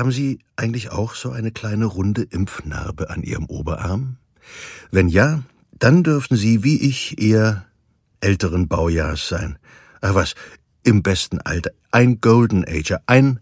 [0.00, 4.16] Haben Sie eigentlich auch so eine kleine runde Impfnarbe an Ihrem Oberarm?
[4.90, 5.42] Wenn ja,
[5.78, 7.66] dann dürften Sie wie ich eher
[8.22, 9.58] älteren Baujahrs sein.
[10.00, 10.36] Ach was,
[10.84, 11.72] im besten Alter.
[11.90, 13.40] Ein Golden Ager, ein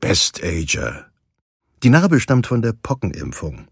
[0.00, 1.06] Best Ager.
[1.84, 3.68] Die Narbe stammt von der Pockenimpfung,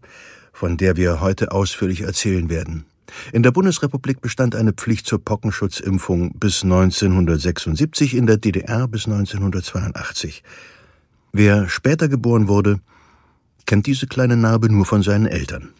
[0.53, 2.85] von der wir heute ausführlich erzählen werden.
[3.33, 10.41] In der Bundesrepublik bestand eine Pflicht zur Pockenschutzimpfung bis 1976, in der DDR bis 1982.
[11.31, 12.79] Wer später geboren wurde,
[13.65, 15.73] kennt diese kleine Narbe nur von seinen Eltern.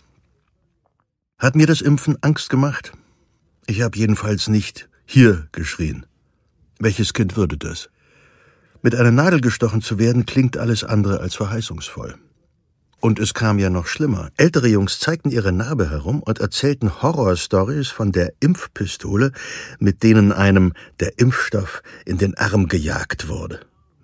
[1.39, 2.91] Hat mir das Impfen Angst gemacht?
[3.65, 6.05] Ich habe jedenfalls nicht hier geschrien.
[6.79, 7.89] Welches Kind würde das?
[8.81, 12.15] Mit einer Nadel gestochen zu werden, klingt alles andere als verheißungsvoll.
[12.99, 14.29] Und es kam ja noch schlimmer.
[14.37, 19.31] Ältere Jungs zeigten ihre Narbe herum und erzählten Horrorstories von der Impfpistole,
[19.79, 23.59] mit denen einem der Impfstoff in den Arm gejagt wurde.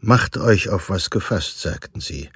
[0.05, 2.29] Macht euch auf was gefasst, sagten sie,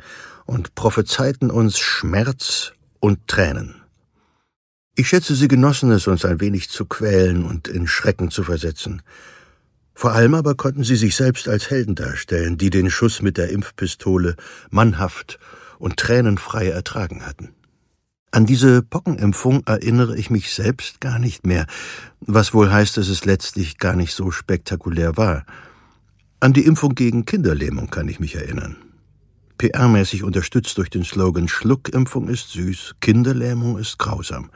[0.45, 2.71] und prophezeiten uns Schmerz
[3.01, 3.75] und Tränen.
[4.95, 9.01] Ich schätze, sie genossen es, uns ein wenig zu quälen und in Schrecken zu versetzen.
[9.93, 13.49] Vor allem aber konnten sie sich selbst als Helden darstellen, die den Schuss mit der
[13.49, 14.37] Impfpistole
[14.69, 15.37] mannhaft
[15.77, 17.49] und tränenfrei ertragen hatten.
[18.31, 21.67] An diese Pockenimpfung erinnere ich mich selbst gar nicht mehr,
[22.21, 25.45] was wohl heißt, dass es letztlich gar nicht so spektakulär war.
[26.39, 28.75] An die Impfung gegen Kinderlähmung kann ich mich erinnern.
[29.57, 34.51] PR-mäßig unterstützt durch den Slogan Schluckimpfung ist süß, Kinderlähmung ist grausam.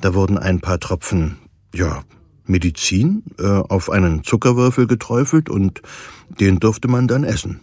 [0.00, 1.38] Da wurden ein paar Tropfen,
[1.74, 2.04] ja,
[2.44, 5.82] Medizin äh, auf einen Zuckerwürfel geträufelt und
[6.28, 7.60] den durfte man dann essen.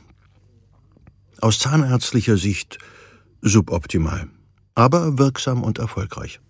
[1.39, 2.77] Aus zahnärztlicher Sicht
[3.41, 4.27] suboptimal,
[4.75, 6.41] aber wirksam und erfolgreich.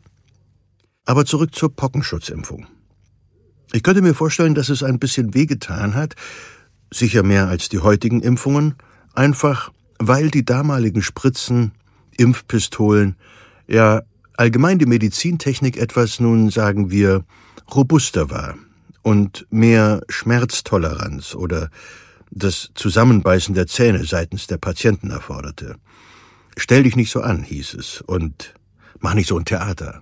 [1.06, 2.66] Aber zurück zur Pockenschutzimpfung.
[3.74, 6.16] Ich könnte mir vorstellen, dass es ein bisschen wehgetan hat,
[6.94, 8.76] sicher mehr als die heutigen Impfungen,
[9.14, 11.72] einfach weil die damaligen Spritzen,
[12.18, 13.16] Impfpistolen,
[13.68, 14.02] ja
[14.38, 17.24] allgemein die Medizintechnik etwas, nun sagen wir,
[17.74, 18.56] robuster war
[19.02, 21.70] und mehr Schmerztoleranz oder
[22.32, 25.76] das Zusammenbeißen der Zähne seitens der Patienten erforderte.
[26.58, 28.54] Stell dich nicht so an, hieß es, und
[29.00, 30.02] mach nicht so ein Theater.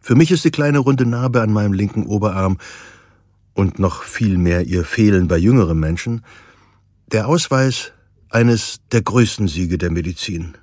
[0.00, 2.58] Für mich ist die kleine runde Narbe an meinem linken Oberarm
[3.54, 6.24] und noch viel mehr ihr Fehlen bei jüngeren Menschen
[7.12, 7.92] der Ausweis
[8.28, 10.56] eines der größten Siege der Medizin.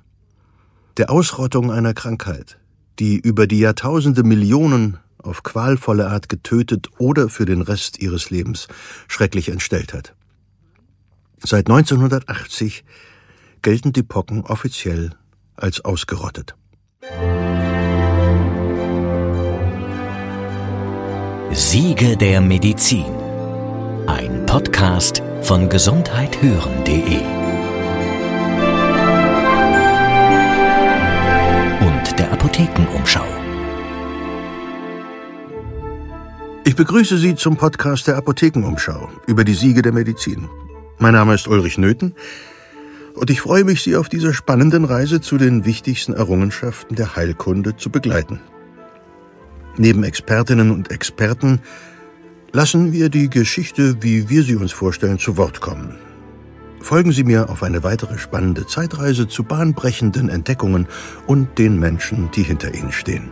[0.96, 2.58] Der Ausrottung einer Krankheit,
[2.98, 8.68] die über die Jahrtausende Millionen auf qualvolle Art getötet oder für den Rest ihres Lebens
[9.08, 10.14] schrecklich entstellt hat.
[11.40, 12.84] Seit 1980
[13.62, 15.10] gelten die Pocken offiziell
[15.54, 16.56] als ausgerottet.
[21.60, 23.04] Siege der Medizin.
[24.06, 27.18] Ein Podcast von gesundheithören.de
[31.80, 33.24] und der Apothekenumschau.
[36.64, 40.48] Ich begrüße Sie zum Podcast der Apothekenumschau über die Siege der Medizin.
[40.98, 42.14] Mein Name ist Ulrich Nöthen
[43.14, 47.76] und ich freue mich, Sie auf dieser spannenden Reise zu den wichtigsten Errungenschaften der Heilkunde
[47.76, 48.40] zu begleiten.
[49.78, 51.60] Neben Expertinnen und Experten
[52.52, 55.96] lassen wir die Geschichte, wie wir sie uns vorstellen, zu Wort kommen.
[56.80, 60.86] Folgen Sie mir auf eine weitere spannende Zeitreise zu bahnbrechenden Entdeckungen
[61.26, 63.30] und den Menschen, die hinter ihnen stehen.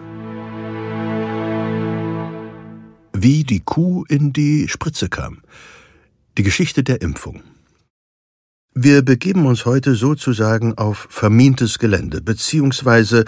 [3.22, 5.40] wie die Kuh in die Spritze kam.
[6.36, 7.42] Die Geschichte der Impfung.
[8.74, 13.24] Wir begeben uns heute sozusagen auf vermintes Gelände, beziehungsweise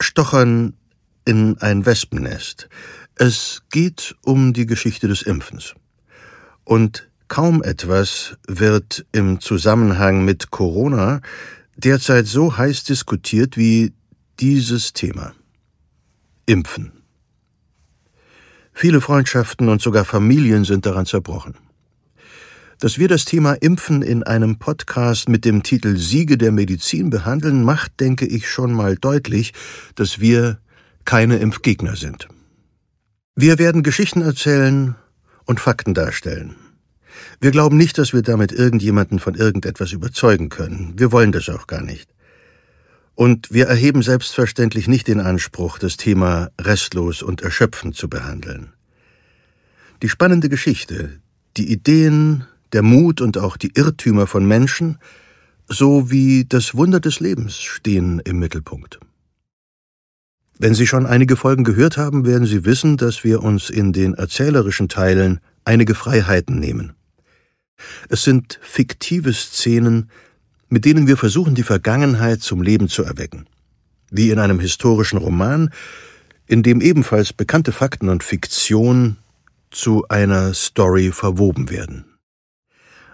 [0.00, 0.77] stochern
[1.28, 2.70] in ein Wespennest.
[3.14, 5.74] Es geht um die Geschichte des Impfens.
[6.64, 11.20] Und kaum etwas wird im Zusammenhang mit Corona
[11.76, 13.92] derzeit so heiß diskutiert wie
[14.40, 15.34] dieses Thema.
[16.46, 16.92] Impfen.
[18.72, 21.56] Viele Freundschaften und sogar Familien sind daran zerbrochen.
[22.78, 27.64] Dass wir das Thema Impfen in einem Podcast mit dem Titel Siege der Medizin behandeln,
[27.64, 29.52] macht, denke ich, schon mal deutlich,
[29.94, 30.58] dass wir
[31.08, 32.28] keine Impfgegner sind.
[33.34, 34.94] Wir werden Geschichten erzählen
[35.46, 36.54] und Fakten darstellen.
[37.40, 40.92] Wir glauben nicht, dass wir damit irgendjemanden von irgendetwas überzeugen können.
[40.98, 42.10] Wir wollen das auch gar nicht.
[43.14, 48.74] Und wir erheben selbstverständlich nicht den Anspruch, das Thema restlos und erschöpfend zu behandeln.
[50.02, 51.20] Die spannende Geschichte,
[51.56, 52.44] die Ideen,
[52.74, 54.98] der Mut und auch die Irrtümer von Menschen
[55.68, 59.00] sowie das Wunder des Lebens stehen im Mittelpunkt.
[60.60, 64.14] Wenn Sie schon einige Folgen gehört haben, werden Sie wissen, dass wir uns in den
[64.14, 66.94] erzählerischen Teilen einige Freiheiten nehmen.
[68.08, 70.10] Es sind fiktive Szenen,
[70.68, 73.46] mit denen wir versuchen, die Vergangenheit zum Leben zu erwecken.
[74.10, 75.70] Wie in einem historischen Roman,
[76.48, 79.16] in dem ebenfalls bekannte Fakten und Fiktion
[79.70, 82.04] zu einer Story verwoben werden.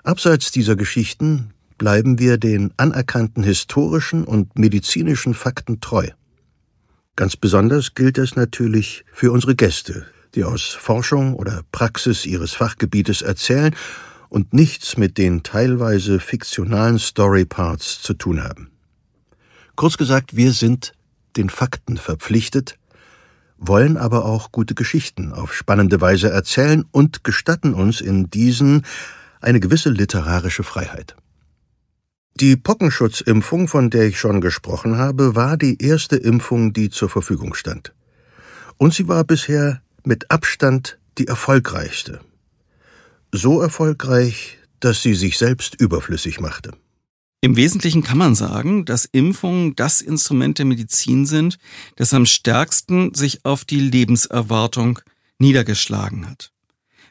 [0.02, 6.08] Abseits dieser Geschichten bleiben wir den anerkannten historischen und medizinischen Fakten treu.
[7.16, 13.22] Ganz besonders gilt es natürlich für unsere Gäste, die aus Forschung oder Praxis ihres Fachgebietes
[13.22, 13.74] erzählen
[14.28, 18.72] und nichts mit den teilweise fiktionalen Storyparts zu tun haben.
[19.76, 20.92] Kurz gesagt, wir sind
[21.36, 22.78] den Fakten verpflichtet,
[23.58, 28.84] wollen aber auch gute Geschichten auf spannende Weise erzählen und gestatten uns in diesen
[29.40, 31.14] eine gewisse literarische Freiheit.
[32.40, 37.54] Die Pockenschutzimpfung, von der ich schon gesprochen habe, war die erste Impfung, die zur Verfügung
[37.54, 37.94] stand.
[38.76, 42.20] Und sie war bisher mit Abstand die erfolgreichste.
[43.30, 46.72] So erfolgreich, dass sie sich selbst überflüssig machte.
[47.40, 51.58] Im Wesentlichen kann man sagen, dass Impfungen das Instrument der Medizin sind,
[51.94, 54.98] das am stärksten sich auf die Lebenserwartung
[55.38, 56.50] niedergeschlagen hat.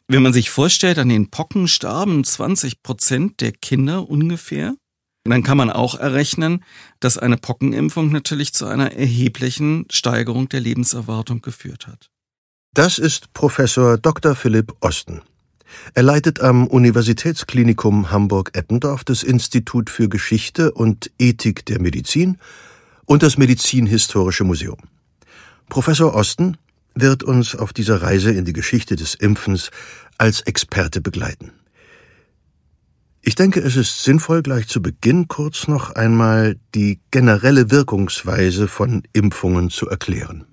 [0.08, 4.76] Wenn man sich vorstellt, an den Pocken starben 20 Prozent der Kinder ungefähr,
[5.32, 6.64] dann kann man auch errechnen,
[7.00, 12.10] dass eine Pockenimpfung natürlich zu einer erheblichen Steigerung der Lebenserwartung geführt hat.
[12.74, 14.36] Das ist Professor Dr.
[14.36, 15.22] Philipp Osten.
[15.94, 22.38] Er leitet am Universitätsklinikum Hamburg-Eppendorf das Institut für Geschichte und Ethik der Medizin
[23.06, 24.78] und das Medizinhistorische Museum.
[25.70, 26.58] Professor Osten
[26.96, 29.72] wird uns auf dieser Reise in die Geschichte des Impfens
[30.18, 31.52] als Experte begleiten.
[33.26, 39.04] Ich denke, es ist sinnvoll, gleich zu Beginn kurz noch einmal die generelle Wirkungsweise von
[39.14, 40.46] Impfungen zu erklären.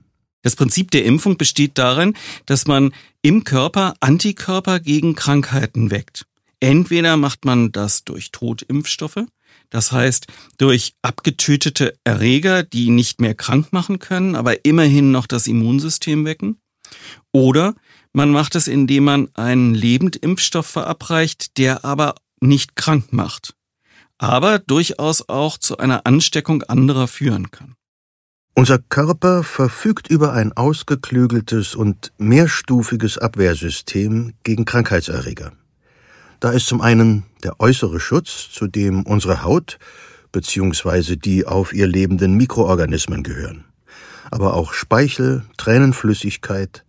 [0.42, 2.14] Das Prinzip der Impfung besteht darin,
[2.46, 6.26] dass man im Körper Antikörper gegen Krankheiten weckt.
[6.60, 9.24] Entweder macht man das durch Totimpfstoffe,
[9.68, 15.48] das heißt durch abgetötete Erreger, die nicht mehr krank machen können, aber immerhin noch das
[15.48, 16.60] Immunsystem wecken,
[17.32, 17.74] oder
[18.12, 23.54] man macht es, indem man einen Lebendimpfstoff verabreicht, der aber nicht krank macht,
[24.18, 27.74] aber durchaus auch zu einer Ansteckung anderer führen kann.
[28.54, 35.52] Unser Körper verfügt über ein ausgeklügeltes und mehrstufiges Abwehrsystem gegen Krankheitserreger.
[36.40, 39.78] Da ist zum einen der äußere Schutz, zu dem unsere Haut
[40.32, 41.16] bzw.
[41.16, 43.64] die auf ihr lebenden Mikroorganismen gehören,
[44.30, 46.84] aber auch Speichel, Tränenflüssigkeit,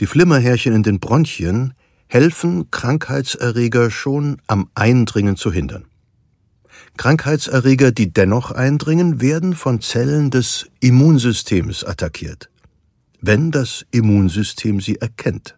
[0.00, 1.74] die Flimmerhärchen in den Bronchien
[2.10, 5.84] helfen, Krankheitserreger schon am Eindringen zu hindern.
[6.96, 12.50] Krankheitserreger, die dennoch eindringen, werden von Zellen des Immunsystems attackiert,
[13.20, 15.56] wenn das Immunsystem sie erkennt.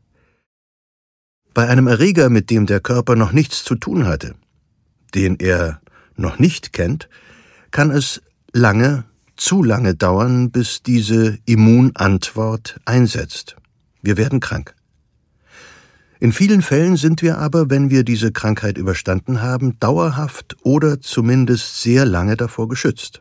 [1.55, 4.35] Bei einem Erreger, mit dem der Körper noch nichts zu tun hatte,
[5.15, 5.81] den er
[6.17, 7.09] noch nicht kennt,
[7.71, 8.21] kann es
[8.53, 9.05] lange,
[9.37, 13.57] zu lange dauern, bis diese Immunantwort einsetzt.
[14.03, 14.75] Wir werden krank.
[16.23, 21.83] In vielen Fällen sind wir aber, wenn wir diese Krankheit überstanden haben, dauerhaft oder zumindest
[21.83, 23.21] sehr lange davor geschützt.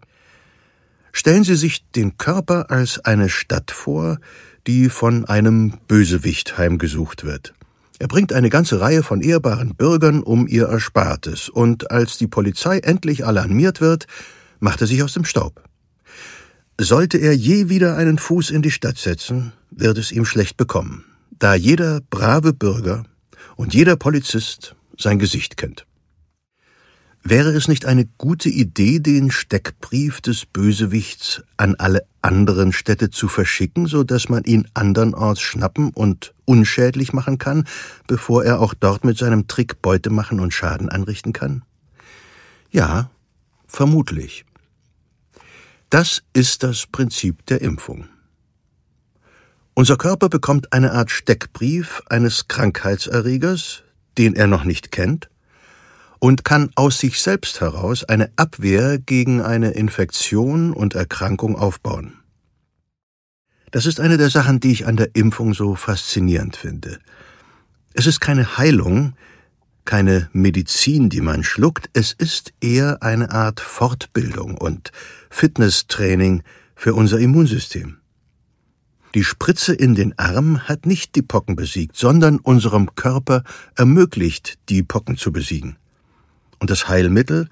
[1.12, 4.20] Stellen Sie sich den Körper als eine Stadt vor,
[4.68, 7.56] die von einem Bösewicht heimgesucht wird.
[7.98, 12.78] Er bringt eine ganze Reihe von ehrbaren Bürgern um ihr Erspartes, und als die Polizei
[12.78, 14.06] endlich alarmiert wird,
[14.60, 15.64] macht er sich aus dem Staub.
[16.80, 21.06] Sollte er je wieder einen Fuß in die Stadt setzen, wird es ihm schlecht bekommen
[21.42, 23.04] da jeder brave Bürger
[23.56, 25.88] und jeder Polizist sein Gesicht kennt.
[27.24, 33.28] Wäre es nicht eine gute Idee, den Steckbrief des Bösewichts an alle anderen Städte zu
[33.28, 37.68] verschicken, so dass man ihn andernorts schnappen und unschädlich machen kann,
[38.06, 41.64] bevor er auch dort mit seinem Trick Beute machen und Schaden anrichten kann?
[42.70, 43.10] Ja,
[43.66, 44.46] vermutlich.
[45.90, 48.11] Das ist das Prinzip der Impfung.
[49.74, 53.84] Unser Körper bekommt eine Art Steckbrief eines Krankheitserregers,
[54.18, 55.30] den er noch nicht kennt,
[56.20, 62.20] und kann aus sich selbst heraus eine Abwehr gegen eine Infektion und Erkrankung aufbauen.
[63.72, 67.00] Das ist eine der Sachen, die ich an der Impfung so faszinierend finde.
[67.94, 69.14] Es ist keine Heilung,
[69.86, 74.92] keine Medizin, die man schluckt, es ist eher eine Art Fortbildung und
[75.30, 76.44] Fitnesstraining
[76.76, 78.01] für unser Immunsystem.
[79.14, 83.44] Die Spritze in den Arm hat nicht die Pocken besiegt, sondern unserem Körper
[83.76, 85.78] ermöglicht, die Pocken zu besiegen.
[86.60, 87.50] Und das Heilmittel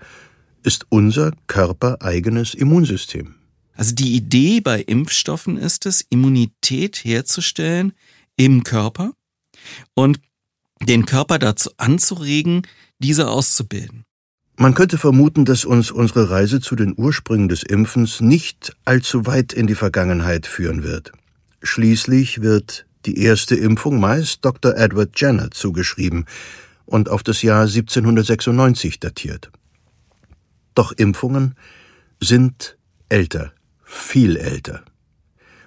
[0.63, 3.35] ist unser körpereigenes Immunsystem.
[3.73, 7.93] Also die Idee bei Impfstoffen ist es, Immunität herzustellen
[8.35, 9.11] im Körper
[9.93, 10.19] und
[10.81, 12.67] den Körper dazu anzuregen,
[12.99, 14.05] diese auszubilden.
[14.57, 19.53] Man könnte vermuten, dass uns unsere Reise zu den Ursprüngen des Impfens nicht allzu weit
[19.53, 21.13] in die Vergangenheit führen wird.
[21.61, 24.75] Schließlich wird die erste Impfung meist Dr.
[24.75, 26.25] Edward Jenner zugeschrieben
[26.85, 29.51] und auf das Jahr 1796 datiert.
[30.75, 31.55] Doch Impfungen
[32.19, 32.77] sind
[33.09, 34.83] älter, viel älter.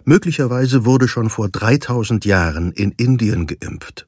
[0.05, 4.07] Möglicherweise wurde schon vor 3000 Jahren in Indien geimpft.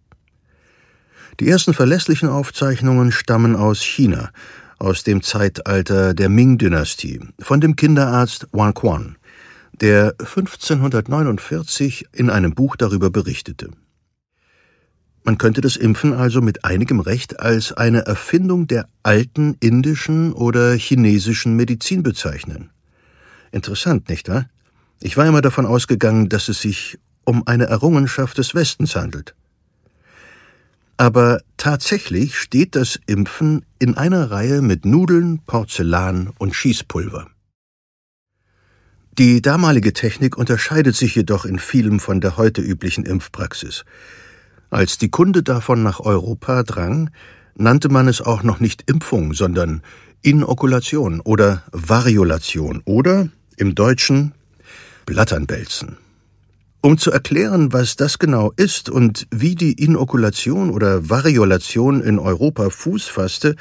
[1.41, 4.31] Die ersten verlässlichen Aufzeichnungen stammen aus China,
[4.79, 9.17] aus dem Zeitalter der Ming-Dynastie, von dem Kinderarzt Wang Quan,
[9.81, 13.71] der 1549 in einem Buch darüber berichtete.
[15.25, 20.75] Man könnte das Impfen also mit einigem Recht als eine Erfindung der alten indischen oder
[20.75, 22.71] chinesischen Medizin bezeichnen.
[23.51, 24.51] Interessant, nicht wahr?
[25.01, 29.35] Ich war immer davon ausgegangen, dass es sich um eine Errungenschaft des Westens handelt.
[30.97, 37.29] Aber tatsächlich steht das Impfen in einer Reihe mit Nudeln, Porzellan und Schießpulver.
[39.17, 43.85] Die damalige Technik unterscheidet sich jedoch in vielem von der heute üblichen Impfpraxis.
[44.71, 47.11] Als die Kunde davon nach Europa drang,
[47.55, 49.83] nannte man es auch noch nicht Impfung, sondern
[50.23, 54.33] Inokulation oder Variolation oder im Deutschen
[55.07, 55.97] Blatternwälzen.
[56.81, 62.69] Um zu erklären, was das genau ist und wie die Inokulation oder Variolation in Europa
[62.69, 63.55] Fuß fasste,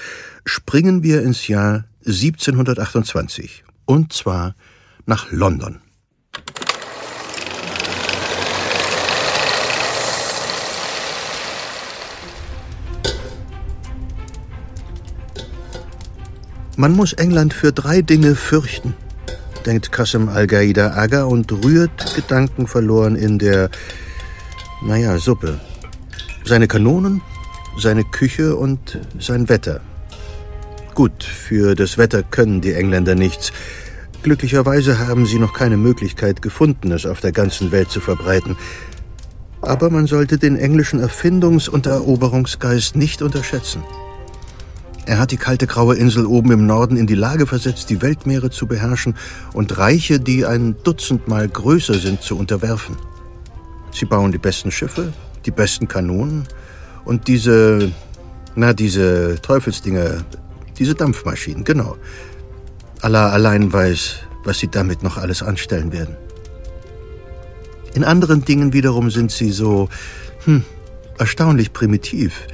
[0.46, 4.56] springen wir ins Jahr 1728, und zwar
[5.06, 5.80] nach London.
[16.76, 18.96] Man muss England für drei Dinge fürchten
[19.66, 23.70] denkt Qasem Al-Qaida Aga und rührt gedankenverloren in der,
[24.86, 25.60] naja, Suppe.
[26.46, 27.22] Seine Kanonen,
[27.80, 29.82] seine Küche und sein Wetter.
[30.94, 33.52] Gut, für das Wetter können die Engländer nichts.
[34.24, 38.56] Glücklicherweise haben sie noch keine Möglichkeit gefunden, es auf der ganzen Welt zu verbreiten.
[39.62, 43.84] Aber man sollte den englischen Erfindungs- und Eroberungsgeist nicht unterschätzen.
[45.06, 48.50] Er hat die kalte graue Insel oben im Norden in die Lage versetzt, die Weltmeere
[48.50, 49.16] zu beherrschen
[49.52, 52.96] und Reiche, die ein Dutzendmal größer sind, zu unterwerfen.
[53.92, 55.12] Sie bauen die besten Schiffe,
[55.46, 56.48] die besten Kanonen
[57.04, 57.92] und diese,
[58.56, 60.24] na, diese Teufelsdinger,
[60.80, 61.98] diese Dampfmaschinen, genau.
[63.04, 66.16] Allah allein weiß, was sie damit noch alles anstellen werden.
[67.94, 69.90] In anderen Dingen wiederum sind sie so,
[70.46, 70.64] hm,
[71.18, 72.48] erstaunlich primitiv,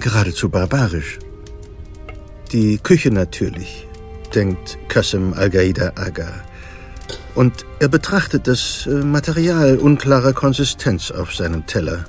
[0.00, 1.18] geradezu barbarisch.
[2.52, 3.88] Die Küche natürlich,
[4.32, 6.44] denkt Qasem Al-Gaida Aga.
[7.34, 12.04] Und er betrachtet das äh, Material unklarer Konsistenz auf seinem Teller.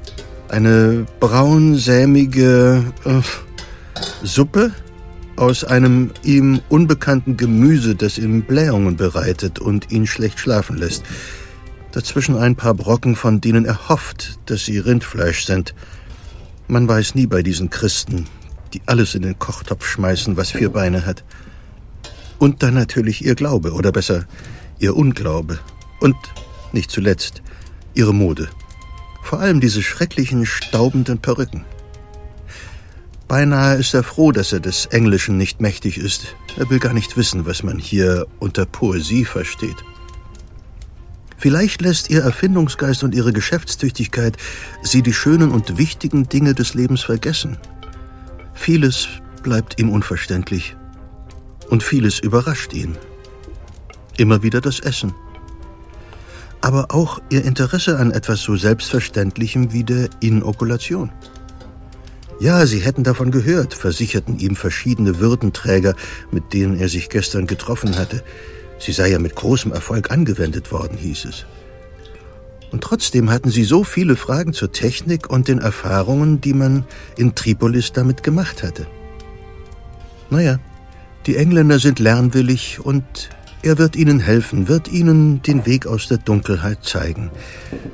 [0.50, 3.22] Eine braunsämige äh,
[4.24, 4.72] Suppe
[5.42, 11.04] aus einem ihm unbekannten Gemüse, das ihm Blähungen bereitet und ihn schlecht schlafen lässt.
[11.92, 15.74] Dazwischen ein paar Brocken, von denen er hofft, dass sie Rindfleisch sind.
[16.68, 18.28] Man weiß nie bei diesen Christen,
[18.76, 21.24] die alles in den Kochtopf schmeißen, was vier Beine hat.
[22.38, 24.26] Und dann natürlich ihr Glaube, oder besser
[24.78, 25.58] ihr Unglaube.
[26.02, 26.16] Und,
[26.72, 27.42] nicht zuletzt,
[27.96, 28.48] ihre Mode.
[29.24, 31.66] Vor allem diese schrecklichen, staubenden Perücken.
[33.32, 36.36] Beinahe ist er froh, dass er des Englischen nicht mächtig ist.
[36.58, 39.78] Er will gar nicht wissen, was man hier unter Poesie versteht.
[41.38, 44.36] Vielleicht lässt ihr Erfindungsgeist und ihre Geschäftstüchtigkeit
[44.84, 47.58] sie die schönen und wichtigen Dinge des Lebens vergessen
[48.54, 49.08] Vieles
[49.44, 50.76] bleibt ihm unverständlich
[51.70, 52.98] und vieles überrascht ihn.
[54.18, 55.14] Immer wieder das Essen.
[56.60, 61.14] Aber auch ihr Interesse an etwas so Selbstverständlichem wie der Inokulation.
[62.42, 65.94] Ja, sie hätten davon gehört, versicherten ihm verschiedene Würdenträger,
[66.32, 68.24] mit denen er sich gestern getroffen hatte.
[68.80, 71.46] Sie sei ja mit großem Erfolg angewendet worden, hieß es.
[72.72, 76.84] Und trotzdem hatten sie so viele Fragen zur Technik und den Erfahrungen, die man
[77.16, 78.88] in Tripolis damit gemacht hatte.
[80.32, 80.58] Naja,
[81.28, 83.30] die Engländer sind lernwillig und
[83.62, 87.30] er wird ihnen helfen, wird ihnen den Weg aus der Dunkelheit zeigen.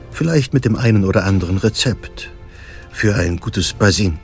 [0.09, 2.31] Vielleicht mit dem einen oder anderen Rezept.
[2.93, 4.19] Für ein gutes Basin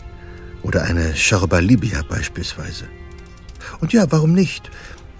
[0.63, 2.85] oder eine Sharba Libya beispielsweise.
[3.79, 4.71] Und ja, warum nicht?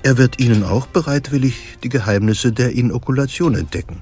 [0.02, 4.02] Er wird ihnen auch bereitwillig die Geheimnisse der Inokulation entdecken.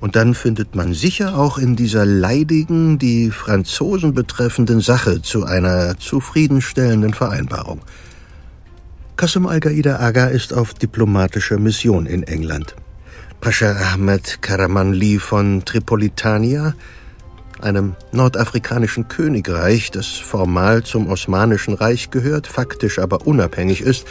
[0.00, 5.96] Und dann findet man sicher auch in dieser leidigen, die Franzosen betreffenden Sache zu einer
[5.96, 7.80] zufriedenstellenden Vereinbarung.
[9.16, 12.74] Qasem Al-Qaida Aga ist auf diplomatischer Mission in England.
[13.40, 16.74] Pascha Ahmed Karamanli von Tripolitania,
[17.62, 24.06] einem nordafrikanischen Königreich, das formal zum Osmanischen Reich gehört, faktisch aber unabhängig ist,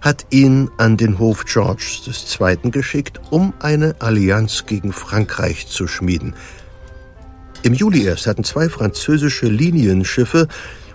[0.00, 2.02] hat ihn an den Hof Georges
[2.40, 2.70] II.
[2.70, 6.34] geschickt, um eine Allianz gegen Frankreich zu schmieden.
[7.62, 10.48] Im Juli erst hatten zwei französische Linienschiffe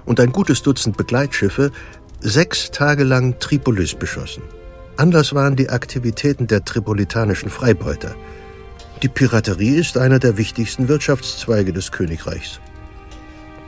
[0.05, 1.71] und ein gutes Dutzend Begleitschiffe
[2.19, 4.41] sechs Tage lang Tripolis beschossen.
[4.97, 8.15] Anlass waren die Aktivitäten der tripolitanischen Freibeuter.
[9.05, 12.59] Die Piraterie ist einer der wichtigsten Wirtschaftszweige des Königreichs.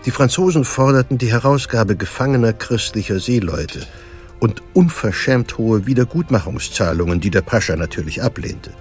[0.05, 3.85] Die Franzosen forderten die Herausgabe gefangener christlicher Seeleute–
[4.39, 8.71] und unverschämt hohe Wiedergutmachungszahlungen, die der Pascha natürlich ablehnte.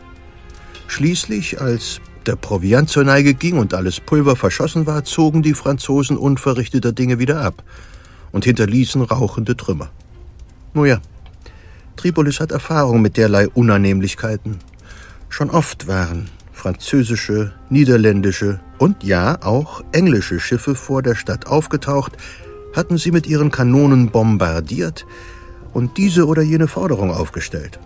[0.88, 6.16] Schließlich, als der Proviant zur Neige ging und alles Pulver verschossen war, zogen die Franzosen
[6.16, 7.62] unverrichteter Dinge wieder ab
[8.32, 9.90] und hinterließen rauchende Trümmer.
[10.74, 11.00] Nun ja,
[11.96, 14.58] Tripolis hat Erfahrung mit derlei Unannehmlichkeiten.
[15.28, 16.28] Schon oft waren
[16.66, 22.16] französische, niederländische und ja auch englische Schiffe vor der Stadt aufgetaucht,
[22.74, 25.06] hatten sie mit ihren Kanonen bombardiert,
[25.72, 27.78] und diese oder jene Forderung aufgestellt.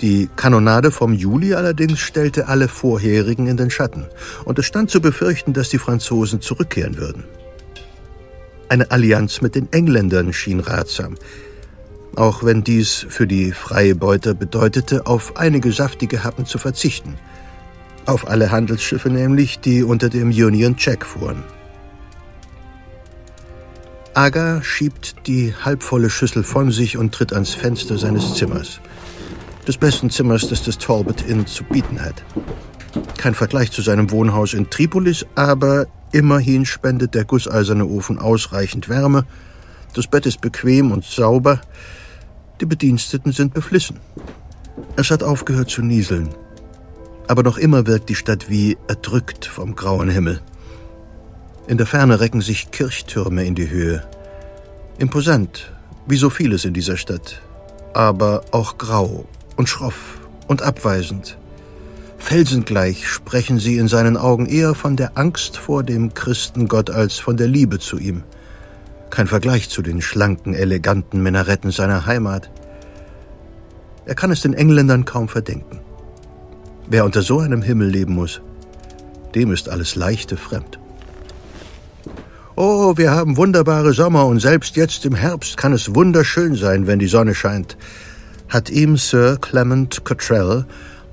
[0.00, 4.06] Die Kanonade vom Juli allerdings stellte alle vorherigen in den Schatten,
[4.44, 7.22] und es stand zu befürchten, dass die Franzosen zurückkehren würden.
[8.68, 11.14] Eine Allianz mit den Engländern schien ratsam,
[12.16, 17.14] auch wenn dies für die Freibeuter bedeutete, auf einige saftige Happen zu verzichten.
[18.06, 21.42] Auf alle Handelsschiffe nämlich, die unter dem Union Jack fuhren.
[24.12, 28.80] Aga schiebt die halbvolle Schüssel von sich und tritt ans Fenster seines Zimmers.
[29.66, 32.22] Des besten Zimmers, das das Talbot Inn zu bieten hat.
[33.16, 39.24] Kein Vergleich zu seinem Wohnhaus in Tripolis, aber immerhin spendet der gusseiserne Ofen ausreichend Wärme.
[39.94, 41.60] Das Bett ist bequem und sauber.
[42.60, 43.98] Die Bediensteten sind beflissen.
[44.96, 46.28] Es hat aufgehört zu nieseln.
[47.26, 50.40] Aber noch immer wirkt die Stadt wie erdrückt vom grauen Himmel.
[51.66, 54.04] In der Ferne recken sich Kirchtürme in die Höhe.
[54.98, 55.72] Imposant,
[56.06, 57.40] wie so vieles in dieser Stadt,
[57.94, 59.24] aber auch grau
[59.56, 61.38] und schroff und abweisend.
[62.18, 67.36] Felsengleich sprechen sie in seinen Augen eher von der Angst vor dem Christengott als von
[67.36, 68.22] der Liebe zu ihm.
[69.10, 72.50] Kein Vergleich zu den schlanken, eleganten Minaretten seiner Heimat.
[74.06, 75.80] Er kann es den Engländern kaum verdenken.
[76.86, 78.40] Wer unter so einem Himmel leben muss,
[79.34, 80.78] dem ist alles Leichte fremd.
[82.56, 87.00] Oh, wir haben wunderbare Sommer und selbst jetzt im Herbst kann es wunderschön sein, wenn
[87.00, 87.76] die Sonne scheint,
[88.48, 90.64] hat ihm Sir Clement Cottrell,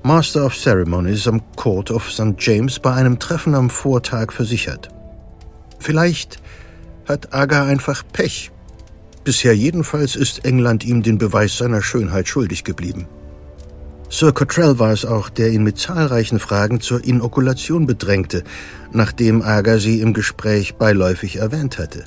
[0.03, 2.36] Master of Ceremonies am Court of St.
[2.38, 4.89] James, bei einem Treffen am Vortag versichert.
[5.79, 6.39] Vielleicht
[7.07, 8.51] hat Aga einfach Pech.
[9.23, 13.07] Bisher jedenfalls ist England ihm den Beweis seiner Schönheit schuldig geblieben.
[14.13, 18.43] Sir Cottrell war es auch, der ihn mit zahlreichen Fragen zur Inokulation bedrängte,
[18.91, 22.04] nachdem Aga sie im Gespräch beiläufig erwähnt hatte.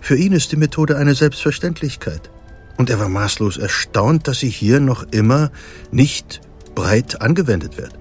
[0.00, 2.28] Für ihn ist die Methode eine Selbstverständlichkeit.
[2.76, 5.52] Und er war maßlos erstaunt, dass sie hier noch immer
[5.92, 6.40] nicht
[6.74, 7.92] breit angewendet wird.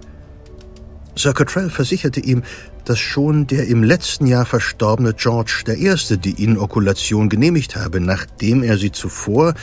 [1.16, 2.42] Sir Cottrell versicherte ihm,
[2.86, 6.18] dass schon der im letzten Jahr verstorbene George I.
[6.18, 9.54] die Inokulation genehmigt habe, nachdem er sie zuvor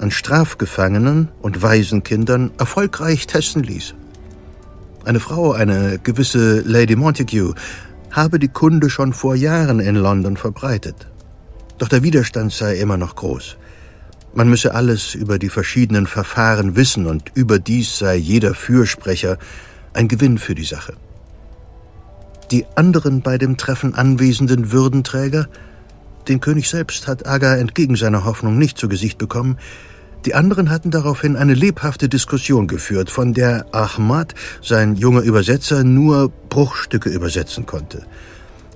[0.00, 3.94] an Strafgefangenen und Waisenkindern erfolgreich testen ließ.
[5.04, 7.54] Eine Frau, eine gewisse Lady Montague,
[8.10, 11.06] habe die Kunde schon vor Jahren in London verbreitet.
[11.78, 13.56] Doch der Widerstand sei immer noch groß.
[14.34, 19.38] Man müsse alles über die verschiedenen Verfahren wissen und überdies sei jeder Fürsprecher
[19.92, 20.94] ein Gewinn für die Sache.
[22.50, 25.48] Die anderen bei dem Treffen anwesenden Würdenträger,
[26.28, 29.56] den König selbst hat Aga entgegen seiner Hoffnung nicht zu Gesicht bekommen,
[30.26, 36.30] die anderen hatten daraufhin eine lebhafte Diskussion geführt, von der Ahmad, sein junger Übersetzer, nur
[36.48, 38.02] Bruchstücke übersetzen konnte.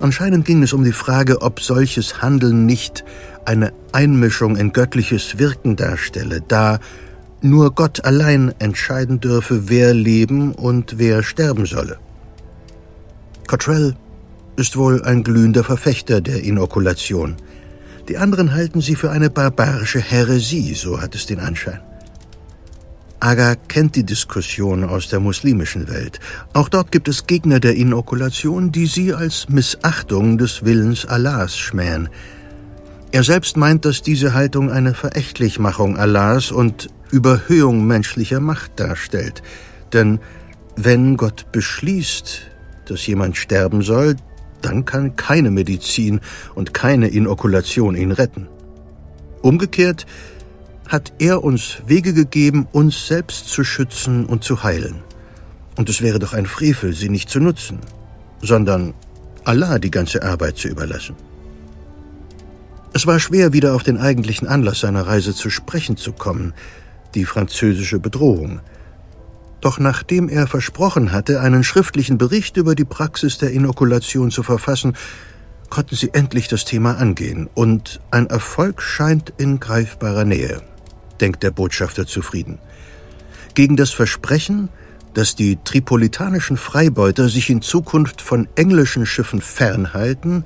[0.01, 3.05] Anscheinend ging es um die Frage, ob solches Handeln nicht
[3.45, 6.79] eine Einmischung in göttliches Wirken darstelle, da
[7.43, 11.99] nur Gott allein entscheiden dürfe, wer leben und wer sterben solle.
[13.47, 13.95] Cottrell
[14.57, 17.37] ist wohl ein glühender Verfechter der Inokulation–
[18.09, 21.81] die anderen halten sie für eine barbarische Häresie, so hat es den Anschein.
[23.21, 26.21] Aga kennt die Diskussion aus der muslimischen Welt.
[26.53, 32.11] Auch dort gibt es Gegner der Inokulation, die sie als Missachtung des Willens Allahs schmähen.
[33.13, 39.43] Er selbst meint, dass diese Haltung eine Verächtlichmachung Allahs und Überhöhung menschlicher Macht darstellt.
[39.95, 40.19] Denn
[40.77, 42.43] wenn Gott beschließt,
[42.87, 44.17] dass jemand sterben soll,
[44.65, 46.21] dann kann keine Medizin
[46.55, 48.49] und keine Inokulation ihn retten.
[49.43, 50.07] Umgekehrt
[50.89, 55.03] hat er uns Wege gegeben, uns selbst zu schützen und zu heilen.
[55.77, 57.81] Und es wäre doch ein Frevel, sie nicht zu nutzen,
[58.41, 58.95] sondern
[59.45, 61.17] Allah die ganze Arbeit zu überlassen.
[62.93, 66.55] Es war schwer, wieder auf den eigentlichen Anlass seiner Reise zu sprechen zu kommen,
[67.15, 68.61] die französische Bedrohung.
[69.65, 74.95] Doch nachdem er versprochen hatte, einen schriftlichen Bericht über die Praxis der Inokulation zu verfassen,
[75.71, 80.61] konnten sie endlich das Thema angehen, und ein Erfolg scheint in greifbarer Nähe,
[81.19, 82.59] denkt der Botschafter zufrieden.
[83.55, 84.69] Gegen das Versprechen,
[85.15, 90.45] dass die tripolitanischen Freibeuter sich in Zukunft von englischen Schiffen fernhalten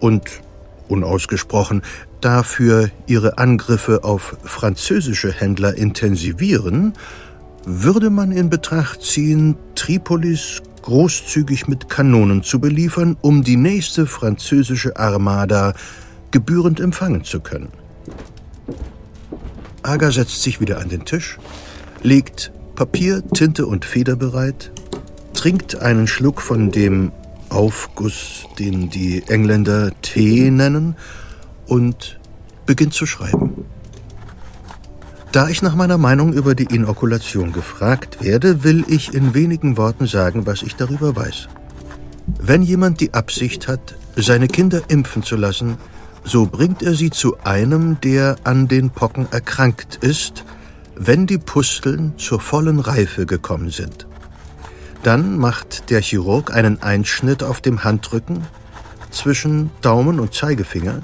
[0.00, 0.40] und
[0.88, 1.82] unausgesprochen
[2.22, 6.94] dafür ihre Angriffe auf französische Händler intensivieren,
[7.66, 14.96] würde man in Betracht ziehen, Tripolis großzügig mit Kanonen zu beliefern, um die nächste französische
[14.96, 15.74] Armada
[16.30, 17.70] gebührend empfangen zu können.
[19.82, 21.38] Aga setzt sich wieder an den Tisch,
[22.02, 24.70] legt Papier, Tinte und Feder bereit,
[25.34, 27.10] trinkt einen Schluck von dem
[27.48, 30.94] Aufguss, den die Engländer Tee nennen,
[31.66, 32.20] und
[32.64, 33.64] beginnt zu schreiben.
[35.36, 40.06] Da ich nach meiner Meinung über die Inokulation gefragt werde, will ich in wenigen Worten
[40.06, 41.48] sagen, was ich darüber weiß.
[42.40, 45.76] Wenn jemand die Absicht hat, seine Kinder impfen zu lassen,
[46.24, 50.46] so bringt er sie zu einem, der an den Pocken erkrankt ist,
[50.94, 54.06] wenn die Pusteln zur vollen Reife gekommen sind.
[55.02, 58.46] Dann macht der Chirurg einen Einschnitt auf dem Handrücken
[59.10, 61.02] zwischen Daumen und Zeigefinger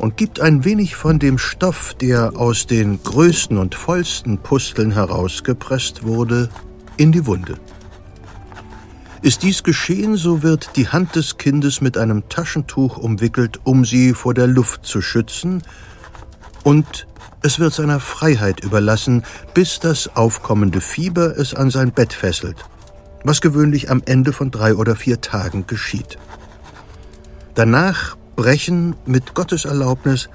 [0.00, 6.04] und gibt ein wenig von dem Stoff, der aus den größten und vollsten Pusteln herausgepresst
[6.04, 6.48] wurde,
[6.96, 7.56] in die Wunde.
[9.20, 14.14] Ist dies geschehen, so wird die Hand des Kindes mit einem Taschentuch umwickelt, um sie
[14.14, 15.62] vor der Luft zu schützen,
[16.64, 17.06] und
[17.42, 22.64] es wird seiner Freiheit überlassen, bis das aufkommende Fieber es an sein Bett fesselt,
[23.22, 26.16] was gewöhnlich am Ende von drei oder vier Tagen geschieht.
[27.54, 30.30] Danach brechen mit Gottes Erlaubnis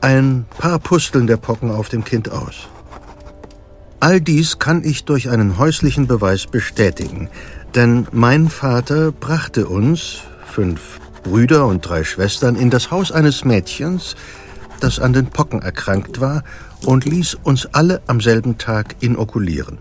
[0.00, 2.68] ein paar Pusteln der Pocken auf dem Kind aus.
[4.00, 7.28] All dies kann ich durch einen häuslichen Beweis bestätigen,
[7.74, 14.16] denn mein Vater brachte uns, fünf Brüder und drei Schwestern, in das Haus eines Mädchens,
[14.80, 16.42] das an den Pocken erkrankt war,
[16.86, 19.76] und ließ uns alle am selben Tag inokulieren.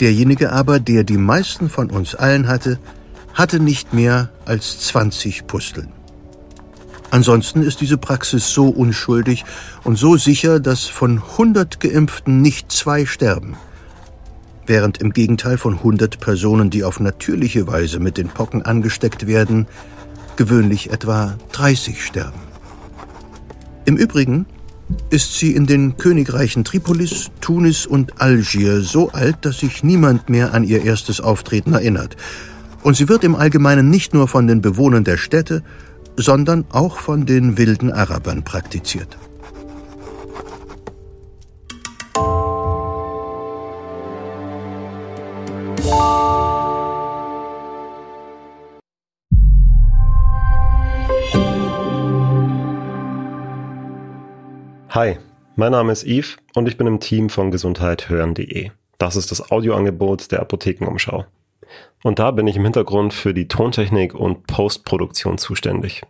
[0.00, 2.80] Derjenige aber, der die meisten von uns allen hatte,
[3.32, 6.01] hatte nicht mehr als 20 Pusteln.
[7.12, 9.44] Ansonsten ist diese Praxis so unschuldig
[9.84, 13.56] und so sicher, dass von 100 Geimpften nicht zwei sterben,
[14.66, 19.66] während im Gegenteil von 100 Personen, die auf natürliche Weise mit den Pocken angesteckt werden,
[20.36, 22.40] gewöhnlich etwa 30 sterben.
[23.84, 24.46] Im Übrigen
[25.10, 30.54] ist sie in den Königreichen Tripolis, Tunis und Algier so alt, dass sich niemand mehr
[30.54, 32.16] an ihr erstes Auftreten erinnert.
[32.82, 35.62] Und sie wird im Allgemeinen nicht nur von den Bewohnern der Städte,
[36.16, 39.18] sondern auch von den wilden Arabern praktiziert.
[54.90, 55.16] Hi,
[55.56, 58.72] mein Name ist Yves und ich bin im Team von gesundheithören.de.
[58.98, 61.24] Das ist das Audioangebot der Apothekenumschau.
[62.02, 66.02] Und da bin ich im Hintergrund für die Tontechnik und Postproduktion zuständig.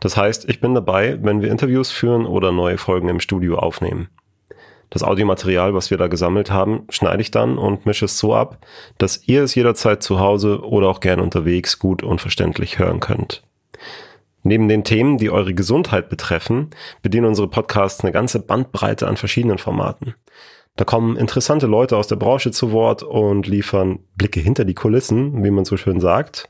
[0.00, 4.08] Das heißt, ich bin dabei, wenn wir Interviews führen oder neue Folgen im Studio aufnehmen.
[4.90, 8.64] Das Audiomaterial, was wir da gesammelt haben, schneide ich dann und mische es so ab,
[8.96, 13.42] dass ihr es jederzeit zu Hause oder auch gern unterwegs gut und verständlich hören könnt.
[14.44, 16.70] Neben den Themen, die eure Gesundheit betreffen,
[17.02, 20.14] bedienen unsere Podcasts eine ganze Bandbreite an verschiedenen Formaten.
[20.78, 25.42] Da kommen interessante Leute aus der Branche zu Wort und liefern Blicke hinter die Kulissen,
[25.42, 26.48] wie man so schön sagt.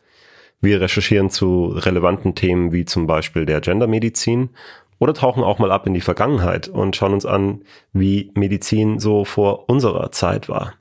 [0.60, 4.50] Wir recherchieren zu relevanten Themen wie zum Beispiel der Gendermedizin
[4.98, 7.62] oder tauchen auch mal ab in die Vergangenheit und schauen uns an,
[7.94, 10.74] wie Medizin so vor unserer Zeit war.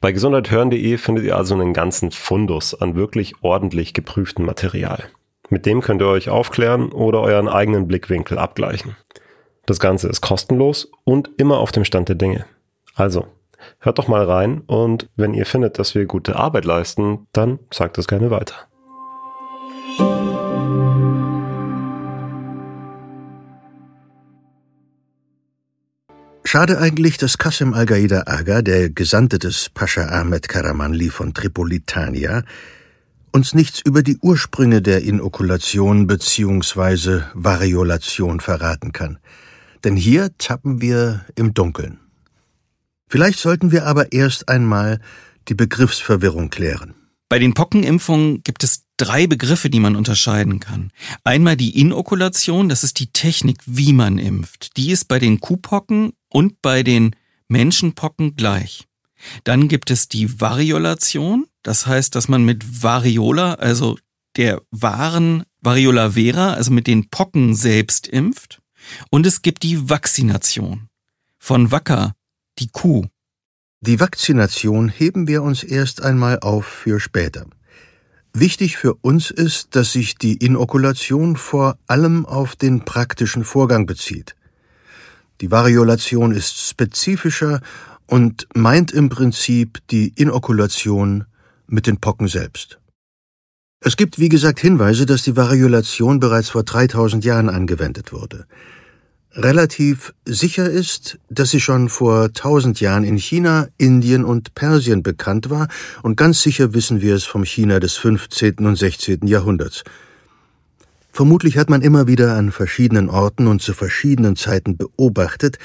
[0.00, 5.04] Bei gesundheithören.de findet ihr also einen ganzen Fundus an wirklich ordentlich geprüftem Material.
[5.48, 8.96] Mit dem könnt ihr euch aufklären oder euren eigenen Blickwinkel abgleichen.
[9.64, 12.46] Das Ganze ist kostenlos und immer auf dem Stand der Dinge.
[12.94, 13.26] Also,
[13.80, 17.98] hört doch mal rein und wenn ihr findet, dass wir gute Arbeit leisten, dann sagt
[17.98, 18.54] es gerne weiter.
[26.46, 32.44] Schade eigentlich, dass Qasim al-Qaida Aga, der Gesandte des Pascha Ahmed Karamanli von Tripolitania,
[33.32, 37.22] uns nichts über die Ursprünge der Inokulation bzw.
[37.34, 39.18] Variolation verraten kann.
[39.82, 42.03] Denn hier tappen wir im Dunkeln.
[43.08, 45.00] Vielleicht sollten wir aber erst einmal
[45.48, 46.94] die Begriffsverwirrung klären.
[47.28, 50.90] Bei den Pockenimpfungen gibt es drei Begriffe, die man unterscheiden kann.
[51.24, 54.76] Einmal die Inokulation, das ist die Technik, wie man impft.
[54.76, 57.16] Die ist bei den Kuhpocken und bei den
[57.48, 58.86] Menschenpocken gleich.
[59.44, 63.98] Dann gibt es die Variolation, das heißt, dass man mit Variola, also
[64.36, 68.60] der wahren Variola vera, also mit den Pocken selbst impft.
[69.10, 70.88] Und es gibt die Vaccination
[71.38, 72.14] von Wacker,
[72.58, 73.06] die Kuh.
[73.80, 77.46] Die Vakzination heben wir uns erst einmal auf für später.
[78.32, 84.34] Wichtig für uns ist, dass sich die Inokulation vor allem auf den praktischen Vorgang bezieht.
[85.40, 87.60] Die Variolation ist spezifischer
[88.06, 91.24] und meint im Prinzip die Inokulation
[91.66, 92.78] mit den Pocken selbst.
[93.80, 98.46] Es gibt, wie gesagt, Hinweise, dass die Variolation bereits vor 3000 Jahren angewendet wurde.
[99.36, 105.50] Relativ sicher ist, dass sie schon vor 1000 Jahren in China, Indien und Persien bekannt
[105.50, 105.66] war,
[106.02, 108.58] und ganz sicher wissen wir es vom China des 15.
[108.58, 109.26] und 16.
[109.26, 109.82] Jahrhunderts.
[111.10, 115.58] Vermutlich hat man immer wieder an verschiedenen Orten und zu verschiedenen Zeiten beobachtet,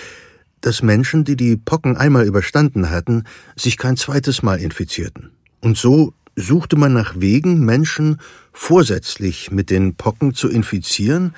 [0.61, 5.29] dass Menschen, die die Pocken einmal überstanden hatten, sich kein zweites Mal infizierten.
[5.61, 8.17] Und so suchte man nach Wegen, Menschen
[8.51, 11.35] vorsätzlich mit den Pocken zu infizieren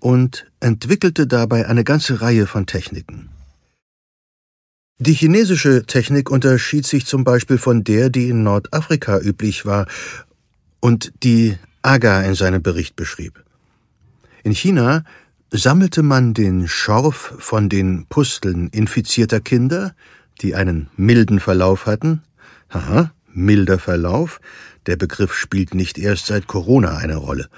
[0.00, 3.30] und entwickelte dabei eine ganze Reihe von Techniken.
[5.00, 9.86] Die chinesische Technik unterschied sich zum Beispiel von der, die in Nordafrika üblich war
[10.80, 13.44] und die Aga in seinem Bericht beschrieb.
[14.42, 15.04] In China
[15.50, 19.94] sammelte man den Schorf von den Pusteln infizierter Kinder,
[20.42, 22.22] die einen milden Verlauf hatten.
[22.68, 24.40] Aha, milder Verlauf.
[24.86, 27.48] Der Begriff spielt nicht erst seit Corona eine Rolle.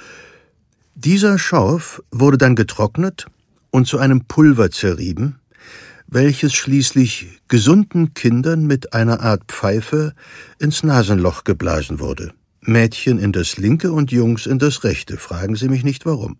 [1.03, 3.25] Dieser Schorf wurde dann getrocknet
[3.71, 5.41] und zu einem Pulver zerrieben,
[6.07, 10.13] welches schließlich gesunden Kindern mit einer Art Pfeife
[10.59, 12.35] ins Nasenloch geblasen wurde.
[12.61, 16.37] Mädchen in das linke und Jungs in das rechte, fragen Sie mich nicht warum.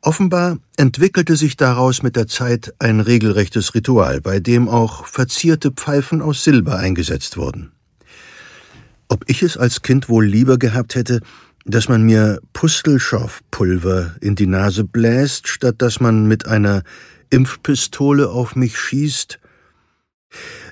[0.00, 6.22] Offenbar entwickelte sich daraus mit der Zeit ein regelrechtes Ritual, bei dem auch verzierte Pfeifen
[6.22, 7.70] aus Silber eingesetzt wurden.
[9.08, 11.20] Ob ich es als Kind wohl lieber gehabt hätte,
[11.64, 16.82] dass man mir Pustelschorfpulver in die Nase bläst, statt dass man mit einer
[17.30, 19.40] Impfpistole auf mich schießt?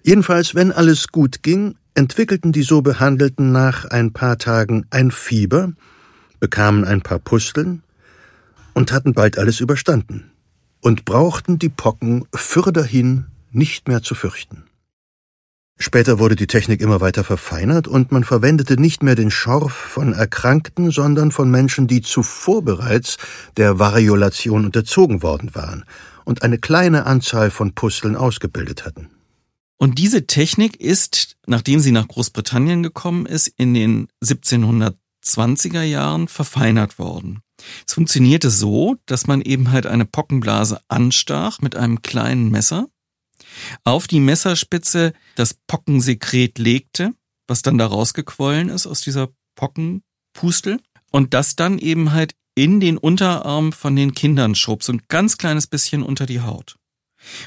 [0.02, 5.72] Jedenfalls, wenn alles gut ging, entwickelten die so Behandelten nach ein paar Tagen ein Fieber,
[6.40, 7.82] bekamen ein paar Pusteln,
[8.74, 10.30] und hatten bald alles überstanden
[10.80, 14.64] und brauchten die Pocken fürderhin nicht mehr zu fürchten.
[15.82, 20.12] Später wurde die Technik immer weiter verfeinert und man verwendete nicht mehr den Schorf von
[20.12, 23.16] Erkrankten, sondern von Menschen, die zuvor bereits
[23.56, 25.84] der Variolation unterzogen worden waren
[26.24, 29.10] und eine kleine Anzahl von Pusteln ausgebildet hatten.
[29.76, 37.00] Und diese Technik ist, nachdem sie nach Großbritannien gekommen ist, in den 1720er Jahren verfeinert
[37.00, 37.40] worden.
[37.88, 42.86] Es funktionierte so, dass man eben halt eine Pockenblase anstach mit einem kleinen Messer,
[43.84, 47.14] auf die Messerspitze das Pockensekret legte,
[47.46, 52.98] was dann da rausgequollen ist aus dieser Pockenpustel und das dann eben halt in den
[52.98, 56.76] Unterarm von den Kindern schob, so ein ganz kleines bisschen unter die Haut.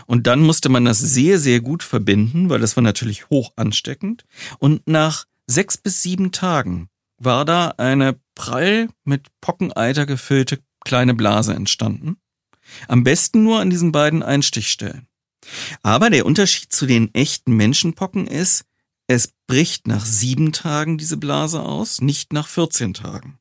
[0.06, 4.24] Und dann musste man das sehr, sehr gut verbinden, weil das war natürlich hoch ansteckend.
[4.58, 6.88] Und nach sechs bis sieben Tagen
[7.18, 12.18] war da eine prall mit Pockeneiter gefüllte kleine Blase entstanden.
[12.88, 15.08] Am besten nur an diesen beiden Einstichstellen.
[15.84, 18.66] Aber der Unterschied zu den echten Menschenpocken ist,
[19.08, 23.38] es bricht nach sieben Tagen diese Blase aus, nicht nach 14 Tagen.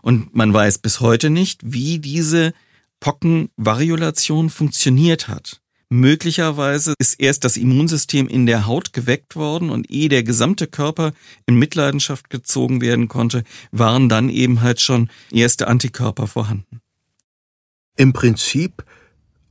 [0.00, 2.54] Und man weiß bis heute nicht, wie diese
[3.00, 5.60] Pockenvariolation funktioniert hat.
[5.88, 11.12] Möglicherweise ist erst das Immunsystem in der Haut geweckt worden und ehe der gesamte Körper
[11.46, 16.80] in Mitleidenschaft gezogen werden konnte, waren dann eben halt schon erste Antikörper vorhanden.
[17.96, 18.84] Im Prinzip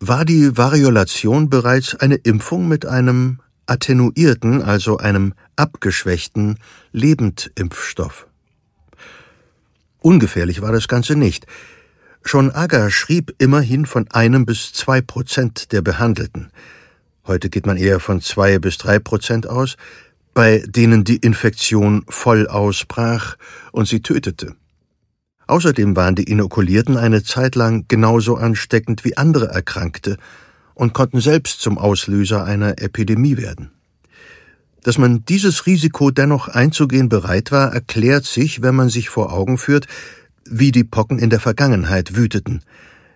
[0.07, 6.59] war die Variolation bereits eine Impfung mit einem attenuierten, also einem abgeschwächten
[6.91, 8.27] Lebendimpfstoff.
[9.99, 11.47] Ungefährlich war das Ganze nicht.
[12.23, 16.51] Schon Agger schrieb immerhin von einem bis zwei Prozent der Behandelten.
[17.25, 19.77] Heute geht man eher von zwei bis drei Prozent aus,
[20.33, 23.37] bei denen die Infektion voll ausbrach
[23.71, 24.55] und sie tötete.
[25.47, 30.17] Außerdem waren die Inokulierten eine Zeit lang genauso ansteckend wie andere Erkrankte
[30.73, 33.71] und konnten selbst zum Auslöser einer Epidemie werden.
[34.83, 39.57] Dass man dieses Risiko dennoch einzugehen bereit war, erklärt sich, wenn man sich vor Augen
[39.57, 39.87] führt,
[40.47, 42.61] wie die Pocken in der Vergangenheit wüteten.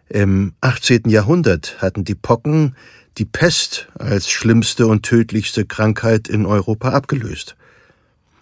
[0.08, 1.10] Im 18.
[1.10, 2.76] Jahrhundert hatten die Pocken
[3.20, 7.56] die Pest als schlimmste und tödlichste Krankheit in Europa abgelöst.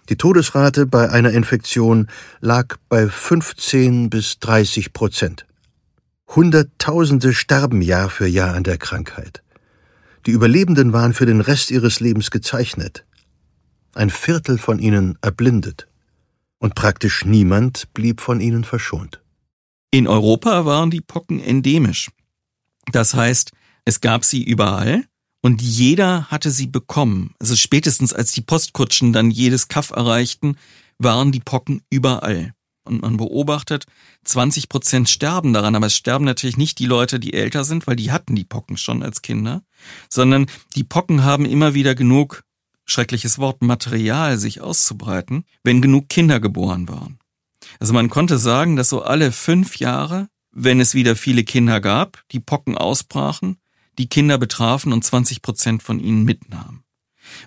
[0.08, 2.08] Die Todesrate bei einer Infektion
[2.40, 5.46] lag bei 15 bis 30 Prozent.
[6.34, 9.42] Hunderttausende starben Jahr für Jahr an der Krankheit.
[10.26, 13.04] Die Überlebenden waren für den Rest ihres Lebens gezeichnet.
[13.94, 15.88] Ein Viertel von ihnen erblindet.
[16.58, 19.20] Und praktisch niemand blieb von ihnen verschont.
[19.90, 22.10] In Europa waren die Pocken endemisch.
[22.92, 23.52] Das heißt,
[23.84, 25.04] es gab sie überall
[25.48, 27.32] und jeder hatte sie bekommen.
[27.38, 30.58] Also spätestens als die Postkutschen dann jedes Kaff erreichten,
[30.98, 32.52] waren die Pocken überall.
[32.84, 33.86] Und man beobachtet,
[34.24, 37.96] 20 Prozent sterben daran, aber es sterben natürlich nicht die Leute, die älter sind, weil
[37.96, 39.62] die hatten die Pocken schon als Kinder,
[40.10, 42.42] sondern die Pocken haben immer wieder genug,
[42.84, 47.20] schreckliches Wort, Material sich auszubreiten, wenn genug Kinder geboren waren.
[47.80, 52.22] Also man konnte sagen, dass so alle fünf Jahre, wenn es wieder viele Kinder gab,
[52.32, 53.56] die Pocken ausbrachen,
[53.98, 56.82] die Kinder betrafen und 20 Prozent von ihnen mitnahmen.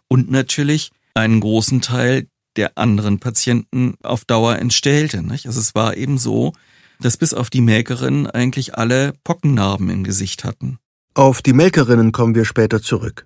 [0.07, 5.23] Und natürlich einen großen Teil der anderen Patienten auf Dauer entstellte.
[5.23, 5.45] Nicht?
[5.47, 6.53] Also es war eben so,
[6.99, 10.77] dass bis auf die Melkerin eigentlich alle Pockennarben im Gesicht hatten.
[11.13, 13.25] Auf die Melkerinnen kommen wir später zurück.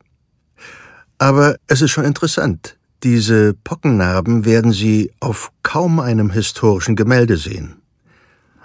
[1.17, 2.77] Aber es ist schon interessant.
[3.03, 7.81] Diese Pockennarben werden Sie auf kaum einem historischen Gemälde sehen.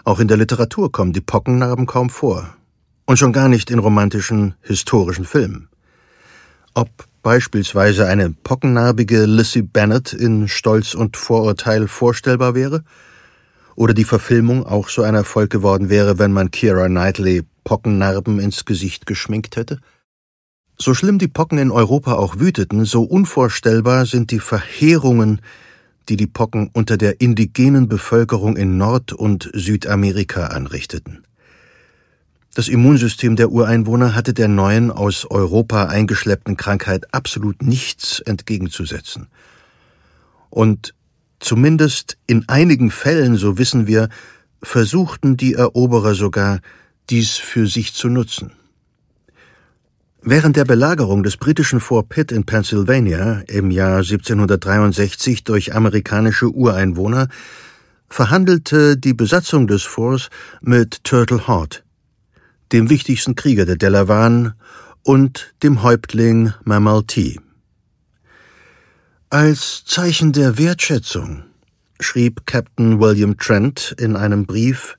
[0.05, 2.57] Auch in der Literatur kommen die Pockennarben kaum vor.
[3.11, 5.69] Und schon gar nicht in romantischen, historischen Filmen.
[6.75, 6.89] Ob
[7.25, 12.85] beispielsweise eine pockennarbige Lissy Bennet in Stolz und Vorurteil vorstellbar wäre?
[13.75, 18.65] Oder die Verfilmung auch so ein Erfolg geworden wäre, wenn man Kira Knightley Pockennarben ins
[18.65, 19.81] Gesicht geschminkt hätte?
[20.79, 25.41] So schlimm die Pocken in Europa auch wüteten, so unvorstellbar sind die Verheerungen,
[26.09, 31.25] die die Pocken unter der indigenen Bevölkerung in Nord- und Südamerika anrichteten.
[32.55, 39.29] Das Immunsystem der Ureinwohner hatte der neuen aus Europa eingeschleppten Krankheit absolut nichts entgegenzusetzen.
[40.49, 40.95] Und
[41.39, 44.09] zumindest in einigen Fällen, so wissen wir,
[44.63, 46.61] versuchten die Eroberer sogar,
[47.09, 48.53] dies für sich zu nutzen.
[50.23, 57.29] Während der Belagerung des britischen Fort Pitt in Pennsylvania im Jahr 1763 durch amerikanische Ureinwohner
[58.09, 60.29] verhandelte die Besatzung des Forts
[60.61, 61.85] mit Turtle Hart,
[62.73, 64.55] dem wichtigsten Krieger der Delavan
[65.03, 67.41] und dem Häuptling Mamalti.
[69.29, 71.45] Als Zeichen der Wertschätzung
[72.01, 74.97] schrieb Captain William Trent in einem Brief,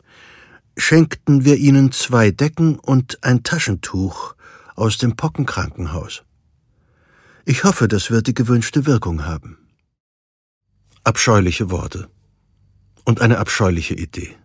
[0.78, 4.36] schenkten wir ihnen zwei Decken und ein Taschentuch
[4.76, 6.24] aus dem Pockenkrankenhaus.
[7.46, 9.58] Ich hoffe, das wird die gewünschte Wirkung haben.
[11.04, 12.08] Abscheuliche Worte
[13.04, 14.36] und eine abscheuliche Idee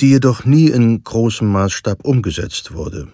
[0.00, 3.08] die jedoch nie in großem Maßstab umgesetzt wurde.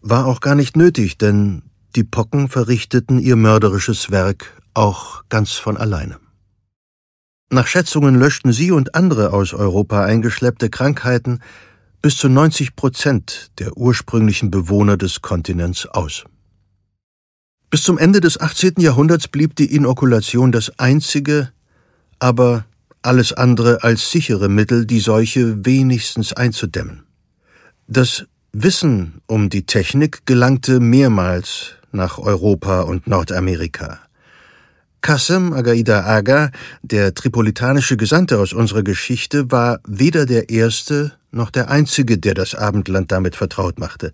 [0.00, 1.62] War auch gar nicht nötig, denn
[1.94, 6.18] die Pocken verrichteten ihr mörderisches Werk auch ganz von alleine.
[7.50, 11.40] Nach Schätzungen löschten sie und andere aus Europa eingeschleppte Krankheiten
[12.00, 16.24] bis zu 90 Prozent der ursprünglichen Bewohner des Kontinents aus.
[17.68, 18.74] Bis zum Ende des 18.
[18.78, 21.52] Jahrhunderts blieb die Inokulation das einzige,
[22.18, 22.64] aber
[23.02, 27.04] alles andere als sichere Mittel, die Seuche wenigstens einzudämmen.
[27.86, 34.00] Das Wissen um die Technik gelangte mehrmals nach Europa und Nordamerika.
[35.00, 36.50] Qassem Agaida Aga,
[36.82, 42.54] der tripolitanische Gesandte aus unserer Geschichte, war weder der erste noch der einzige, der das
[42.54, 44.12] Abendland damit vertraut machte.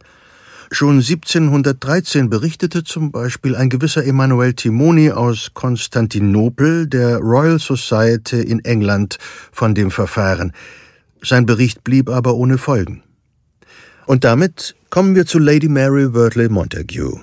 [0.71, 8.63] Schon 1713 berichtete zum Beispiel ein gewisser Emanuel Timoni aus Konstantinopel der Royal Society in
[8.65, 9.17] England
[9.51, 10.53] von dem Verfahren.
[11.23, 13.03] Sein Bericht blieb aber ohne Folgen.
[14.05, 17.19] Und damit kommen wir zu Lady Mary Wortley Montague,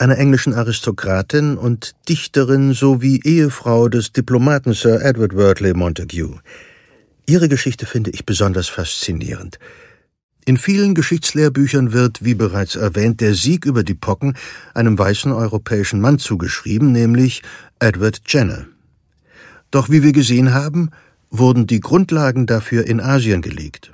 [0.00, 6.40] einer englischen Aristokratin und Dichterin sowie Ehefrau des Diplomaten Sir Edward Wortley Montague.
[7.26, 9.58] Ihre Geschichte finde ich besonders faszinierend.
[10.46, 14.36] In vielen Geschichtslehrbüchern wird, wie bereits erwähnt, der Sieg über die Pocken
[14.74, 17.42] einem weißen europäischen Mann zugeschrieben, nämlich
[17.78, 18.66] Edward Jenner.
[19.70, 20.90] Doch wie wir gesehen haben,
[21.30, 23.92] wurden die Grundlagen dafür in Asien gelegt.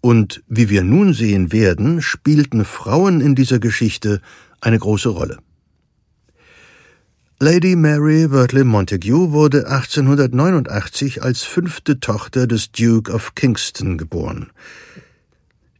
[0.00, 4.22] Und wie wir nun sehen werden, spielten Frauen in dieser Geschichte
[4.60, 5.38] eine große Rolle.
[7.40, 14.50] Lady Mary Wortley Montague wurde 1889 als fünfte Tochter des Duke of Kingston geboren.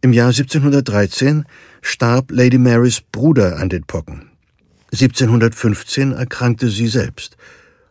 [0.01, 1.44] Im Jahr 1713
[1.82, 4.30] starb Lady Marys Bruder an den Pocken.
[4.92, 7.36] 1715 erkrankte sie selbst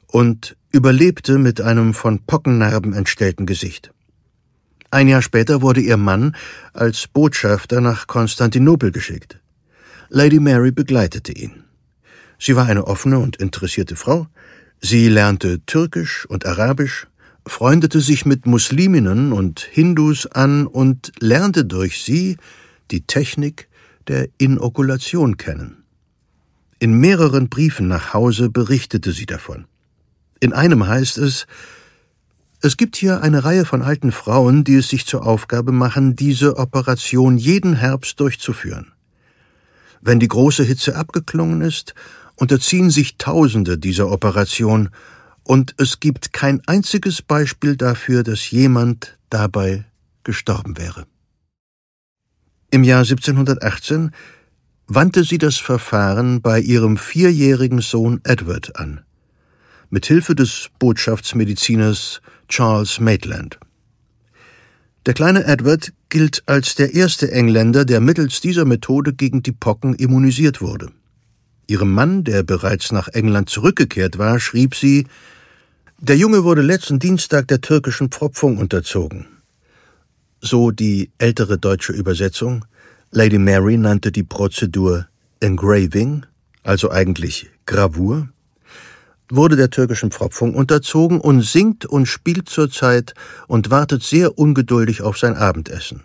[0.08, 3.92] und überlebte mit einem von Pockennarben entstellten Gesicht.
[4.90, 6.34] Ein Jahr später wurde ihr Mann
[6.72, 9.42] als Botschafter nach Konstantinopel geschickt.
[10.08, 11.66] Lady Mary begleitete ihn.
[12.40, 14.28] Sie war eine offene und interessierte Frau,
[14.80, 17.08] Sie lernte Türkisch und Arabisch,
[17.48, 22.38] freundete sich mit Musliminnen und Hindus an und lernte durch sie
[22.92, 23.68] die Technik
[24.08, 25.84] der Inokulation kennen.
[26.80, 29.66] In mehreren Briefen nach Hause berichtete sie davon.
[30.40, 31.48] In einem heißt es,
[32.62, 36.58] es gibt hier eine Reihe von alten Frauen, die es sich zur Aufgabe machen, diese
[36.58, 38.92] Operation jeden Herbst durchzuführen.
[40.02, 41.94] Wenn die große Hitze abgeklungen ist,
[42.36, 44.90] unterziehen sich Tausende dieser Operation,
[45.48, 49.86] und es gibt kein einziges Beispiel dafür, dass jemand dabei
[50.24, 51.08] gestorben wäre.
[52.70, 54.12] Im Jahr 1718
[54.88, 59.06] wandte sie das Verfahren bei ihrem vierjährigen Sohn Edward an,
[59.90, 63.58] mit Hilfe des Botschaftsmediziners Charles Maitland.
[65.06, 69.94] Der kleine Edward gilt als der erste Engländer, der mittels dieser Methode gegen die Pocken
[69.96, 70.92] immunisiert wurde.
[71.68, 75.08] Ihrem Mann, der bereits nach England zurückgekehrt war, schrieb sie
[76.00, 79.26] Der Junge wurde letzten Dienstag der türkischen Pfropfung unterzogen.
[80.40, 82.66] So die ältere deutsche Übersetzung.
[83.10, 85.08] Lady Mary nannte die Prozedur
[85.40, 86.24] Engraving,
[86.62, 88.30] also eigentlich Gravur,
[89.30, 93.16] wurde der türkischen Pfropfung unterzogen und singt und spielt zurzeit
[93.48, 96.04] und wartet sehr ungeduldig auf sein Abendessen.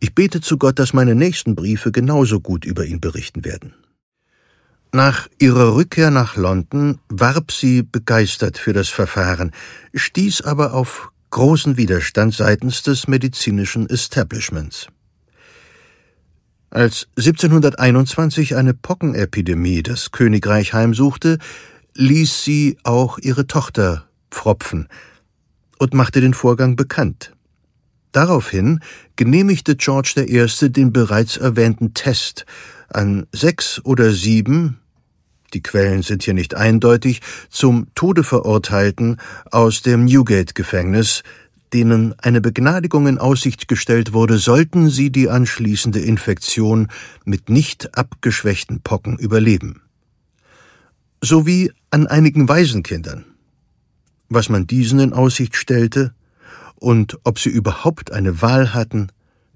[0.00, 3.72] Ich bete zu Gott, dass meine nächsten Briefe genauso gut über ihn berichten werden.
[4.94, 9.50] Nach ihrer Rückkehr nach London warb sie begeistert für das Verfahren,
[9.92, 14.86] stieß aber auf großen Widerstand seitens des medizinischen Establishments.
[16.70, 21.38] Als 1721 eine Pockenepidemie das Königreich heimsuchte,
[21.94, 24.86] ließ sie auch ihre Tochter pfropfen
[25.80, 27.32] und machte den Vorgang bekannt.
[28.12, 28.78] Daraufhin
[29.16, 30.70] genehmigte George I.
[30.70, 32.46] den bereits erwähnten Test
[32.90, 34.78] an sechs oder sieben
[35.54, 39.18] die Quellen sind hier nicht eindeutig, zum Tode verurteilten
[39.50, 41.22] aus dem Newgate-Gefängnis,
[41.72, 46.88] denen eine Begnadigung in Aussicht gestellt wurde, sollten sie die anschließende Infektion
[47.24, 49.82] mit nicht abgeschwächten Pocken überleben.
[51.22, 53.24] Sowie an einigen Waisenkindern.
[54.28, 56.14] Was man diesen in Aussicht stellte
[56.76, 59.08] und ob sie überhaupt eine Wahl hatten,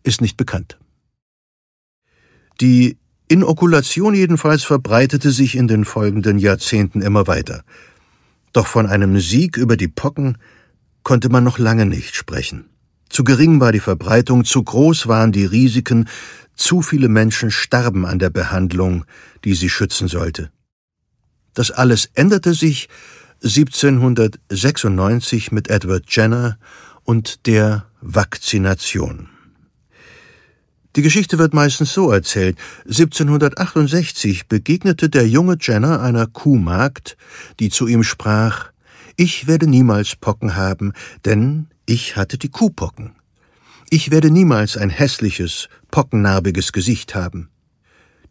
[0.03, 0.78] ist nicht bekannt.
[2.61, 2.96] Die
[3.29, 7.62] Inokulation jedenfalls verbreitete sich in den folgenden Jahrzehnten immer weiter.
[8.55, 10.39] Doch von einem Sieg über die Pocken
[11.03, 12.64] konnte man noch lange nicht sprechen.
[13.11, 16.09] Zu gering war die Verbreitung, zu groß waren die Risiken,
[16.55, 19.05] zu viele Menschen starben an der Behandlung,
[19.45, 20.51] die sie schützen sollte.
[21.55, 22.89] Das alles änderte sich
[23.43, 26.59] 1796 mit Edward Jenner
[27.05, 29.29] und der Vakzination.
[30.99, 32.59] Die Geschichte wird meistens so erzählt.
[32.86, 37.16] 1768 begegnete der junge Jenner einer Kuhmagd,
[37.61, 38.72] die zu ihm sprach,
[39.14, 40.92] ich werde niemals Pocken haben,
[41.24, 43.12] denn ich hatte die Kuhpocken.
[43.90, 47.49] Ich werde niemals ein hässliches, pockennarbiges Gesicht haben.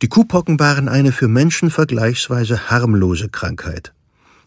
[0.02, 3.94] Die Kuhpocken waren eine für Menschen vergleichsweise harmlose Krankheit.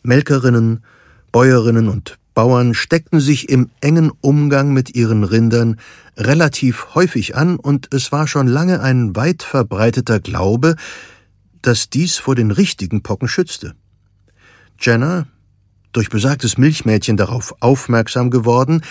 [0.03, 0.85] Melkerinnen,
[1.33, 5.79] Bäuerinnen und Bauern steckten sich im engen Umgang mit ihren Rindern
[6.17, 10.77] relativ häufig an, und es war schon lange ein weit verbreiteter Glaube,
[11.63, 13.75] dass dies vor den richtigen Pocken schützte.
[14.79, 15.27] Jenner,
[15.93, 18.83] durch besagtes Milchmädchen darauf aufmerksam geworden,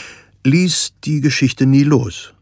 [0.44, 2.34] ließ die Geschichte nie los.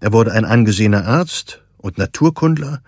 [0.00, 2.82] Er wurde ein angesehener Arzt und Naturkundler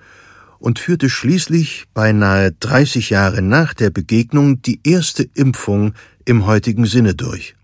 [0.58, 5.94] und führte schließlich beinahe 30 Jahre nach der Begegnung die erste Impfung
[6.24, 7.54] im heutigen Sinne durch.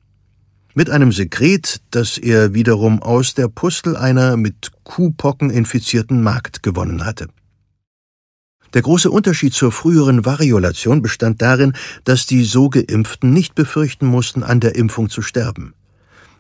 [0.75, 7.05] Mit einem Sekret, das er wiederum aus der Pustel einer mit Kuhpocken infizierten Magd gewonnen
[7.05, 7.29] hatte.
[8.75, 11.73] Der große Unterschied zur früheren Variolation bestand darin,
[12.05, 15.75] dass die so geimpften nicht befürchten mussten, an der Impfung zu sterben.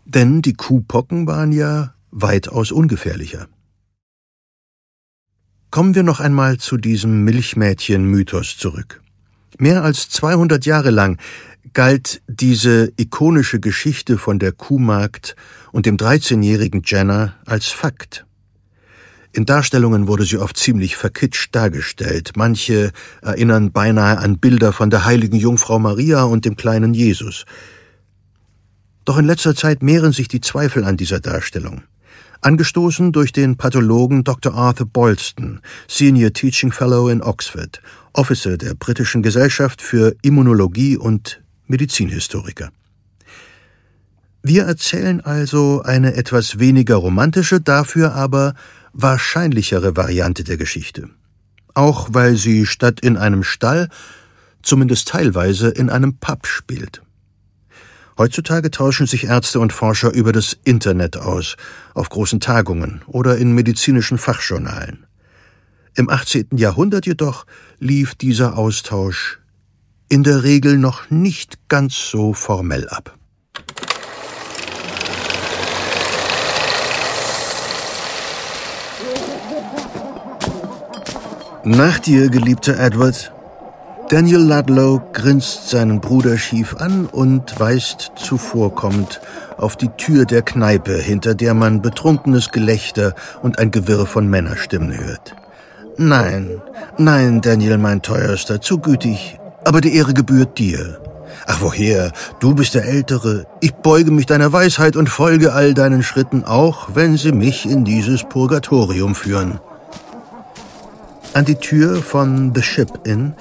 [0.04, 3.48] Denn die Kuhpocken waren ja weitaus ungefährlicher.
[5.70, 9.02] Kommen wir noch einmal zu diesem Milchmädchen-Mythos zurück.
[9.58, 11.18] Mehr als 200 Jahre lang
[11.72, 15.36] galt diese ikonische Geschichte von der Kuhmagd
[15.72, 18.24] und dem 13-jährigen Jenner als Fakt.
[19.32, 22.32] In Darstellungen wurde sie oft ziemlich verkitscht dargestellt.
[22.36, 22.92] Manche
[23.22, 27.44] erinnern beinahe an Bilder von der heiligen Jungfrau Maria und dem kleinen Jesus.
[29.04, 31.82] Doch in letzter Zeit mehren sich die Zweifel an dieser Darstellung.
[32.40, 34.54] Angestoßen durch den Pathologen Dr.
[34.54, 37.80] Arthur Boylston, Senior Teaching Fellow in Oxford,
[38.12, 42.70] Officer der Britischen Gesellschaft für Immunologie und Medizinhistoriker.
[44.42, 48.54] Wir erzählen also eine etwas weniger romantische, dafür aber
[48.92, 51.10] wahrscheinlichere Variante der Geschichte.
[51.74, 53.88] Auch weil sie statt in einem Stall
[54.62, 57.02] zumindest teilweise in einem Pub spielt.
[58.16, 61.56] Heutzutage tauschen sich Ärzte und Forscher über das Internet aus,
[61.94, 65.06] auf großen Tagungen oder in medizinischen Fachjournalen.
[65.94, 66.48] Im 18.
[66.56, 67.46] Jahrhundert jedoch
[67.78, 69.38] lief dieser Austausch
[70.08, 73.14] in der Regel noch nicht ganz so formell ab.
[81.64, 83.32] Nach dir, geliebter Edward,
[84.08, 89.20] Daniel Ludlow grinst seinen Bruder schief an und weist zuvorkommend
[89.58, 94.96] auf die Tür der Kneipe, hinter der man betrunkenes Gelächter und ein Gewirr von Männerstimmen
[94.96, 95.34] hört.
[95.98, 96.62] Nein,
[96.96, 101.00] nein, Daniel, mein Teuerster, zu gütig, aber die Ehre gebührt dir.
[101.46, 106.02] Ach woher, du bist der Ältere, ich beuge mich deiner Weisheit und folge all deinen
[106.02, 109.60] Schritten, auch wenn sie mich in dieses Purgatorium führen.
[111.34, 113.34] An die Tür von The Ship Inn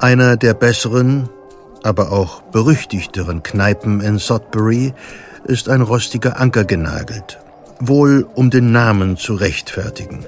[0.00, 1.28] einer der besseren,
[1.82, 4.92] aber auch berüchtigteren Kneipen in Sudbury
[5.44, 7.38] ist ein rostiger Anker genagelt,
[7.80, 10.24] wohl um den Namen zu rechtfertigen.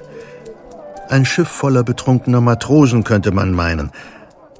[1.08, 3.92] Ein Schiff voller betrunkener Matrosen könnte man meinen.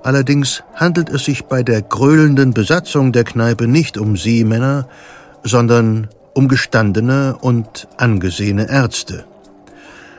[0.07, 4.87] Allerdings handelt es sich bei der gröhlenden Besatzung der Kneipe nicht um Seemänner,
[5.43, 9.25] sondern um gestandene und angesehene Ärzte.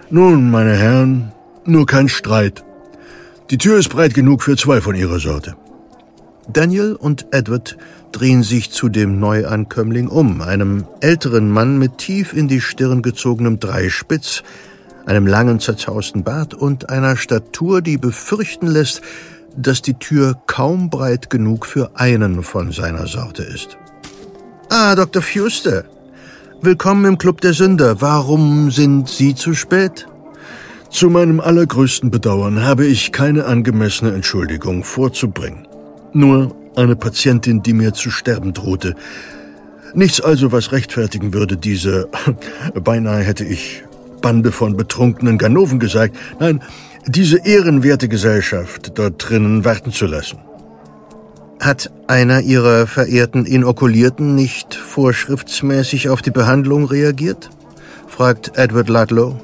[0.10, 1.32] Nun, meine Herren,
[1.64, 2.66] nur kein Streit.
[3.50, 5.56] Die Tür ist breit genug für zwei von ihrer Sorte.
[6.52, 7.78] Daniel und Edward
[8.12, 13.62] drehen sich zu dem Neuankömmling um, einem älteren Mann mit tief in die Stirn gezogenem
[13.62, 14.44] Dreispitz,
[15.06, 19.02] einem langen zerzausten Bart und einer Statur, die befürchten lässt,
[19.58, 23.78] dass die Tür kaum breit genug für einen von seiner Sorte ist.
[24.70, 25.22] Ah, Dr.
[25.22, 25.86] Fuster.
[26.62, 27.99] Willkommen im Club der Sünder.
[27.99, 30.08] Warum sind Sie zu spät?
[30.89, 35.68] Zu meinem allergrößten Bedauern habe ich keine angemessene Entschuldigung vorzubringen.
[36.14, 38.95] Nur eine Patientin, die mir zu sterben drohte.
[39.93, 42.10] Nichts also, was rechtfertigen würde, diese,
[42.84, 43.84] beinahe hätte ich
[44.22, 46.62] Bande von betrunkenen Ganoven gesagt, nein,
[47.08, 50.39] diese ehrenwerte Gesellschaft dort drinnen warten zu lassen.
[51.60, 57.49] Hat einer Ihrer verehrten Inokulierten nicht vorschriftsmäßig auf die Behandlung reagiert?
[58.08, 59.39] fragt Edward Ludlow.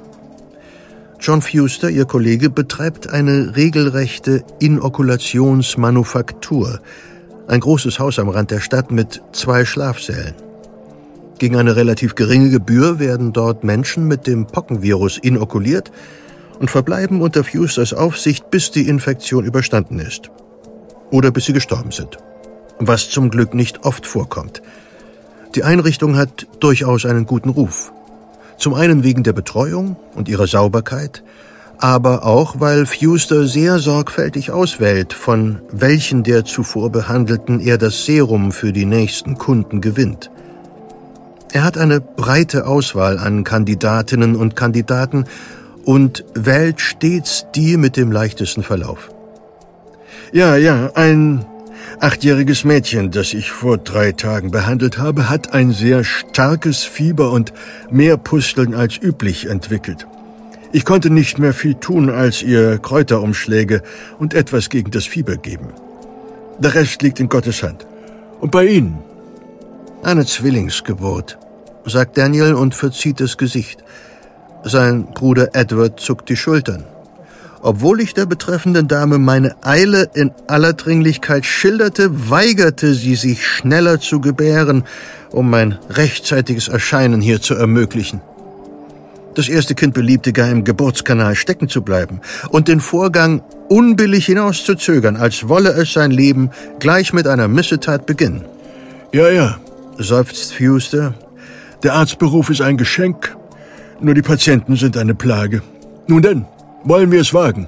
[1.20, 6.82] John Fuster, Ihr Kollege, betreibt eine regelrechte Inokulationsmanufaktur.
[7.48, 10.34] Ein großes Haus am Rand der Stadt mit zwei Schlafsälen.
[11.40, 15.94] Gegen eine relativ geringe Gebühr werden dort Menschen mit dem Pockenvirus inokuliert
[16.60, 20.30] und verbleiben unter Fusters Aufsicht, bis die Infektion überstanden ist.
[21.12, 22.18] Oder bis sie gestorben sind.
[22.80, 24.62] Was zum Glück nicht oft vorkommt.
[25.56, 27.92] Die Einrichtung hat durchaus einen guten Ruf.
[28.58, 31.24] Zum einen wegen der Betreuung und ihrer Sauberkeit,
[31.78, 38.52] aber auch, weil Fuster sehr sorgfältig auswählt, von welchen der zuvor Behandelten er das Serum
[38.52, 40.32] für die nächsten Kunden gewinnt.
[41.52, 45.26] Er hat eine breite Auswahl an Kandidatinnen und Kandidaten
[45.86, 49.10] und wählt stets die mit dem leichtesten Verlauf.
[50.32, 51.46] Ja, ja, ein
[52.00, 57.54] achtjähriges Mädchen, das ich vor drei Tagen behandelt habe, hat ein sehr starkes Fieber und
[57.92, 60.08] mehr Pusteln als üblich entwickelt.
[60.72, 63.84] Ich konnte nicht mehr viel tun, als ihr Kräuterumschläge
[64.18, 65.68] und etwas gegen das Fieber geben.
[66.58, 67.86] Der Rest liegt in Gottes Hand.
[68.40, 68.98] Und bei Ihnen?
[70.02, 71.38] Eine Zwillingsgeburt,
[71.86, 73.84] sagt Daniel und verzieht das Gesicht.
[74.64, 76.86] Sein Bruder Edward zuckt die Schultern.
[77.62, 84.00] Obwohl ich der betreffenden Dame meine Eile in aller Dringlichkeit schilderte, weigerte sie sich schneller
[84.00, 84.84] zu gebären,
[85.32, 88.22] um mein rechtzeitiges Erscheinen hier zu ermöglichen.
[89.36, 95.16] Das erste Kind beliebte gar im Geburtskanal stecken zu bleiben und den Vorgang unbillig hinauszuzögern,
[95.16, 98.46] als wolle es sein Leben gleich mit einer Missetat beginnen.
[99.12, 99.58] Ja, ja,
[99.98, 101.16] seufzt Fuster.
[101.82, 103.36] Der Arztberuf ist ein Geschenk,
[104.04, 105.62] nur die Patienten sind eine Plage.
[106.08, 106.46] Nun denn,
[106.84, 107.68] wollen wir es wagen?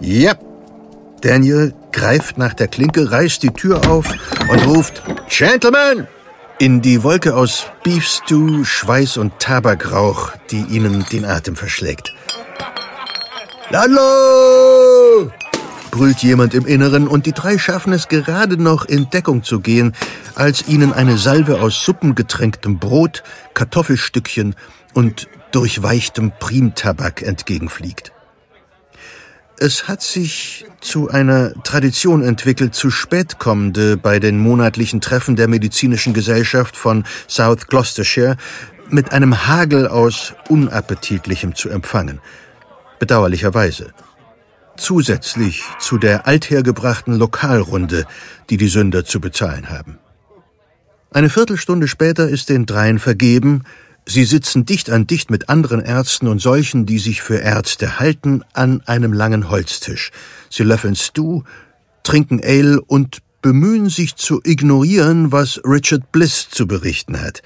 [0.00, 0.34] Ja.
[1.20, 4.12] Daniel greift nach der Klinke, reißt die Tür auf
[4.48, 6.06] und ruft Gentlemen!
[6.58, 12.12] In die Wolke aus Beefstew, Schweiß und Tabakrauch, die ihnen den Atem verschlägt.
[13.70, 15.30] Ladlo!
[15.90, 19.94] brüllt jemand im Inneren und die drei schaffen es gerade noch in Deckung zu gehen,
[20.34, 23.22] als ihnen eine Salve aus suppengetränktem Brot,
[23.54, 24.56] Kartoffelstückchen
[24.92, 28.12] und durchweichtem Primtabak entgegenfliegt.
[29.58, 35.46] Es hat sich zu einer Tradition entwickelt, zu spät kommende bei den monatlichen Treffen der
[35.46, 38.36] medizinischen Gesellschaft von South Gloucestershire
[38.90, 42.20] mit einem Hagel aus Unappetitlichem zu empfangen.
[42.98, 43.92] Bedauerlicherweise.
[44.76, 48.06] zusätzlich zu der althergebrachten Lokalrunde,
[48.50, 49.98] die die Sünder zu bezahlen haben.
[51.12, 53.62] Eine Viertelstunde später ist den dreien vergeben,
[54.06, 58.42] sie sitzen dicht an dicht mit anderen Ärzten und solchen, die sich für Ärzte halten,
[58.52, 60.10] an einem langen Holztisch.
[60.50, 61.42] Sie löffeln Stew,
[62.02, 67.42] trinken Ale und bemühen sich zu ignorieren, was Richard Bliss zu berichten hat,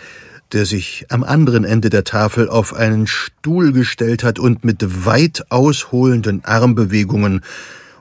[0.53, 5.51] der sich am anderen Ende der Tafel auf einen Stuhl gestellt hat und mit weit
[5.51, 7.43] ausholenden Armbewegungen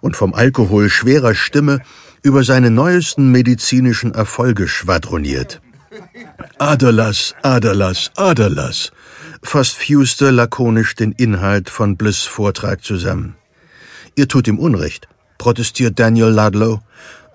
[0.01, 1.81] und vom Alkohol schwerer Stimme
[2.21, 5.61] über seine neuesten medizinischen Erfolge schwadroniert.
[6.57, 8.91] Aderlass, Aderlass, Aderlass,
[9.43, 13.35] fasst Fuster lakonisch den Inhalt von Bliss Vortrag zusammen.
[14.15, 15.07] Ihr tut ihm Unrecht,
[15.37, 16.81] protestiert Daniel Ludlow.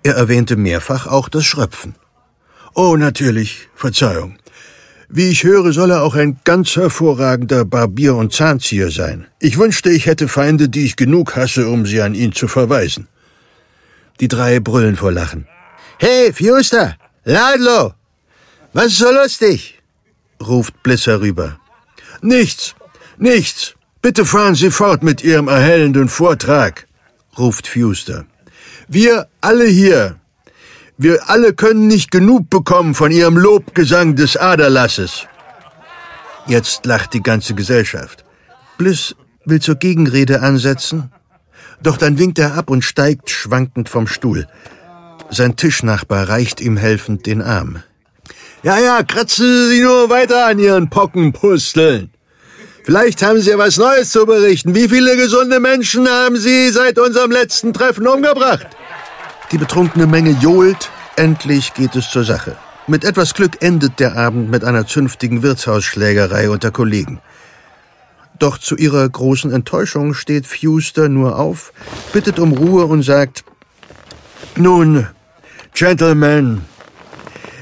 [0.03, 1.95] Er erwähnte mehrfach auch das Schröpfen.
[2.75, 4.39] Oh, natürlich, Verzeihung.
[5.09, 9.27] Wie ich höre, soll er auch ein ganz hervorragender Barbier und Zahnzieher sein.
[9.41, 13.09] Ich wünschte, ich hätte Feinde, die ich genug hasse, um sie an ihn zu verweisen.
[14.21, 15.47] Die drei brüllen vor Lachen.
[15.99, 16.97] Hey, Fuster!
[17.25, 17.93] Ladlo!
[18.75, 19.79] Was ist so lustig?
[20.41, 21.59] ruft Bliss herüber.
[22.23, 22.75] Nichts,
[23.19, 23.75] nichts.
[24.01, 26.89] Bitte fahren Sie fort mit Ihrem erhellenden Vortrag,
[27.39, 28.25] ruft Fuster.
[28.89, 30.17] Wir alle hier,
[30.97, 35.27] wir alle können nicht genug bekommen von Ihrem Lobgesang des Aderlasses.
[36.47, 38.25] Jetzt lacht die ganze Gesellschaft.
[38.79, 39.15] Bliss
[39.45, 41.13] will zur Gegenrede ansetzen,
[41.83, 44.49] doch dann winkt er ab und steigt schwankend vom Stuhl.
[45.31, 47.83] Sein Tischnachbar reicht ihm helfend den Arm.
[48.63, 52.11] Ja, ja, kratzen Sie nur weiter an Ihren Pockenpusteln.
[52.85, 54.73] Vielleicht haben Sie ja was Neues zu berichten.
[54.73, 58.69] Wie viele gesunde Menschen haben Sie seit unserem letzten Treffen umgebracht?
[59.51, 60.91] Die betrunkene Menge johlt.
[61.17, 62.57] Endlich geht es zur Sache.
[62.87, 67.21] Mit etwas Glück endet der Abend mit einer zünftigen Wirtshausschlägerei unter Kollegen.
[68.39, 71.73] Doch zu ihrer großen Enttäuschung steht Fuster nur auf,
[72.13, 73.45] bittet um Ruhe und sagt,
[74.55, 75.09] Nun,
[75.75, 76.63] Gentlemen,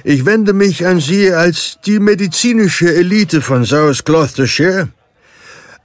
[0.04, 4.88] ich wende mich an Sie als die medizinische Elite von South Gloucestershire,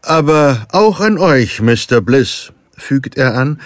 [0.02, 2.02] aber auch an euch, Mr.
[2.02, 3.62] Bliss, fügt er an,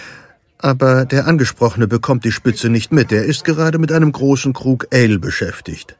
[0.57, 4.87] aber der Angesprochene bekommt die Spitze nicht mit, er ist gerade mit einem großen Krug
[4.91, 5.95] Ale beschäftigt.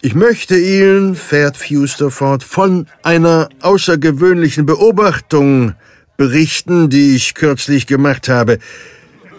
[0.00, 5.74] Ich möchte Ihnen, fährt Fuster fort, von einer außergewöhnlichen Beobachtung
[6.16, 8.58] berichten, die ich kürzlich gemacht habe.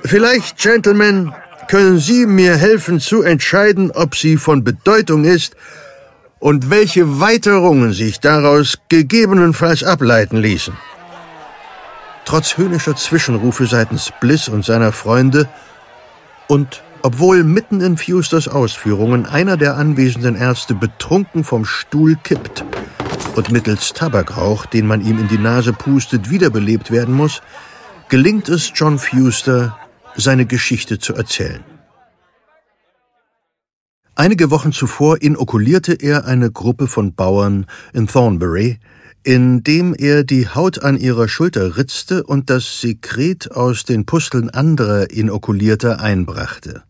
[0.04, 1.32] Vielleicht, Gentlemen,
[1.70, 5.56] können Sie mir helfen zu entscheiden, ob sie von Bedeutung ist
[6.40, 10.74] und welche Weiterungen sich daraus gegebenenfalls ableiten ließen.
[12.26, 15.48] Trotz höhnischer Zwischenrufe seitens Bliss und seiner Freunde
[16.48, 22.66] und obwohl mitten in Fusters Ausführungen einer der anwesenden Ärzte betrunken vom Stuhl kippt
[23.36, 27.44] und mittels Tabakrauch, den man ihm in die Nase pustet, wiederbelebt werden muss,
[28.10, 29.78] gelingt es John Fuster,
[30.16, 31.64] seine Geschichte zu erzählen.
[34.16, 38.80] Einige Wochen zuvor inokulierte er eine Gruppe von Bauern in Thornbury,
[39.24, 45.10] indem er die Haut an ihrer Schulter ritzte und das Sekret aus den Pusteln anderer
[45.10, 46.84] Inokulierter einbrachte.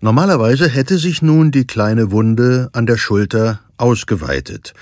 [0.00, 4.74] Normalerweise hätte sich nun die kleine Wunde an der Schulter ausgeweitet.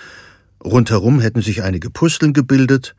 [0.65, 2.95] Rundherum hätten sich einige Pusteln gebildet,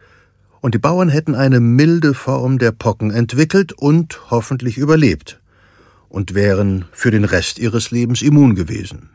[0.62, 5.42] und die Bauern hätten eine milde Form der Pocken entwickelt und hoffentlich überlebt
[6.08, 9.10] und wären für den Rest ihres Lebens immun gewesen.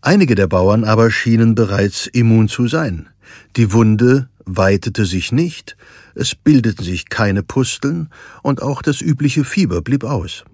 [0.00, 3.08] Einige der Bauern aber schienen bereits immun zu sein.
[3.56, 5.76] Die Wunde weitete sich nicht,
[6.14, 8.08] es bildeten sich keine Pusteln
[8.42, 10.44] und auch das übliche Fieber blieb aus.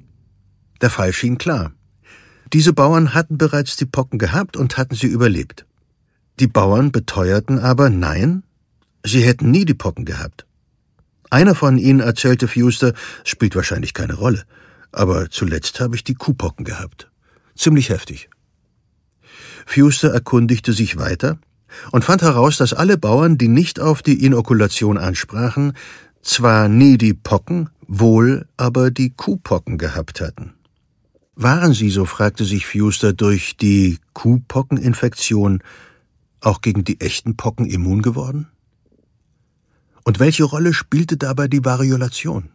[0.81, 1.73] Der Fall schien klar.
[2.53, 5.67] Diese Bauern hatten bereits die Pocken gehabt und hatten sie überlebt.
[6.41, 8.43] Die Bauern beteuerten aber nein,
[9.05, 10.47] Sie hätten nie die Pocken gehabt.
[11.31, 12.93] Einer von ihnen erzählte Fuster,
[13.25, 14.45] spielt wahrscheinlich keine Rolle,
[14.93, 17.11] aber zuletzt habe ich die Kuhpocken gehabt.
[17.57, 18.29] Ziemlich heftig.
[19.67, 21.39] Fuster erkundigte sich weiter
[21.91, 25.73] und fand heraus, dass alle Bauern, die nicht auf die Inokulation ansprachen,
[26.23, 30.55] zwar nie die Pocken, wohl aber die Kuhpocken gehabt hatten.
[31.35, 35.63] Waren sie, so fragte sich Fuster, durch die Kuhpockeninfektion
[36.41, 38.49] auch gegen die echten Pocken immun geworden?
[40.05, 42.51] Und welche Rolle spielte dabei die Variolation?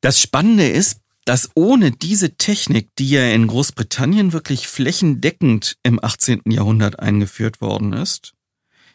[0.00, 6.42] Das Spannende ist, dass ohne diese Technik, die ja in Großbritannien wirklich flächendeckend im 18.
[6.46, 8.34] Jahrhundert eingeführt worden ist,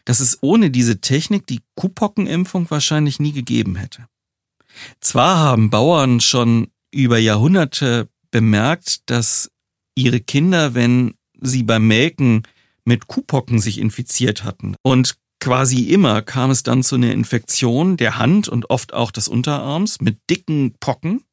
[0.04, 4.06] dass es ohne diese Technik die Kuhpockenimpfung wahrscheinlich nie gegeben hätte.
[5.00, 9.50] Zwar haben Bauern schon über Jahrhunderte bemerkt, dass
[9.94, 12.42] ihre Kinder, wenn sie beim Melken
[12.84, 18.18] mit Kuhpocken sich infiziert hatten und quasi immer kam es dann zu einer Infektion der
[18.18, 21.24] Hand und oft auch des Unterarms mit dicken Pocken.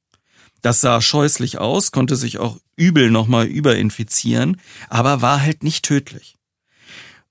[0.62, 6.36] Das sah scheußlich aus, konnte sich auch übel nochmal überinfizieren, aber war halt nicht tödlich.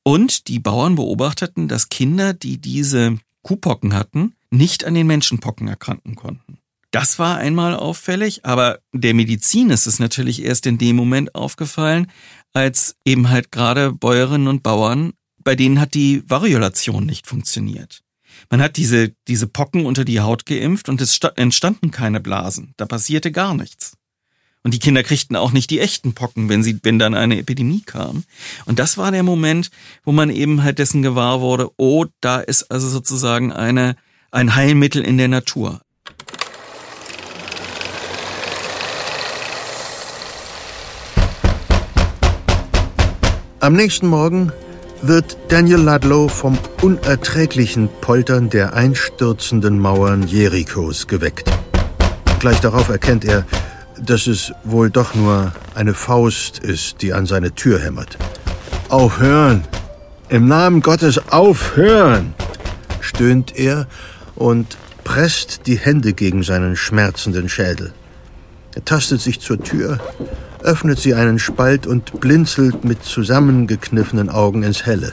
[0.03, 6.15] Und die Bauern beobachteten, dass Kinder, die diese Kuhpocken hatten, nicht an den Menschenpocken erkranken
[6.15, 6.59] konnten.
[6.91, 12.07] Das war einmal auffällig, aber der Medizin ist es natürlich erst in dem Moment aufgefallen,
[12.53, 15.13] als eben halt gerade Bäuerinnen und Bauern,
[15.45, 18.03] bei denen hat die Variolation nicht funktioniert.
[18.51, 22.75] Man hat diese, diese Pocken unter die Haut geimpft und es entstanden keine Blasen.
[22.77, 23.97] Da passierte gar nichts.
[24.63, 27.83] Und die Kinder kriegten auch nicht die echten Pocken, wenn sie, wenn dann eine Epidemie
[27.85, 28.25] kam.
[28.65, 29.71] Und das war der Moment,
[30.05, 33.95] wo man eben halt dessen gewahr wurde, oh, da ist also sozusagen eine,
[34.31, 35.83] ein Heilmittel in der Natur.
[43.61, 44.53] Am nächsten Morgen
[45.07, 51.51] wird Daniel Ludlow vom unerträglichen Poltern der einstürzenden Mauern Jerikos geweckt.
[52.39, 53.45] Gleich darauf erkennt er,
[54.01, 58.17] dass es wohl doch nur eine Faust ist, die an seine Tür hämmert.
[58.89, 59.65] Aufhören!
[60.31, 62.35] Im Namen Gottes aufhören!
[63.01, 63.87] stöhnt er
[64.35, 67.93] und presst die Hände gegen seinen schmerzenden Schädel.
[68.75, 69.99] Er tastet sich zur Tür,
[70.65, 75.13] öffnet sie einen Spalt und blinzelt mit zusammengekniffenen Augen ins Helle.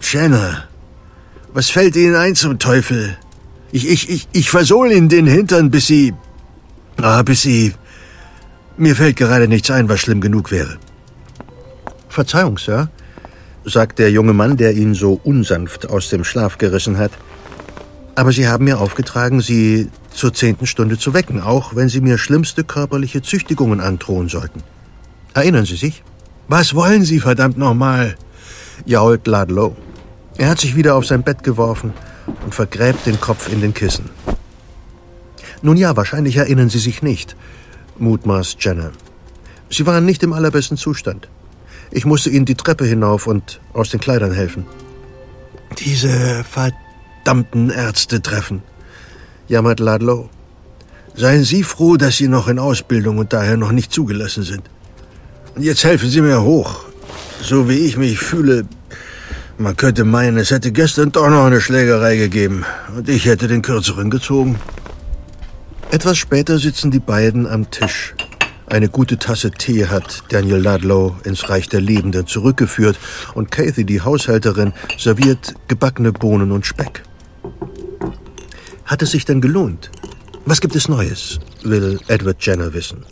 [0.00, 0.64] Jenna,
[1.52, 3.16] was fällt Ihnen ein zum Teufel?
[3.72, 6.14] Ich, ich, ich, ich versohl Ihnen den Hintern, bis Sie...
[6.96, 7.74] Ah, bis Sie...
[8.76, 10.78] Mir fällt gerade nichts ein, was schlimm genug wäre.
[12.08, 12.90] Verzeihung, Sir,
[13.64, 17.10] sagt der junge Mann, der ihn so unsanft aus dem Schlaf gerissen hat.
[18.18, 22.18] Aber Sie haben mir aufgetragen, Sie zur zehnten Stunde zu wecken, auch wenn Sie mir
[22.18, 24.64] schlimmste körperliche Züchtigungen androhen sollten.
[25.34, 26.02] Erinnern Sie sich?
[26.48, 28.16] Was wollen Sie, verdammt nochmal?
[28.84, 29.76] jault Ludlow.
[30.36, 31.92] Er hat sich wieder auf sein Bett geworfen
[32.44, 34.10] und vergräbt den Kopf in den Kissen.
[35.62, 37.36] Nun ja, wahrscheinlich erinnern Sie sich nicht,
[37.98, 38.90] mutmaßt Jenner.
[39.70, 41.28] Sie waren nicht im allerbesten Zustand.
[41.92, 44.66] Ich musste Ihnen die Treppe hinauf und aus den Kleidern helfen.
[45.78, 46.42] Diese
[47.28, 48.62] verdammten Ärzte treffen,
[49.48, 50.30] jammert Ludlow.
[51.14, 54.62] Seien Sie froh, dass Sie noch in Ausbildung und daher noch nicht zugelassen sind.
[55.54, 56.86] Und jetzt helfen Sie mir hoch.
[57.42, 58.64] So wie ich mich fühle,
[59.58, 62.64] man könnte meinen, es hätte gestern doch noch eine Schlägerei gegeben
[62.96, 64.58] und ich hätte den kürzeren gezogen.
[65.90, 68.14] Etwas später sitzen die beiden am Tisch.
[68.68, 72.98] Eine gute Tasse Tee hat Daniel Ludlow ins Reich der Lebenden zurückgeführt
[73.34, 77.02] und Kathy, die Haushälterin, serviert gebackene Bohnen und Speck.
[78.88, 79.90] Hat es sich denn gelohnt?
[80.46, 81.38] Was gibt es Neues?
[81.62, 83.04] will Edward Jenner wissen.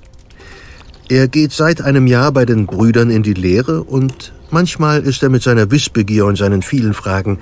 [1.10, 5.28] Er geht seit einem Jahr bei den Brüdern in die Lehre und manchmal ist er
[5.28, 7.38] mit seiner Wissbegier und seinen vielen Fragen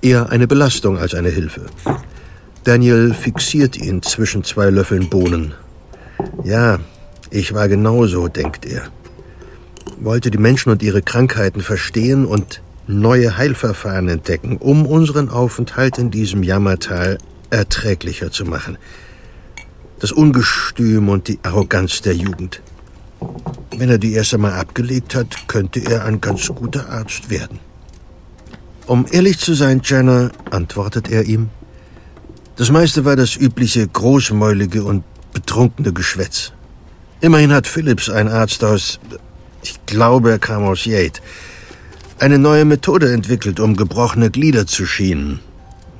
[0.00, 1.66] eher eine Belastung als eine Hilfe.
[2.64, 5.52] Daniel fixiert ihn zwischen zwei Löffeln Bohnen.
[6.42, 6.78] Ja,
[7.30, 8.84] ich war genauso, denkt er.
[10.00, 16.10] Wollte die Menschen und ihre Krankheiten verstehen und neue Heilverfahren entdecken, um unseren Aufenthalt in
[16.10, 17.18] diesem Jammertal
[17.54, 18.78] erträglicher zu machen.
[20.00, 22.60] Das Ungestüm und die Arroganz der Jugend.
[23.76, 27.58] Wenn er die erst einmal abgelegt hat, könnte er ein ganz guter Arzt werden.
[28.86, 31.48] Um ehrlich zu sein, Jenner, antwortet er ihm,
[32.56, 35.02] das meiste war das übliche großmäulige und
[35.32, 36.52] betrunkene Geschwätz.
[37.20, 39.00] Immerhin hat Phillips, ein Arzt aus,
[39.62, 41.20] ich glaube, er kam aus Yate,
[42.18, 45.40] eine neue Methode entwickelt, um gebrochene Glieder zu schienen.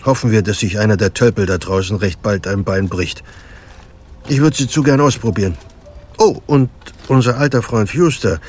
[0.05, 3.25] Hoffen wir, dass sich einer der Tölpel da draußen recht bald ein Bein bricht.
[4.29, 5.57] Ich würde sie zu gern ausprobieren.
[6.19, 6.71] Oh, und
[7.09, 8.41] unser alter Freund Fuster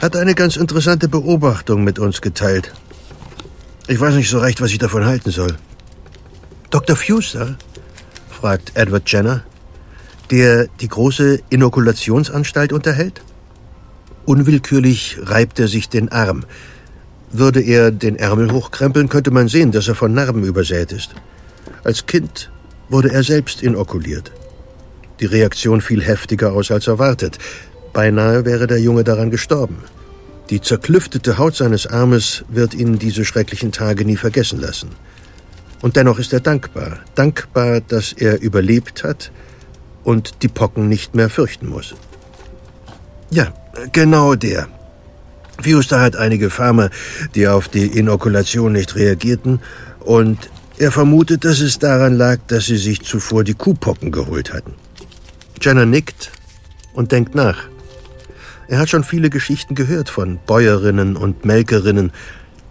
[0.00, 2.72] hat eine ganz interessante Beobachtung mit uns geteilt.
[3.88, 5.56] Ich weiß nicht so recht, was ich davon halten soll.
[6.70, 6.96] Dr.
[6.96, 7.56] Fuster?
[8.28, 9.44] fragt Edward Jenner,
[10.30, 13.22] der die große Inokulationsanstalt unterhält.
[14.24, 16.44] Unwillkürlich reibt er sich den Arm,
[17.32, 21.10] würde er den Ärmel hochkrempeln, könnte man sehen, dass er von Narben übersät ist.
[21.84, 22.50] Als Kind
[22.88, 24.32] wurde er selbst inokuliert.
[25.20, 27.38] Die Reaktion fiel heftiger aus als erwartet.
[27.92, 29.78] Beinahe wäre der Junge daran gestorben.
[30.50, 34.90] Die zerklüftete Haut seines Armes wird ihn diese schrecklichen Tage nie vergessen lassen.
[35.82, 39.32] Und dennoch ist er dankbar, dankbar, dass er überlebt hat
[40.04, 41.94] und die Pocken nicht mehr fürchten muss.
[43.30, 43.52] Ja,
[43.92, 44.68] genau der.
[45.62, 46.90] Fuster hat einige Farmer,
[47.34, 49.60] die auf die Inokulation nicht reagierten,
[50.00, 54.74] und er vermutet, dass es daran lag, dass sie sich zuvor die Kuhpocken geholt hatten.
[55.60, 56.30] Jenner nickt
[56.92, 57.68] und denkt nach.
[58.68, 62.12] Er hat schon viele Geschichten gehört von Bäuerinnen und Melkerinnen,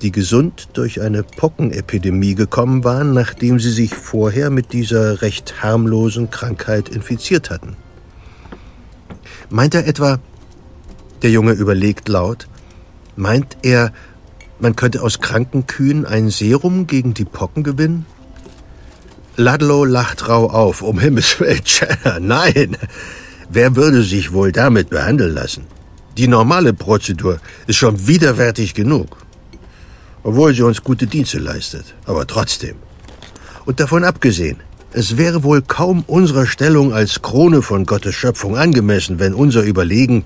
[0.01, 6.29] die gesund durch eine Pockenepidemie gekommen waren, nachdem sie sich vorher mit dieser recht harmlosen
[6.29, 7.75] Krankheit infiziert hatten.
[9.49, 10.19] Meint er etwa,
[11.21, 12.47] der Junge überlegt laut,
[13.16, 13.91] meint er,
[14.59, 18.05] man könnte aus kranken Kühen ein Serum gegen die Pocken gewinnen?
[19.38, 21.61] Ludlow lacht rau auf, um Himmels Willen,
[22.28, 22.78] nein.
[23.49, 25.66] Wer würde sich wohl damit behandeln lassen?
[26.18, 29.18] Die normale Prozedur ist schon widerwärtig genug.
[30.24, 31.93] Obwohl sie uns gute Dienste leistet.
[32.05, 32.78] Aber trotzdem.
[33.66, 34.57] Und davon abgesehen,
[34.93, 40.24] es wäre wohl kaum unserer Stellung als Krone von Gottes Schöpfung angemessen, wenn unser Überlegen,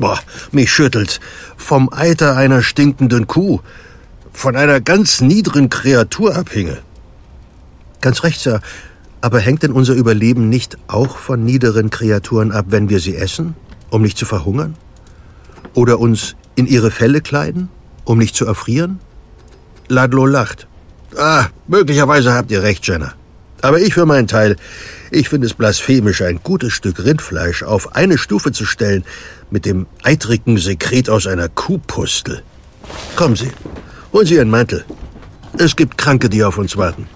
[0.00, 0.20] boah,
[0.52, 1.20] mich schüttelt,
[1.56, 3.60] vom Eiter einer stinkenden Kuh,
[4.32, 6.78] von einer ganz niederen Kreatur abhinge.
[8.00, 8.60] Ganz recht, Sir.
[9.20, 13.54] Aber hängt denn unser Überleben nicht auch von niederen Kreaturen ab, wenn wir sie essen,
[13.88, 14.76] um nicht zu verhungern?
[15.72, 17.70] Oder uns in ihre Felle kleiden,
[18.04, 19.00] um nicht zu erfrieren?
[19.88, 20.66] Ladlo lacht.
[21.16, 23.14] Ah, möglicherweise habt ihr recht, Jenner.
[23.62, 24.56] Aber ich für meinen Teil,
[25.10, 29.04] ich finde es blasphemisch, ein gutes Stück Rindfleisch auf eine Stufe zu stellen
[29.54, 32.42] mit dem eitrigen Sekret aus einer Kuhpustel.
[33.14, 33.52] Kommen Sie,
[34.12, 34.84] holen Sie Ihren Mantel.
[35.56, 37.06] Es gibt Kranke, die auf uns warten.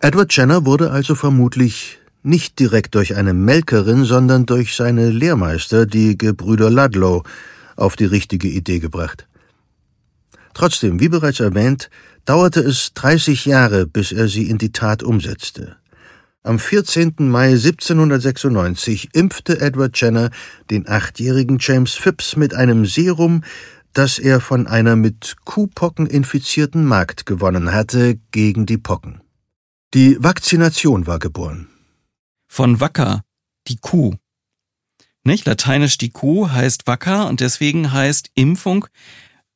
[0.00, 6.16] Edward Jenner wurde also vermutlich nicht direkt durch eine Melkerin, sondern durch seine Lehrmeister, die
[6.16, 7.24] Gebrüder Ludlow,
[7.76, 9.28] auf die richtige Idee gebracht.
[10.54, 11.90] Trotzdem, wie bereits erwähnt,
[12.28, 15.78] dauerte es 30 Jahre, bis er sie in die Tat umsetzte.
[16.42, 17.14] Am 14.
[17.20, 20.30] Mai 1796 impfte Edward Jenner
[20.70, 23.44] den achtjährigen James Phipps mit einem Serum,
[23.94, 29.22] das er von einer mit Kuhpocken infizierten Magd gewonnen hatte, gegen die Pocken.
[29.94, 31.68] Die Vakzination war geboren.
[32.46, 33.22] Von Wacker,
[33.68, 34.14] die Kuh.
[35.24, 35.46] Nicht?
[35.46, 38.86] Lateinisch die Kuh heißt Wacker und deswegen heißt Impfung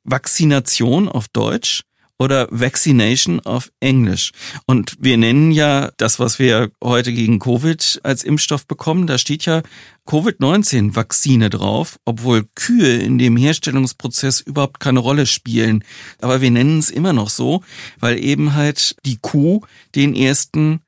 [0.03, 1.83] Vakzination auf Deutsch
[2.23, 4.31] oder Vaccination auf Englisch.
[4.65, 9.45] Und wir nennen ja das, was wir heute gegen Covid als Impfstoff bekommen, da steht
[9.45, 9.61] ja
[10.05, 15.83] Covid-19-Vakzine drauf, obwohl Kühe in dem Herstellungsprozess überhaupt keine Rolle spielen.
[16.19, 17.61] Aber wir nennen es immer noch so,
[17.99, 19.61] weil eben halt die Kuh
[19.95, 20.79] den ersten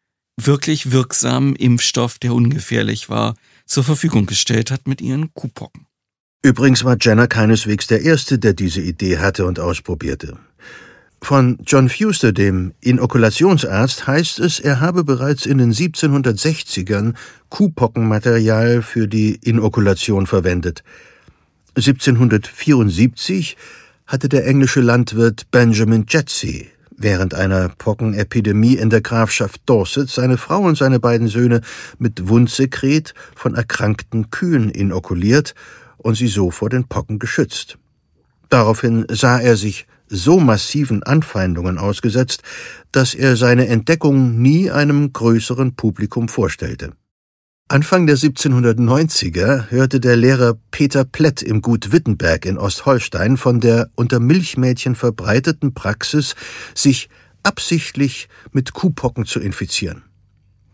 [0.41, 5.87] wirklich wirksamen Impfstoff, der ungefährlich war, zur Verfügung gestellt hat mit ihren Kuhpocken.
[6.45, 10.37] Übrigens war Jenner keineswegs der Erste, der diese Idee hatte und ausprobierte.
[11.25, 17.15] Von John Fuster, dem Inokulationsarzt, heißt es, er habe bereits in den 1760ern
[17.49, 20.83] Kuhpockenmaterial für die Inokulation verwendet.
[21.77, 23.57] 1774
[24.05, 30.61] hatte der englische Landwirt Benjamin Jetsey während einer Pockenepidemie in der Grafschaft Dorset seine Frau
[30.61, 31.61] und seine beiden Söhne
[31.97, 35.55] mit Wundsekret von erkrankten Kühen inokuliert
[35.97, 37.79] und sie so vor den Pocken geschützt.
[38.49, 42.43] Daraufhin sah er sich so massiven Anfeindungen ausgesetzt,
[42.91, 46.91] dass er seine Entdeckung nie einem größeren Publikum vorstellte.
[47.67, 53.89] Anfang der 1790er hörte der Lehrer Peter Plett im Gut Wittenberg in Ostholstein von der
[53.95, 56.35] unter Milchmädchen verbreiteten Praxis,
[56.75, 57.09] sich
[57.41, 60.03] absichtlich mit Kuhpocken zu infizieren.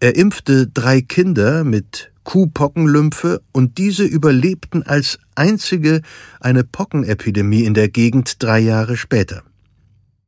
[0.02, 6.02] Er impfte drei Kinder mit Kuhpockenlymphe und diese überlebten als einzige
[6.40, 9.44] eine Pockenepidemie in der Gegend drei Jahre später.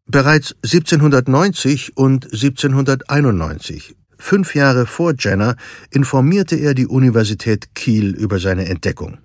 [0.05, 5.55] Bereits 1790 und 1791, fünf Jahre vor Jenner,
[5.91, 9.19] informierte er die Universität Kiel über seine Entdeckung.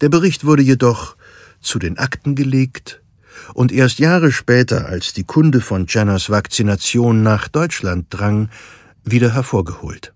[0.00, 1.16] Der Bericht wurde jedoch
[1.60, 3.02] zu den Akten gelegt
[3.54, 8.50] und erst Jahre später, als die Kunde von Jenners Vakzination nach Deutschland drang,
[9.04, 10.12] wieder hervorgeholt.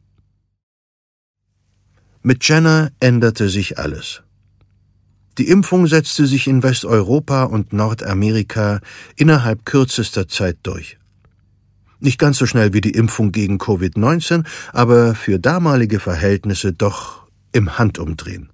[2.22, 4.22] Mit Jenner änderte sich alles.
[5.38, 8.80] Die Impfung setzte sich in Westeuropa und Nordamerika
[9.16, 10.98] innerhalb kürzester Zeit durch.
[11.98, 14.44] Nicht ganz so schnell wie die Impfung gegen Covid-19,
[14.74, 18.50] aber für damalige Verhältnisse doch im Handumdrehen.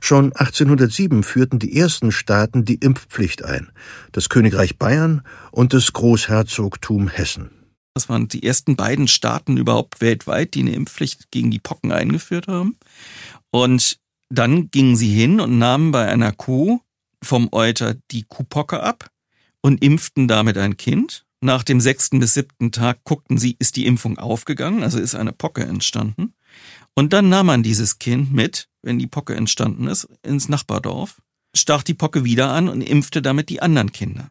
[0.00, 3.72] Schon 1807 führten die ersten Staaten die Impfpflicht ein,
[4.10, 7.61] das Königreich Bayern und das Großherzogtum Hessen.
[7.94, 12.48] Das waren die ersten beiden Staaten überhaupt weltweit, die eine Impfpflicht gegen die Pocken eingeführt
[12.48, 12.76] haben.
[13.50, 13.98] Und
[14.30, 16.80] dann gingen sie hin und nahmen bei einer Kuh
[17.22, 19.10] vom Euter die Kuhpocke ab
[19.60, 21.26] und impften damit ein Kind.
[21.40, 25.32] Nach dem sechsten bis siebten Tag guckten sie, ist die Impfung aufgegangen, also ist eine
[25.32, 26.34] Pocke entstanden.
[26.94, 31.20] Und dann nahm man dieses Kind mit, wenn die Pocke entstanden ist, ins Nachbardorf,
[31.54, 34.28] stach die Pocke wieder an und impfte damit die anderen Kinder.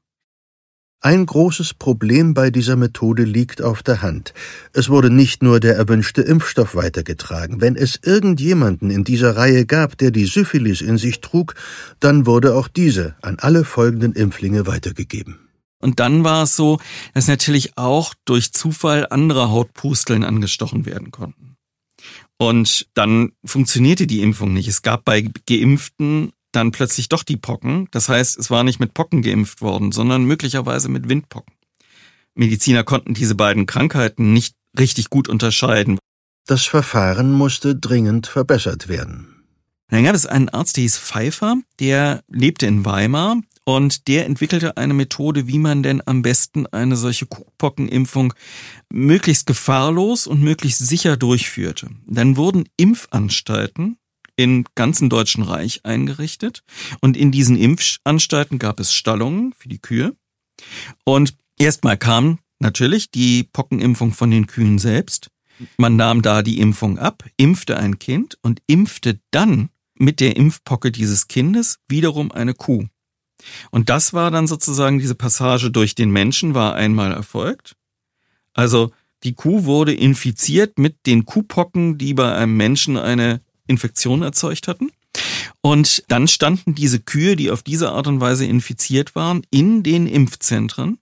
[1.03, 4.35] Ein großes Problem bei dieser Methode liegt auf der Hand.
[4.71, 7.59] Es wurde nicht nur der erwünschte Impfstoff weitergetragen.
[7.59, 11.55] Wenn es irgendjemanden in dieser Reihe gab, der die Syphilis in sich trug,
[11.99, 15.39] dann wurde auch diese an alle folgenden Impflinge weitergegeben.
[15.79, 16.79] Und dann war es so,
[17.15, 21.57] dass natürlich auch durch Zufall andere Hautpusteln angestochen werden konnten.
[22.37, 24.67] Und dann funktionierte die Impfung nicht.
[24.67, 27.87] Es gab bei Geimpften dann plötzlich doch die Pocken.
[27.91, 31.53] Das heißt, es war nicht mit Pocken geimpft worden, sondern möglicherweise mit Windpocken.
[32.35, 35.99] Mediziner konnten diese beiden Krankheiten nicht richtig gut unterscheiden.
[36.45, 39.43] Das Verfahren musste dringend verbessert werden.
[39.89, 44.77] Dann gab es einen Arzt, der hieß Pfeiffer, der lebte in Weimar und der entwickelte
[44.77, 48.33] eine Methode, wie man denn am besten eine solche Kuhpockenimpfung
[48.89, 51.89] möglichst gefahrlos und möglichst sicher durchführte.
[52.07, 53.97] Dann wurden Impfanstalten
[54.43, 56.63] im ganzen Deutschen Reich eingerichtet.
[57.01, 60.15] Und in diesen Impfanstalten gab es Stallungen für die Kühe.
[61.03, 65.29] Und erstmal kam natürlich die Pockenimpfung von den Kühen selbst.
[65.77, 70.91] Man nahm da die Impfung ab, impfte ein Kind und impfte dann mit der Impfpocke
[70.91, 72.87] dieses Kindes wiederum eine Kuh.
[73.69, 77.75] Und das war dann sozusagen diese Passage durch den Menschen war einmal erfolgt.
[78.53, 78.91] Also
[79.23, 83.41] die Kuh wurde infiziert mit den Kuhpocken, die bei einem Menschen eine
[83.71, 84.91] Infektion erzeugt hatten.
[85.61, 90.05] Und dann standen diese Kühe, die auf diese Art und Weise infiziert waren, in den
[90.05, 90.99] Impfzentren.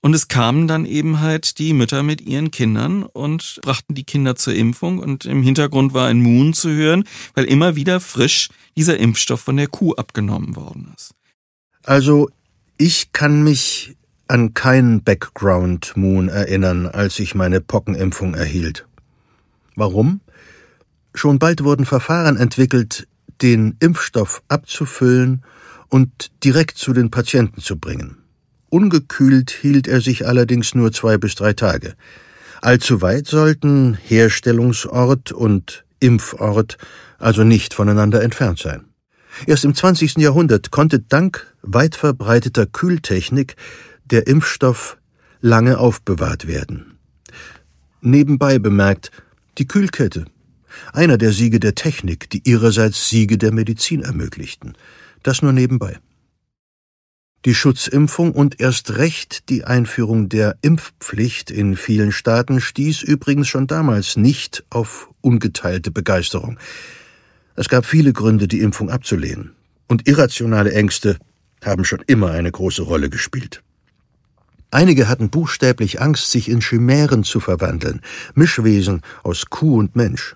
[0.00, 4.36] Und es kamen dann eben halt die Mütter mit ihren Kindern und brachten die Kinder
[4.36, 4.98] zur Impfung.
[4.98, 7.04] Und im Hintergrund war ein Moon zu hören,
[7.34, 11.14] weil immer wieder frisch dieser Impfstoff von der Kuh abgenommen worden ist.
[11.84, 12.28] Also,
[12.76, 13.96] ich kann mich
[14.28, 18.86] an keinen Background Moon erinnern, als ich meine Pockenimpfung erhielt.
[19.74, 20.20] Warum?
[21.14, 23.06] Schon bald wurden Verfahren entwickelt,
[23.40, 25.44] den Impfstoff abzufüllen
[25.88, 28.18] und direkt zu den Patienten zu bringen.
[28.68, 31.94] Ungekühlt hielt er sich allerdings nur zwei bis drei Tage.
[32.60, 36.78] Allzu weit sollten Herstellungsort und Impfort
[37.18, 38.86] also nicht voneinander entfernt sein.
[39.46, 40.16] Erst im 20.
[40.16, 43.56] Jahrhundert konnte dank weit verbreiteter Kühltechnik
[44.04, 44.98] der Impfstoff
[45.40, 46.98] lange aufbewahrt werden.
[48.00, 49.10] Nebenbei bemerkt,
[49.58, 50.24] die Kühlkette
[50.92, 54.76] einer der Siege der Technik, die ihrerseits Siege der Medizin ermöglichten.
[55.22, 55.98] Das nur nebenbei.
[57.44, 63.66] Die Schutzimpfung und erst recht die Einführung der Impfpflicht in vielen Staaten stieß übrigens schon
[63.66, 66.58] damals nicht auf ungeteilte Begeisterung.
[67.54, 69.52] Es gab viele Gründe, die Impfung abzulehnen.
[69.88, 71.18] Und irrationale Ängste
[71.62, 73.62] haben schon immer eine große Rolle gespielt.
[74.70, 78.00] Einige hatten buchstäblich Angst, sich in Chimären zu verwandeln,
[78.34, 80.34] Mischwesen aus Kuh und Mensch.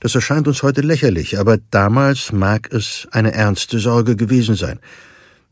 [0.00, 4.80] Das erscheint uns heute lächerlich, aber damals mag es eine ernste Sorge gewesen sein.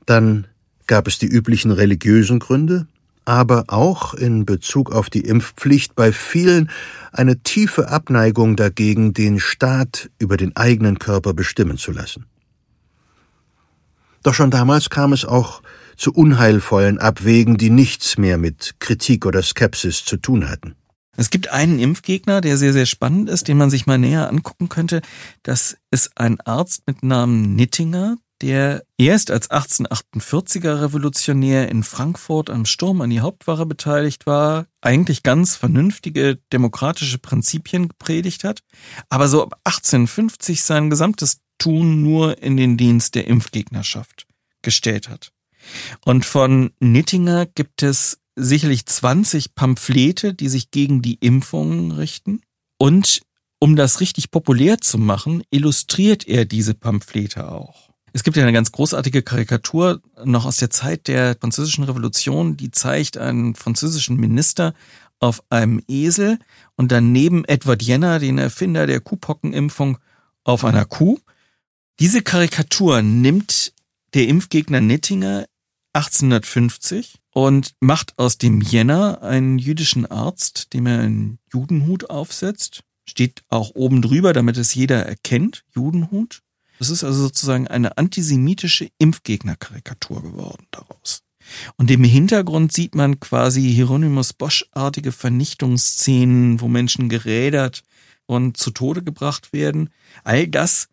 [0.07, 0.47] Dann
[0.87, 2.87] gab es die üblichen religiösen Gründe,
[3.27, 6.71] aber auch in Bezug auf die Impfpflicht bei vielen
[7.13, 12.25] eine tiefe Abneigung dagegen, den Staat über den eigenen Körper bestimmen zu lassen.
[14.23, 15.63] Doch schon damals kam es auch
[15.99, 20.75] zu unheilvollen Abwägen, die nichts mehr mit Kritik oder Skepsis zu tun hatten.
[21.19, 24.69] Es gibt einen Impfgegner, der sehr, sehr spannend ist, den man sich mal näher angucken
[24.69, 25.03] könnte.
[25.43, 32.65] Das ist ein Arzt mit Namen Nittinger, der erst als 1848er Revolutionär in Frankfurt am
[32.67, 38.61] Sturm an die Hauptwache beteiligt war, eigentlich ganz vernünftige demokratische Prinzipien gepredigt hat,
[39.09, 44.29] aber so ab 1850 sein gesamtes Tun nur in den Dienst der Impfgegnerschaft
[44.63, 45.33] gestellt hat.
[46.05, 52.41] Und von Nittinger gibt es sicherlich 20 Pamphlete, die sich gegen die Impfungen richten.
[52.79, 53.23] Und
[53.61, 57.89] um das richtig populär zu machen, illustriert er diese Pamphlete auch.
[58.13, 62.71] Es gibt ja eine ganz großartige Karikatur noch aus der Zeit der französischen Revolution, die
[62.71, 64.75] zeigt einen französischen Minister
[65.19, 66.39] auf einem Esel
[66.77, 69.99] und daneben Edward Jenner, den Erfinder der Kuhpockenimpfung,
[70.45, 71.19] auf einer Kuh.
[72.01, 73.75] Diese Karikatur nimmt
[74.15, 75.47] der Impfgegner Nittinger
[75.93, 82.83] 1850 und macht aus dem Jenner einen jüdischen Arzt, dem er einen Judenhut aufsetzt.
[83.09, 86.43] Steht auch oben drüber, damit es jeder erkennt, Judenhut.
[86.79, 91.23] Das ist also sozusagen eine antisemitische Impfgegnerkarikatur geworden daraus.
[91.77, 97.83] Und im Hintergrund sieht man quasi Hieronymus Bosch-artige Vernichtungsszenen, wo Menschen gerädert
[98.27, 99.91] und zu Tode gebracht werden.
[100.25, 100.89] All das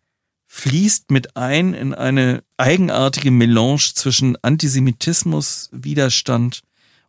[0.46, 6.62] fließt mit ein in eine eigenartige Melange zwischen Antisemitismus, Widerstand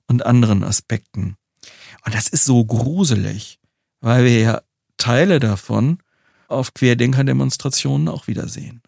[0.07, 1.35] und anderen Aspekten.
[2.05, 3.59] Und das ist so gruselig,
[4.01, 4.61] weil wir ja
[4.97, 5.99] Teile davon
[6.47, 8.81] auf Querdenker-Demonstrationen auch wiedersehen.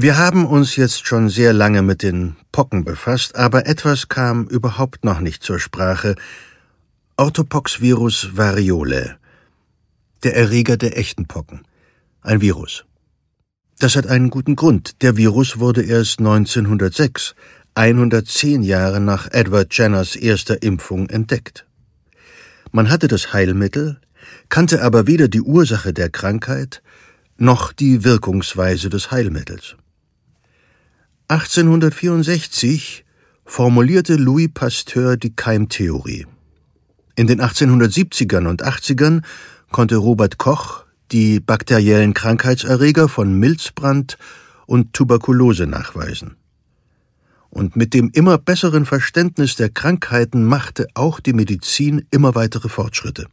[0.00, 5.04] Wir haben uns jetzt schon sehr lange mit den Pocken befasst, aber etwas kam überhaupt
[5.04, 6.14] noch nicht zur Sprache.
[7.16, 9.16] Orthopoxvirus variole.
[10.22, 11.62] Der Erreger der echten Pocken.
[12.20, 12.84] Ein Virus.
[13.80, 15.02] Das hat einen guten Grund.
[15.02, 17.34] Der Virus wurde erst 1906,
[17.74, 21.66] 110 Jahre nach Edward Jenners erster Impfung, entdeckt.
[22.70, 24.00] Man hatte das Heilmittel,
[24.48, 26.84] kannte aber weder die Ursache der Krankheit
[27.36, 29.74] noch die Wirkungsweise des Heilmittels.
[31.30, 33.04] 1864
[33.44, 36.26] formulierte Louis Pasteur die Keimtheorie.
[37.16, 39.22] In den 1870ern und 80ern
[39.70, 44.16] konnte Robert Koch die bakteriellen Krankheitserreger von Milzbrand
[44.64, 46.36] und Tuberkulose nachweisen.
[47.50, 53.26] Und mit dem immer besseren Verständnis der Krankheiten machte auch die Medizin immer weitere Fortschritte.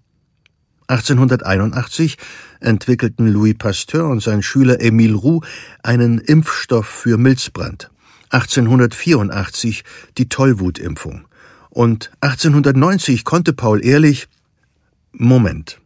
[0.88, 2.18] 1881
[2.60, 5.42] entwickelten Louis Pasteur und sein Schüler Émile Roux
[5.84, 7.90] einen Impfstoff für Milzbrand.
[8.30, 9.84] 1884
[10.18, 11.28] die Tollwutimpfung.
[11.70, 14.28] Und 1890 konnte Paul Ehrlich
[15.12, 15.80] Moment.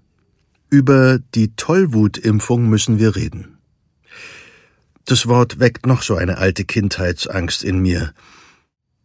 [0.69, 3.57] Über die Tollwutimpfung müssen wir reden.
[5.05, 8.13] Das Wort weckt noch so eine alte Kindheitsangst in mir.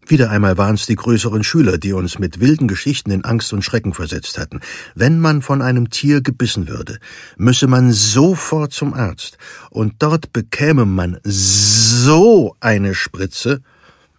[0.07, 3.65] Wieder einmal waren es die größeren Schüler, die uns mit wilden Geschichten in Angst und
[3.65, 4.61] Schrecken versetzt hatten.
[4.95, 6.99] Wenn man von einem Tier gebissen würde,
[7.37, 9.39] müsse man sofort zum Arzt,
[9.71, 13.63] und dort bekäme man so eine Spritze,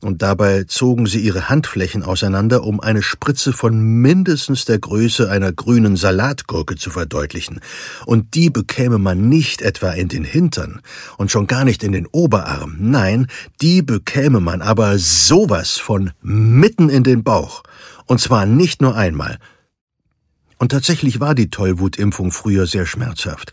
[0.01, 5.51] und dabei zogen sie ihre Handflächen auseinander, um eine Spritze von mindestens der Größe einer
[5.51, 7.61] grünen Salatgurke zu verdeutlichen,
[8.05, 10.81] und die bekäme man nicht etwa in den Hintern
[11.17, 13.27] und schon gar nicht in den Oberarm, nein,
[13.61, 17.63] die bekäme man aber sowas von mitten in den Bauch,
[18.05, 19.39] und zwar nicht nur einmal.
[20.57, 23.51] Und tatsächlich war die Tollwutimpfung früher sehr schmerzhaft.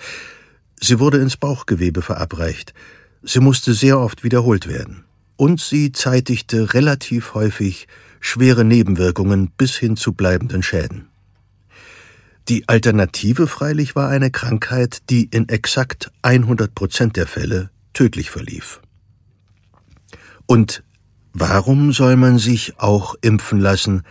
[0.80, 2.74] Sie wurde ins Bauchgewebe verabreicht.
[3.22, 5.04] Sie musste sehr oft wiederholt werden
[5.36, 7.88] und sie zeitigte relativ häufig
[8.20, 11.08] schwere Nebenwirkungen bis hin zu bleibenden Schäden.
[12.48, 18.80] Die Alternative freilich war eine Krankheit, die in exakt 100 Prozent der Fälle tödlich verlief.
[20.46, 20.82] Und
[21.32, 24.02] warum soll man sich auch impfen lassen,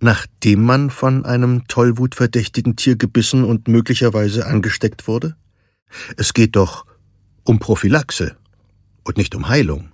[0.00, 5.36] nachdem man von einem tollwutverdächtigen Tier gebissen und möglicherweise angesteckt wurde?
[6.16, 6.86] Es geht doch
[7.44, 8.36] um Prophylaxe
[9.04, 9.92] und nicht um Heilung.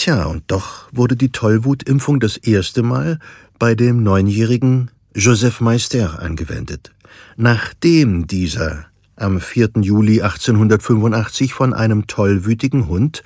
[0.00, 3.18] Tja, und doch wurde die Tollwutimpfung das erste Mal
[3.58, 6.92] bei dem neunjährigen Joseph Meister angewendet,
[7.36, 8.86] nachdem dieser
[9.16, 9.70] am 4.
[9.80, 13.24] Juli 1885 von einem tollwütigen Hund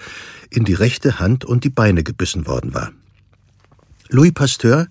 [0.49, 2.91] in die rechte Hand und die Beine gebissen worden war.
[4.09, 4.89] Louis Pasteur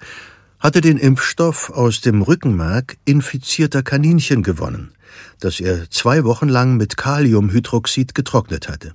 [0.59, 4.91] hatte den Impfstoff aus dem Rückenmark infizierter Kaninchen gewonnen,
[5.39, 8.93] das er zwei Wochen lang mit Kaliumhydroxid getrocknet hatte.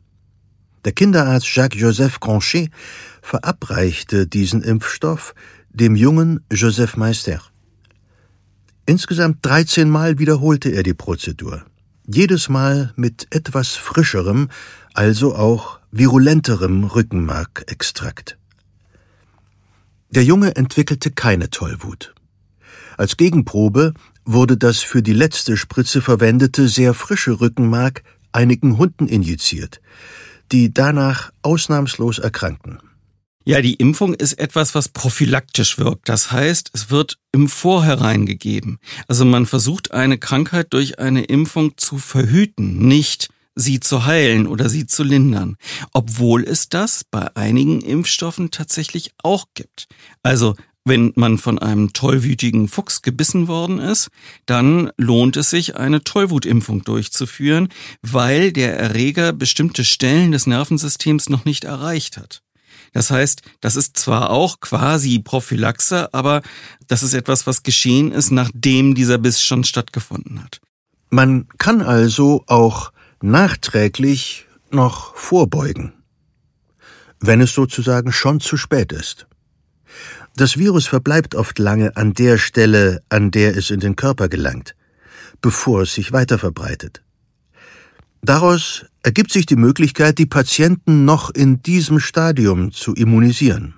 [0.87, 2.71] Der Kinderarzt Jacques-Joseph Granchet
[3.21, 5.35] verabreichte diesen Impfstoff
[5.69, 7.43] dem jungen Joseph Meister.
[8.87, 11.67] Insgesamt 13 Mal wiederholte er die Prozedur.
[12.07, 14.49] Jedes Mal mit etwas frischerem,
[14.95, 18.39] also auch virulenterem Rückenmarkextrakt.
[20.11, 22.15] Der Junge entwickelte keine Tollwut.
[22.97, 23.93] Als Gegenprobe
[24.25, 29.81] wurde das für die letzte Spritze verwendete sehr frische Rückenmark einigen Hunden injiziert
[30.53, 32.79] die danach ausnahmslos erkrankten.
[33.49, 36.09] Ja, die Impfung ist etwas, was prophylaktisch wirkt.
[36.09, 38.81] Das heißt, es wird im Vorhinein gegeben.
[39.07, 44.69] Also man versucht eine Krankheit durch eine Impfung zu verhüten, nicht sie zu heilen oder
[44.69, 45.57] sie zu lindern.
[45.93, 49.87] Obwohl es das bei einigen Impfstoffen tatsächlich auch gibt.
[50.25, 50.57] Also
[50.87, 54.09] wenn man von einem tollwütigen Fuchs gebissen worden ist,
[54.47, 57.69] dann lohnt es sich, eine Tollwutimpfung durchzuführen,
[58.03, 62.43] weil der Erreger bestimmte Stellen des Nervensystems noch nicht erreicht hat.
[62.93, 66.43] Das heißt, das ist zwar auch quasi Prophylaxe, aber
[66.87, 70.61] das ist etwas, was geschehen ist, nachdem dieser Biss schon stattgefunden hat.
[71.11, 75.95] Man kann also auch nachträglich noch vorbeugen,
[77.19, 79.27] wenn es sozusagen schon zu spät ist.
[80.37, 84.77] Das Virus verbleibt oft lange an der Stelle, an der es in den Körper gelangt,
[85.41, 87.03] bevor es sich weiter verbreitet.
[88.21, 93.75] Daraus ergibt sich die Möglichkeit, die Patienten noch in diesem Stadium zu immunisieren.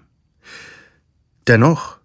[1.47, 1.98] Dennoch,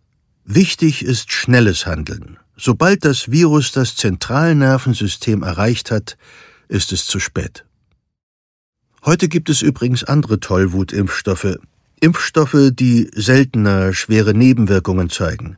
[0.46, 2.38] wichtig ist schnelles Handeln.
[2.56, 6.16] Sobald das Virus das Zentralnervensystem erreicht hat,
[6.68, 7.66] ist es zu spät.
[9.04, 11.58] Heute gibt es übrigens andere Tollwutimpfstoffe,
[12.04, 15.56] Impfstoffe, die seltener schwere Nebenwirkungen zeigen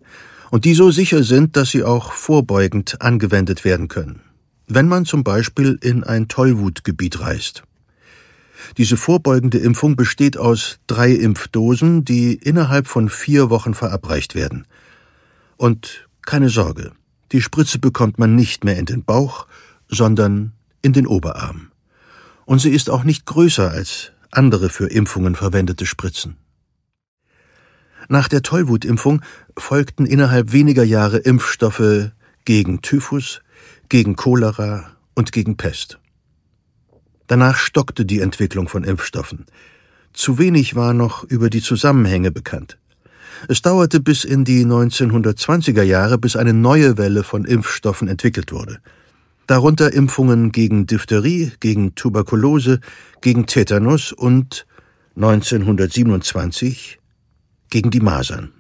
[0.52, 4.22] und die so sicher sind, dass sie auch vorbeugend angewendet werden können,
[4.68, 7.64] wenn man zum Beispiel in ein Tollwutgebiet reist.
[8.78, 14.68] Diese vorbeugende Impfung besteht aus drei Impfdosen, die innerhalb von vier Wochen verabreicht werden.
[15.58, 16.92] Und keine Sorge,
[17.32, 19.48] die Spritze bekommt man nicht mehr in den Bauch,
[19.88, 20.52] sondern
[20.84, 21.72] in den Oberarm.
[22.46, 26.38] Und sie ist auch nicht größer als andere für Impfungen verwendete Spritzen.
[28.08, 29.22] Nach der Tollwutimpfung
[29.58, 32.12] folgten innerhalb weniger Jahre Impfstoffe
[32.46, 33.42] gegen Typhus,
[33.90, 36.00] gegen Cholera und gegen Pest.
[37.28, 39.46] Danach stockte die Entwicklung von Impfstoffen.
[40.14, 42.78] Zu wenig war noch über die Zusammenhänge bekannt.
[43.48, 48.80] Es dauerte bis in die 1920er Jahre, bis eine neue Welle von Impfstoffen entwickelt wurde.
[49.48, 52.80] Darunter Impfungen gegen Diphtherie, gegen Tuberkulose,
[53.22, 54.66] gegen Tetanus und
[55.16, 57.00] 1927
[57.70, 58.52] gegen die Masern.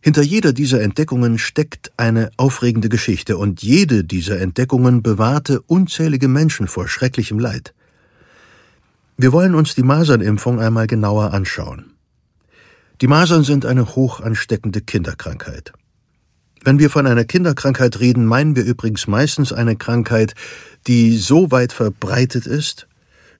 [0.00, 6.68] Hinter jeder dieser Entdeckungen steckt eine aufregende Geschichte, und jede dieser Entdeckungen bewahrte unzählige Menschen
[6.68, 7.74] vor schrecklichem Leid.
[9.16, 11.94] Wir wollen uns die Masernimpfung einmal genauer anschauen.
[13.00, 15.72] Die Masern sind eine hoch ansteckende Kinderkrankheit.
[16.64, 20.34] Wenn wir von einer Kinderkrankheit reden, meinen wir übrigens meistens eine Krankheit,
[20.86, 22.88] die so weit verbreitet ist,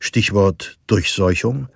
[0.00, 1.68] Stichwort Durchseuchung,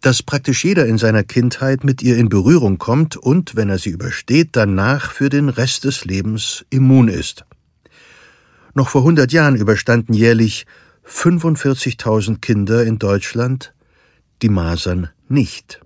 [0.00, 3.90] dass praktisch jeder in seiner Kindheit mit ihr in Berührung kommt und, wenn er sie
[3.90, 7.44] übersteht, danach für den Rest des Lebens immun ist.
[8.74, 10.66] Noch vor 100 Jahren überstanden jährlich
[11.06, 13.72] 45.000 Kinder in Deutschland
[14.42, 15.83] die Masern nicht.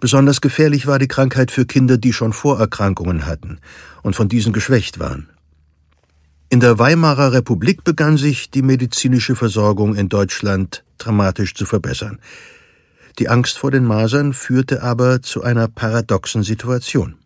[0.00, 3.58] Besonders gefährlich war die Krankheit für Kinder, die schon Vorerkrankungen hatten
[4.02, 5.28] und von diesen geschwächt waren.
[6.50, 12.20] In der Weimarer Republik begann sich die medizinische Versorgung in Deutschland dramatisch zu verbessern.
[13.18, 17.16] Die Angst vor den Masern führte aber zu einer paradoxen Situation.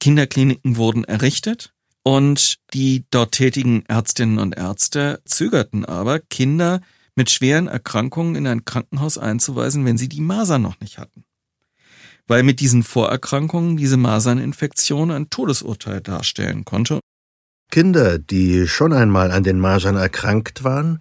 [0.00, 1.72] Kinderkliniken wurden errichtet
[2.02, 6.80] und die dort tätigen Ärztinnen und Ärzte zögerten aber, Kinder
[7.14, 11.24] mit schweren Erkrankungen in ein Krankenhaus einzuweisen, wenn sie die Masern noch nicht hatten.
[12.26, 17.00] Weil mit diesen Vorerkrankungen diese Maserninfektion ein Todesurteil darstellen konnte.
[17.70, 21.00] Kinder, die schon einmal an den Masern erkrankt waren,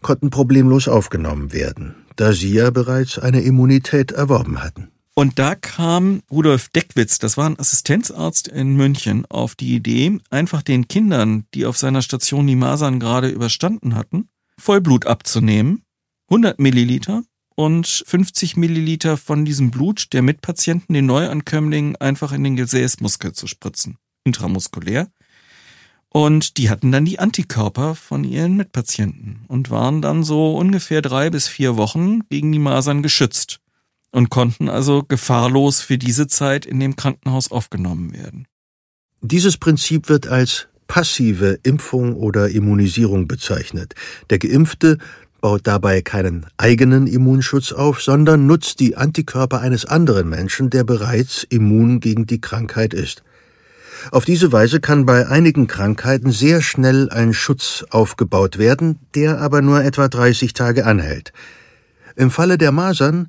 [0.00, 4.88] konnten problemlos aufgenommen werden da sie ja bereits eine Immunität erworben hatten.
[5.14, 10.62] Und da kam Rudolf Deckwitz, das war ein Assistenzarzt in München, auf die Idee, einfach
[10.62, 14.28] den Kindern, die auf seiner Station die Masern gerade überstanden hatten,
[14.58, 15.82] Vollblut abzunehmen,
[16.28, 17.22] 100 Milliliter
[17.58, 23.48] und 50 Milliliter von diesem Blut der Mitpatienten, den Neuankömmlingen, einfach in den Gesäßmuskel zu
[23.48, 25.08] spritzen, intramuskulär.
[26.08, 31.30] Und die hatten dann die Antikörper von ihren Mitpatienten und waren dann so ungefähr drei
[31.30, 33.58] bis vier Wochen gegen die Masern geschützt
[34.12, 38.46] und konnten also gefahrlos für diese Zeit in dem Krankenhaus aufgenommen werden.
[39.20, 43.96] Dieses Prinzip wird als passive Impfung oder Immunisierung bezeichnet.
[44.30, 44.98] Der Geimpfte
[45.40, 51.44] baut dabei keinen eigenen Immunschutz auf, sondern nutzt die Antikörper eines anderen Menschen, der bereits
[51.44, 53.22] immun gegen die Krankheit ist.
[54.10, 59.60] Auf diese Weise kann bei einigen Krankheiten sehr schnell ein Schutz aufgebaut werden, der aber
[59.62, 61.32] nur etwa 30 Tage anhält.
[62.16, 63.28] Im Falle der Masern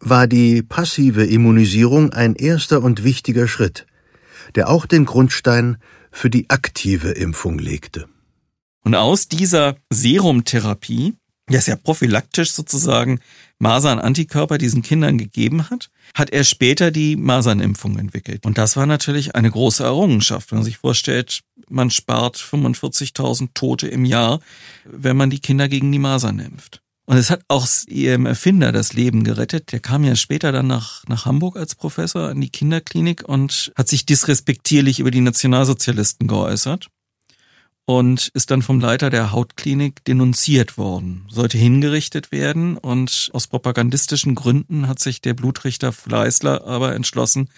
[0.00, 3.86] war die passive Immunisierung ein erster und wichtiger Schritt,
[4.54, 5.78] der auch den Grundstein
[6.10, 8.06] für die aktive Impfung legte.
[8.84, 11.14] Und aus dieser Serumtherapie
[11.48, 13.20] der es ja prophylaktisch sozusagen
[13.58, 18.44] Masern-Antikörper diesen Kindern gegeben hat, hat er später die Masernimpfung entwickelt.
[18.44, 23.88] Und das war natürlich eine große Errungenschaft, wenn man sich vorstellt, man spart 45.000 Tote
[23.88, 24.40] im Jahr,
[24.84, 26.82] wenn man die Kinder gegen die Masern impft.
[27.08, 29.70] Und es hat auch ihrem Erfinder das Leben gerettet.
[29.70, 33.86] Der kam ja später dann nach, nach Hamburg als Professor an die Kinderklinik und hat
[33.86, 36.88] sich disrespektierlich über die Nationalsozialisten geäußert
[37.86, 44.34] und ist dann vom Leiter der Hautklinik denunziert worden, sollte hingerichtet werden und aus propagandistischen
[44.34, 47.48] Gründen hat sich der Blutrichter Fleißler aber entschlossen,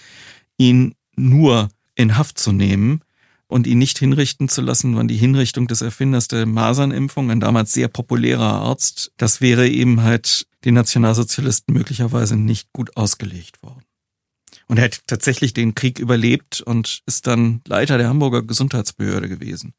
[0.59, 3.01] ihn nur in Haft zu nehmen
[3.47, 7.73] und ihn nicht hinrichten zu lassen, wann die Hinrichtung des Erfinders der Masernimpfung, ein damals
[7.73, 13.85] sehr populärer Arzt, das wäre eben halt den Nationalsozialisten möglicherweise nicht gut ausgelegt worden.
[14.67, 19.73] Und er hat tatsächlich den Krieg überlebt und ist dann Leiter der Hamburger Gesundheitsbehörde gewesen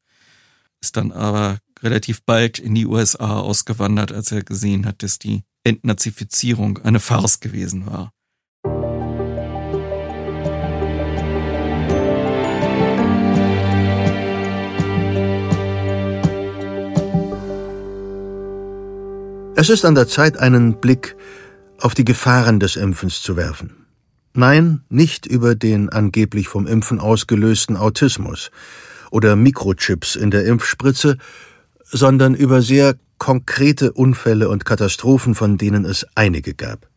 [0.80, 5.42] ist dann aber relativ bald in die USA ausgewandert, als er gesehen hat, dass die
[5.62, 8.12] Entnazifizierung eine Farce gewesen war.
[19.56, 21.16] Es ist an der Zeit, einen Blick
[21.78, 23.86] auf die Gefahren des Impfens zu werfen.
[24.32, 28.50] Nein, nicht über den angeblich vom Impfen ausgelösten Autismus,
[29.10, 31.18] oder Mikrochips in der Impfspritze,
[31.84, 36.88] sondern über sehr konkrete Unfälle und Katastrophen, von denen es einige gab.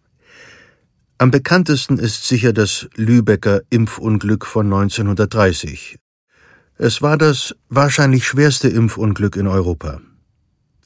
[1.18, 5.98] Am bekanntesten ist sicher das Lübecker Impfunglück von 1930.
[6.78, 10.02] Es war das wahrscheinlich schwerste Impfunglück in Europa.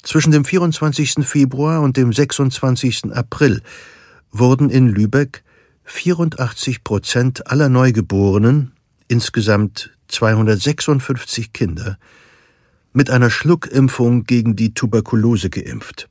[0.04, 1.26] Zwischen dem 24.
[1.26, 3.14] Februar und dem 26.
[3.14, 3.62] April
[4.32, 5.44] wurden in Lübeck
[5.86, 8.74] 84 Prozent aller Neugeborenen,
[9.08, 11.98] insgesamt 256 Kinder,
[12.94, 16.10] mit einer Schluckimpfung gegen die Tuberkulose geimpft.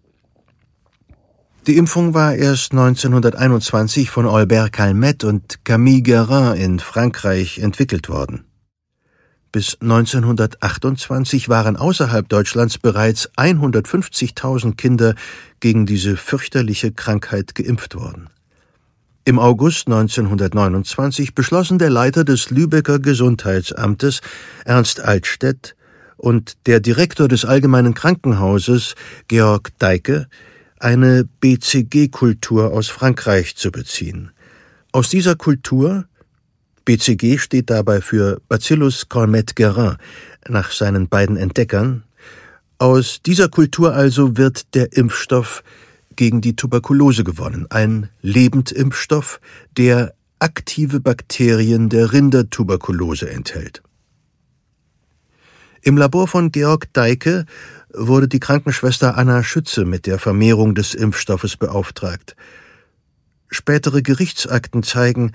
[1.66, 8.44] Die Impfung war erst 1921 von Albert Calmette und Camille Guérin in Frankreich entwickelt worden.
[9.50, 15.14] Bis 1928 waren außerhalb Deutschlands bereits 150.000 Kinder
[15.58, 18.28] gegen diese fürchterliche Krankheit geimpft worden.
[19.28, 24.20] Im August 1929 beschlossen der Leiter des Lübecker Gesundheitsamtes,
[24.64, 25.74] Ernst Altstedt,
[26.16, 28.94] und der Direktor des Allgemeinen Krankenhauses,
[29.26, 30.28] Georg Deike,
[30.78, 34.30] eine BCG-Kultur aus Frankreich zu beziehen.
[34.92, 36.04] Aus dieser Kultur
[36.84, 39.96] BCG steht dabei für Bacillus Calmette-Guerin
[40.46, 42.04] nach seinen beiden Entdeckern.
[42.78, 45.64] Aus dieser Kultur also wird der Impfstoff
[46.16, 49.40] gegen die Tuberkulose gewonnen, ein Lebendimpfstoff,
[49.76, 53.82] der aktive Bakterien der Rindertuberkulose enthält.
[55.82, 57.46] Im Labor von Georg Deike
[57.94, 62.36] wurde die Krankenschwester Anna Schütze mit der Vermehrung des Impfstoffes beauftragt.
[63.48, 65.32] Spätere Gerichtsakten zeigen,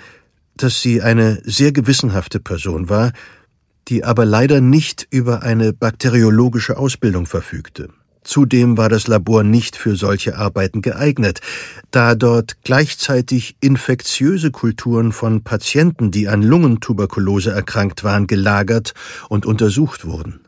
[0.57, 3.13] dass sie eine sehr gewissenhafte Person war,
[3.87, 7.89] die aber leider nicht über eine bakteriologische Ausbildung verfügte.
[8.23, 11.41] Zudem war das Labor nicht für solche Arbeiten geeignet,
[11.89, 18.93] da dort gleichzeitig infektiöse Kulturen von Patienten, die an Lungentuberkulose erkrankt waren, gelagert
[19.29, 20.41] und untersucht wurden.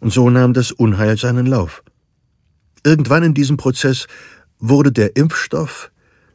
[0.00, 1.82] Und so nahm das Unheil seinen Lauf.
[2.84, 4.06] Irgendwann in diesem Prozess
[4.58, 5.90] wurde der Impfstoff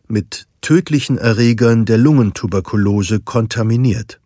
[0.08, 4.20] mit tödlichen Erregern der Lungentuberkulose kontaminiert.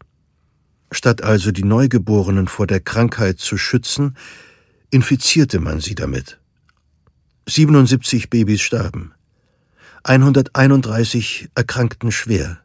[0.92, 4.16] Statt also die Neugeborenen vor der Krankheit zu schützen,
[4.92, 6.40] infizierte man sie damit.
[7.48, 9.14] 77 Babys starben.
[10.04, 12.60] 131 erkrankten schwer,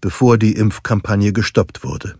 [0.00, 2.16] bevor die Impfkampagne gestoppt wurde.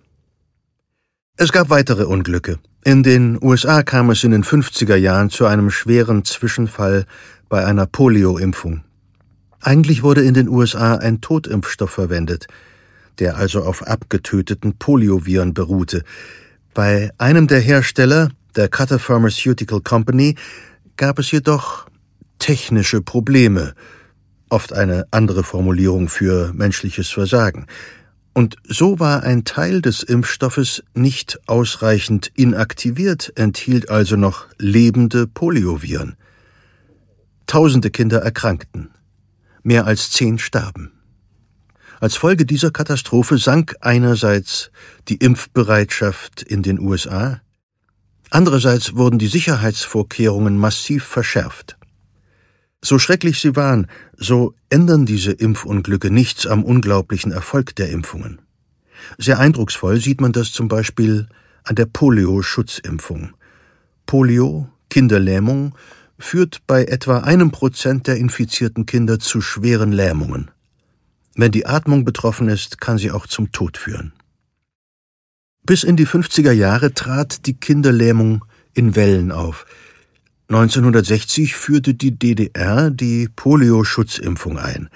[1.37, 2.59] Es gab weitere Unglücke.
[2.85, 7.07] In den USA kam es in den 50er Jahren zu einem schweren Zwischenfall
[7.49, 8.85] bei einer Polio-Impfung.
[9.61, 12.47] Eigentlich wurde in den USA ein Totimpfstoff verwendet,
[13.19, 16.05] der also auf abgetöteten Polioviren beruhte.
[16.75, 20.37] Bei einem der Hersteller, der Cutter Pharmaceutical Company,
[20.97, 21.87] gab es jedoch
[22.39, 23.75] technische Probleme,
[24.49, 27.67] oft eine andere Formulierung für menschliches Versagen.
[28.33, 36.17] Und so war ein Teil des Impfstoffes nicht ausreichend inaktiviert, enthielt also noch lebende Polioviren.
[37.47, 38.91] Tausende Kinder erkrankten
[39.65, 40.93] mehr als zehn starben.
[42.01, 44.71] Als Folge dieser Katastrophe sank einerseits
[45.09, 47.41] die Impfbereitschaft in den USA,
[48.31, 51.77] andererseits wurden die Sicherheitsvorkehrungen massiv verschärft.
[52.83, 53.87] So schrecklich sie waren,
[54.17, 58.41] so ändern diese Impfunglücke nichts am unglaublichen Erfolg der Impfungen.
[59.19, 61.29] Sehr eindrucksvoll sieht man das zum Beispiel
[61.65, 63.31] an der Polio-Schutzimpfung.
[64.07, 65.75] Polio, Kinderlähmung
[66.19, 70.51] führt bei etwa einem Prozent der infizierten Kinder zu schweren Lähmungen.
[71.37, 74.13] Wenn die Atmung betroffen ist, kann sie auch zum Tod führen.
[75.67, 79.65] Bis in die 50er Jahre trat die Kinderlähmung in Wellen auf.
[80.49, 84.91] 1960 führte die DDR die Polio-Schutzimpfung ein.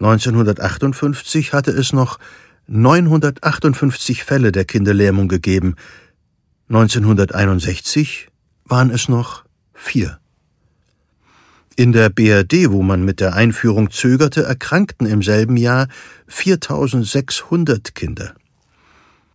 [0.00, 2.18] 1958 hatte es noch
[2.66, 5.76] 958 Fälle der Kinderlähmung gegeben.
[6.68, 8.28] 1961
[8.64, 10.18] waren es noch vier.
[11.76, 15.86] In der BRD, wo man mit der Einführung zögerte, erkrankten im selben Jahr
[16.26, 18.34] 4600 Kinder.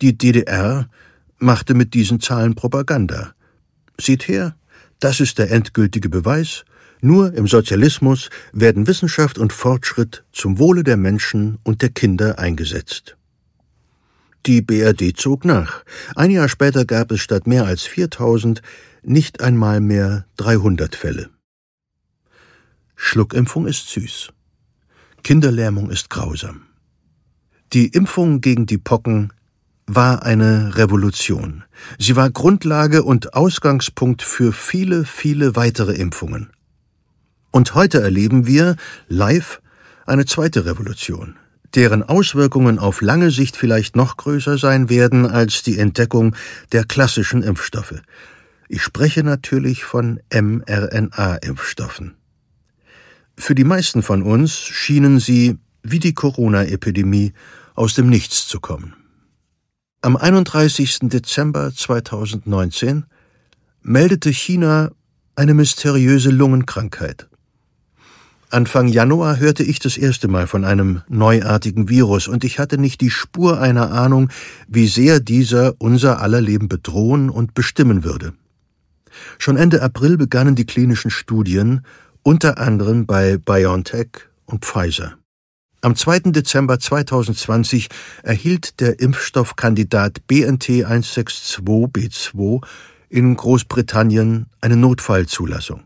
[0.03, 0.89] Die DDR
[1.37, 3.35] machte mit diesen Zahlen Propaganda.
[3.97, 4.53] Seht her,
[4.99, 6.65] das ist der endgültige Beweis,
[6.99, 13.15] nur im Sozialismus werden Wissenschaft und Fortschritt zum Wohle der Menschen und der Kinder eingesetzt.
[14.45, 15.85] Die BRD zog nach.
[16.17, 18.61] Ein Jahr später gab es statt mehr als 4000
[19.03, 21.29] nicht einmal mehr 300 Fälle.
[22.97, 24.33] Schluckimpfung ist süß.
[25.23, 26.63] Kinderlähmung ist grausam.
[27.71, 29.31] Die Impfung gegen die Pocken
[29.85, 31.63] war eine Revolution.
[31.99, 36.51] Sie war Grundlage und Ausgangspunkt für viele, viele weitere Impfungen.
[37.51, 38.77] Und heute erleben wir
[39.07, 39.61] live
[40.05, 41.35] eine zweite Revolution,
[41.75, 46.35] deren Auswirkungen auf lange Sicht vielleicht noch größer sein werden als die Entdeckung
[46.71, 48.01] der klassischen Impfstoffe.
[48.69, 52.15] Ich spreche natürlich von mRNA-Impfstoffen.
[53.37, 57.33] Für die meisten von uns schienen sie, wie die Corona-Epidemie,
[57.75, 58.95] aus dem Nichts zu kommen.
[60.05, 60.99] Am 31.
[61.03, 63.05] Dezember 2019
[63.83, 64.91] meldete China
[65.37, 67.29] eine mysteriöse Lungenkrankheit.
[68.49, 72.99] Anfang Januar hörte ich das erste Mal von einem neuartigen Virus und ich hatte nicht
[72.99, 74.27] die Spur einer Ahnung,
[74.67, 78.33] wie sehr dieser unser aller Leben bedrohen und bestimmen würde.
[79.37, 81.85] Schon Ende April begannen die klinischen Studien,
[82.23, 84.09] unter anderem bei BioNTech
[84.47, 85.13] und Pfizer.
[85.83, 86.31] Am 2.
[86.31, 87.89] Dezember 2020
[88.23, 92.65] erhielt der Impfstoffkandidat BNT 162b2
[93.09, 95.83] in Großbritannien eine Notfallzulassung.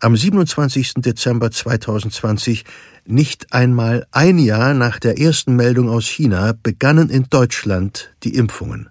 [0.00, 0.94] Am 27.
[1.02, 2.64] Dezember 2020,
[3.04, 8.88] nicht einmal ein Jahr nach der ersten Meldung aus China, begannen in Deutschland die Impfungen.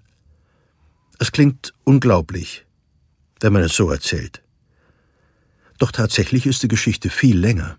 [1.18, 2.64] Es klingt unglaublich,
[3.40, 4.44] wenn man es so erzählt.
[5.80, 7.78] Doch tatsächlich ist die Geschichte viel länger.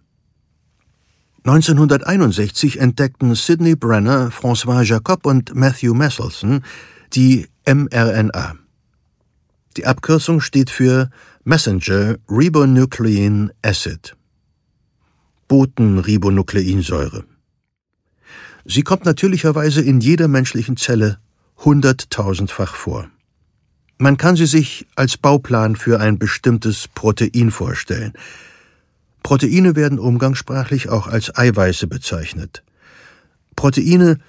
[1.45, 6.63] 1961 entdeckten Sidney Brenner, François Jacob und Matthew Messelson
[7.13, 8.55] die mRNA.
[9.77, 11.11] Die Abkürzung steht für
[11.43, 14.15] Messenger Ribonuclein Acid.
[15.47, 17.25] Botenribonukleinsäure.
[18.65, 21.19] Sie kommt natürlicherweise in jeder menschlichen Zelle
[21.63, 23.07] hunderttausendfach vor.
[23.99, 28.13] Man kann sie sich als Bauplan für ein bestimmtes Protein vorstellen–
[29.25, 32.61] Proteine werden umgangssprachlich auch als Eiweiße bezeichnet.
[33.55, 34.19] Proteine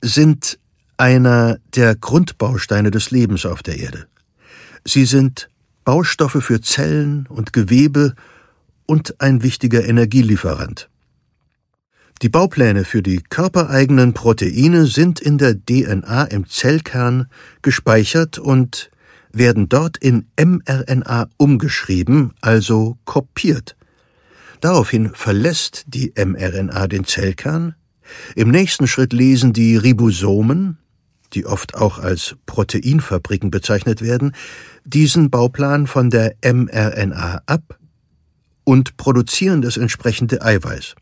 [0.00, 0.60] sind
[0.96, 4.06] einer der Grundbausteine des Lebens auf der Erde.
[4.84, 5.50] Sie sind
[5.82, 8.14] Baustoffe für Zellen und Gewebe
[8.86, 10.88] und ein wichtiger Energielieferant.
[12.22, 17.26] Die Baupläne für die körpereigenen Proteine sind in der DNA im Zellkern
[17.62, 18.92] gespeichert und
[19.32, 23.74] werden dort in mRNA umgeschrieben, also kopiert.
[24.60, 27.74] Daraufhin verlässt die mRNA den Zellkern.
[28.34, 30.78] Im nächsten Schritt lesen die Ribosomen,
[31.34, 34.34] die oft auch als Proteinfabriken bezeichnet werden,
[34.84, 37.78] diesen Bauplan von der mRNA ab
[38.64, 40.94] und produzieren das entsprechende Eiweiß.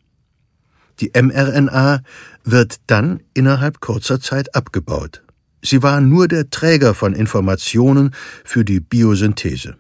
[1.01, 2.03] Die mRNA
[2.45, 5.23] wird dann innerhalb kurzer Zeit abgebaut.
[5.63, 8.15] Sie war nur der Träger von Informationen
[8.45, 9.77] für die Biosynthese.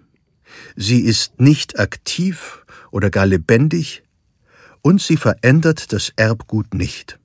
[0.75, 4.03] Sie ist nicht aktiv oder gar lebendig,
[4.83, 7.19] und sie verändert das Erbgut nicht.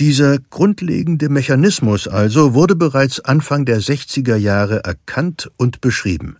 [0.00, 6.36] Dieser grundlegende Mechanismus also wurde bereits Anfang der 60er Jahre erkannt und beschrieben.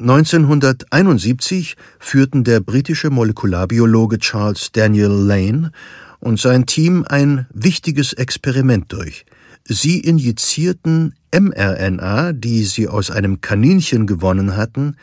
[0.00, 5.70] 1971 führten der britische Molekularbiologe Charles Daniel Lane
[6.18, 9.24] und sein Team ein wichtiges Experiment durch.
[9.64, 14.96] Sie injizierten mRNA, die sie aus einem Kaninchen gewonnen hatten,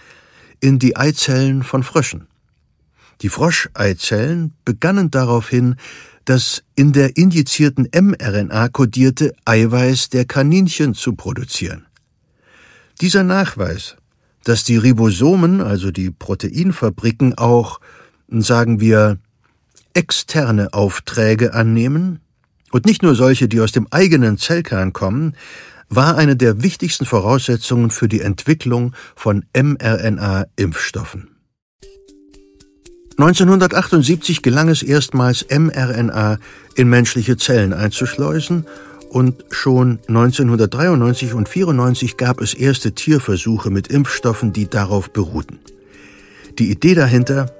[0.60, 2.28] in die Eizellen von Fröschen.
[3.22, 5.76] Die Froscheizellen begannen daraufhin,
[6.26, 11.86] das in der injizierten mRNA kodierte Eiweiß der Kaninchen zu produzieren.
[13.02, 13.96] Dieser Nachweis,
[14.44, 17.80] dass die Ribosomen, also die Proteinfabriken, auch,
[18.30, 19.20] sagen wir,
[19.94, 22.20] externe Aufträge annehmen,
[22.72, 25.36] und nicht nur solche, die aus dem eigenen Zellkern kommen,
[25.90, 31.30] war eine der wichtigsten Voraussetzungen für die Entwicklung von mRNA-Impfstoffen.
[33.20, 36.38] 1978 gelang es erstmals, mRNA
[36.76, 38.68] in menschliche Zellen einzuschleusen
[39.10, 45.60] und schon 1993 und 1994 gab es erste Tierversuche mit Impfstoffen, die darauf beruhten.
[46.60, 47.52] Die Idee dahinter,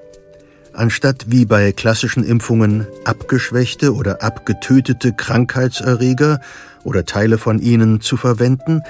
[0.78, 6.40] anstatt wie bei klassischen Impfungen abgeschwächte oder abgetötete Krankheitserreger
[6.84, 8.82] oder Teile von ihnen zu verwenden,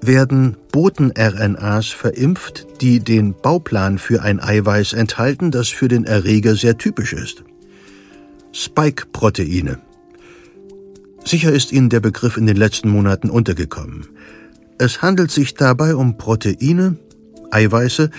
[0.00, 6.78] werden Boten-RNAs verimpft, die den Bauplan für ein Eiweiß enthalten, das für den Erreger sehr
[6.78, 7.44] typisch ist.
[8.52, 9.78] Spike-Proteine.
[11.24, 14.06] Sicher ist Ihnen der Begriff in den letzten Monaten untergekommen.
[14.78, 16.96] Es handelt sich dabei um Proteine,
[17.50, 18.10] Eiweiße,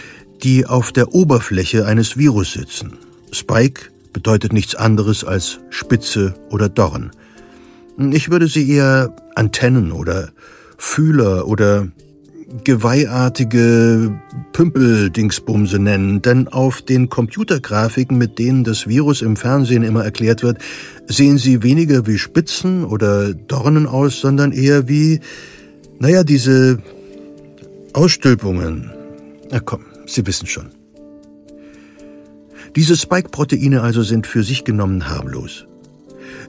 [0.44, 2.98] die auf der Oberfläche eines Virus sitzen.
[3.36, 7.12] Spike bedeutet nichts anderes als Spitze oder Dorn.
[8.12, 10.30] Ich würde sie eher Antennen oder
[10.78, 11.88] Fühler oder
[12.64, 14.20] geweihartige
[14.54, 20.60] Pümpeldingsbumse nennen, denn auf den Computergrafiken, mit denen das Virus im Fernsehen immer erklärt wird,
[21.08, 25.20] sehen sie weniger wie Spitzen oder Dornen aus, sondern eher wie,
[26.00, 26.80] naja, diese
[27.94, 28.92] Ausstülpungen.
[29.52, 30.75] Na komm, Sie wissen schon.
[32.76, 35.66] Diese Spike-Proteine also sind für sich genommen harmlos.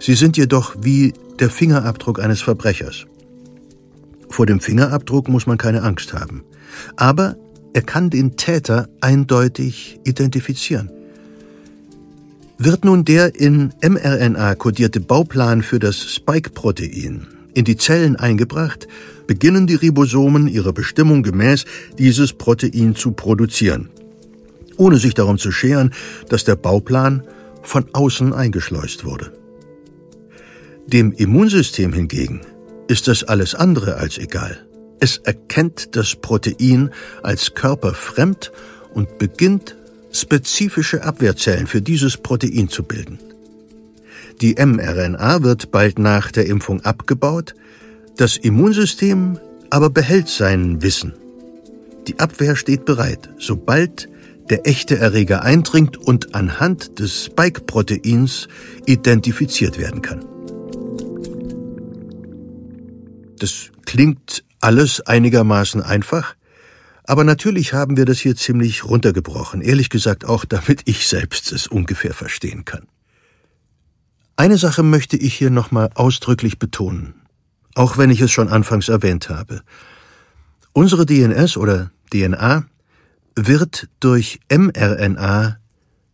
[0.01, 3.07] Sie sind jedoch wie der Fingerabdruck eines Verbrechers.
[4.28, 6.43] Vor dem Fingerabdruck muss man keine Angst haben.
[6.97, 7.36] Aber
[7.73, 10.90] er kann den Täter eindeutig identifizieren.
[12.59, 18.89] Wird nun der in mRNA kodierte Bauplan für das Spike-Protein in die Zellen eingebracht,
[19.27, 21.65] beginnen die Ribosomen ihrer Bestimmung gemäß
[21.98, 23.89] dieses Protein zu produzieren,
[24.77, 25.93] ohne sich darum zu scheren,
[26.28, 27.23] dass der Bauplan
[27.62, 29.32] von außen eingeschleust wurde.
[30.86, 32.43] Dem Immunsystem hingegen
[32.89, 34.59] ist das alles andere als egal.
[35.01, 36.90] Es erkennt das Protein
[37.23, 38.53] als körperfremd
[38.94, 39.77] und beginnt
[40.12, 43.19] spezifische Abwehrzellen für dieses Protein zu bilden.
[44.40, 47.55] Die mRNA wird bald nach der Impfung abgebaut,
[48.16, 49.39] das Immunsystem
[49.70, 51.15] aber behält sein Wissen.
[52.07, 54.09] Die Abwehr steht bereit, sobald
[54.51, 58.48] der echte Erreger eindringt und anhand des Spike-Proteins
[58.86, 60.24] identifiziert werden kann.
[63.39, 66.35] Das klingt alles einigermaßen einfach,
[67.05, 71.66] aber natürlich haben wir das hier ziemlich runtergebrochen, ehrlich gesagt auch, damit ich selbst es
[71.66, 72.86] ungefähr verstehen kann.
[74.36, 77.14] Eine Sache möchte ich hier nochmal ausdrücklich betonen,
[77.74, 79.62] auch wenn ich es schon anfangs erwähnt habe.
[80.73, 82.66] Unsere DNS oder DNA
[83.36, 85.58] wird durch mRNA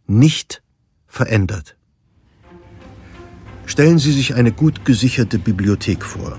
[0.06, 0.62] nicht
[1.06, 1.76] verändert.
[3.64, 6.38] Stellen Sie sich eine gut gesicherte Bibliothek vor.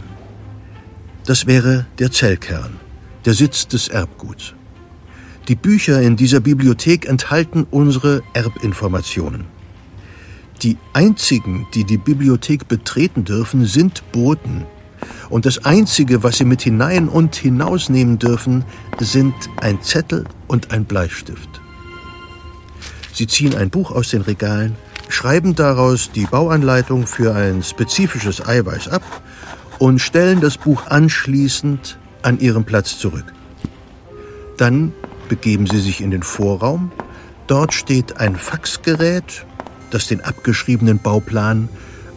[1.25, 2.79] Das wäre der Zellkern,
[3.23, 4.53] der Sitz des Erbguts.
[5.47, 9.45] Die Bücher in dieser Bibliothek enthalten unsere Erbinformationen.
[10.61, 14.65] Die einzigen, die die Bibliothek betreten dürfen, sind Boten.
[15.33, 18.65] Und das Einzige, was sie mit hinein und hinausnehmen dürfen,
[18.99, 21.59] sind ein Zettel und ein Bleistift.
[23.13, 24.75] Sie ziehen ein Buch aus den Regalen,
[25.09, 29.01] schreiben daraus die Bauanleitung für ein spezifisches Eiweiß ab
[29.79, 33.33] und stellen das Buch anschließend an ihren Platz zurück.
[34.57, 34.93] Dann
[35.29, 36.91] begeben sie sich in den Vorraum.
[37.47, 39.47] Dort steht ein Faxgerät,
[39.89, 41.69] das den abgeschriebenen Bauplan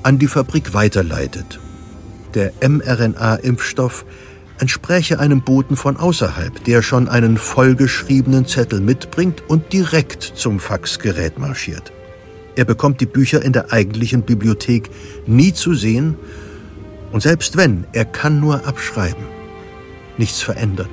[0.02, 1.60] an die Fabrik weiterleitet.
[2.36, 4.04] Der mRNA-Impfstoff
[4.58, 11.38] entspräche einem Boten von außerhalb, der schon einen vollgeschriebenen Zettel mitbringt und direkt zum Faxgerät
[11.38, 11.94] marschiert.
[12.54, 14.90] Er bekommt die Bücher in der eigentlichen Bibliothek
[15.26, 16.16] nie zu sehen
[17.10, 19.24] und selbst wenn, er kann nur abschreiben,
[20.18, 20.90] nichts verändern.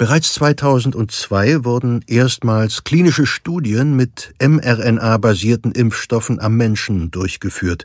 [0.00, 7.84] Bereits 2002 wurden erstmals klinische Studien mit mRNA-basierten Impfstoffen am Menschen durchgeführt.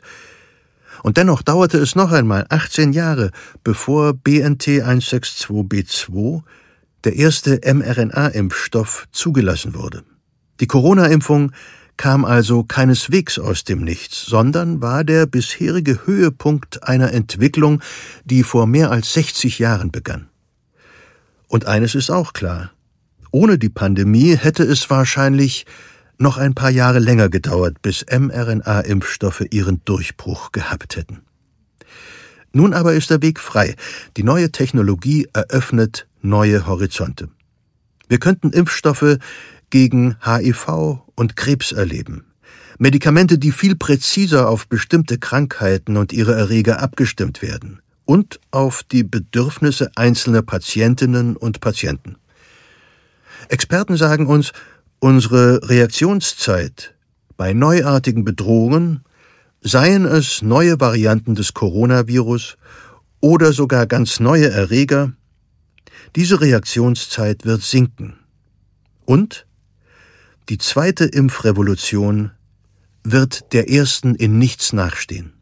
[1.02, 3.32] Und dennoch dauerte es noch einmal 18 Jahre,
[3.62, 6.40] bevor BNT 162b2,
[7.04, 10.02] der erste mRNA-Impfstoff, zugelassen wurde.
[10.60, 11.52] Die Corona-Impfung
[11.98, 17.82] kam also keineswegs aus dem Nichts, sondern war der bisherige Höhepunkt einer Entwicklung,
[18.24, 20.30] die vor mehr als 60 Jahren begann.
[21.56, 22.70] Und eines ist auch klar.
[23.30, 25.64] Ohne die Pandemie hätte es wahrscheinlich
[26.18, 31.22] noch ein paar Jahre länger gedauert, bis mRNA-Impfstoffe ihren Durchbruch gehabt hätten.
[32.52, 33.74] Nun aber ist der Weg frei.
[34.18, 37.30] Die neue Technologie eröffnet neue Horizonte.
[38.06, 39.16] Wir könnten Impfstoffe
[39.70, 42.26] gegen HIV und Krebs erleben.
[42.76, 49.04] Medikamente, die viel präziser auf bestimmte Krankheiten und ihre Erreger abgestimmt werden und auf die
[49.04, 52.16] Bedürfnisse einzelner Patientinnen und Patienten.
[53.48, 54.52] Experten sagen uns,
[54.98, 56.94] unsere Reaktionszeit
[57.36, 59.04] bei neuartigen Bedrohungen,
[59.60, 62.56] seien es neue Varianten des Coronavirus
[63.20, 65.12] oder sogar ganz neue Erreger,
[66.14, 68.18] diese Reaktionszeit wird sinken.
[69.04, 69.46] Und
[70.48, 72.30] die zweite Impfrevolution
[73.02, 75.32] wird der ersten in nichts nachstehen.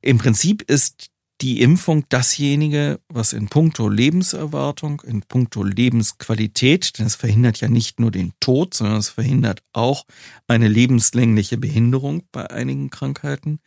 [0.00, 1.11] Im Prinzip ist
[1.42, 7.98] die Impfung dasjenige, was in puncto Lebenserwartung, in puncto Lebensqualität, denn es verhindert ja nicht
[7.98, 10.06] nur den Tod, sondern es verhindert auch
[10.46, 13.58] eine lebenslängliche Behinderung bei einigen Krankheiten,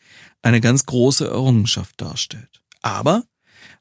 [0.42, 2.64] eine ganz große Errungenschaft darstellt.
[2.82, 3.26] Aber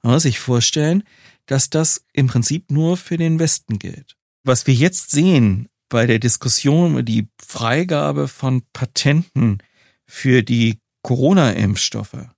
[0.02, 1.04] man muss sich vorstellen,
[1.46, 4.16] dass das im Prinzip nur für den Westen gilt.
[4.42, 9.58] Was wir jetzt sehen bei der Diskussion über die Freigabe von Patenten
[10.06, 12.33] für die Corona-Impfstoffe,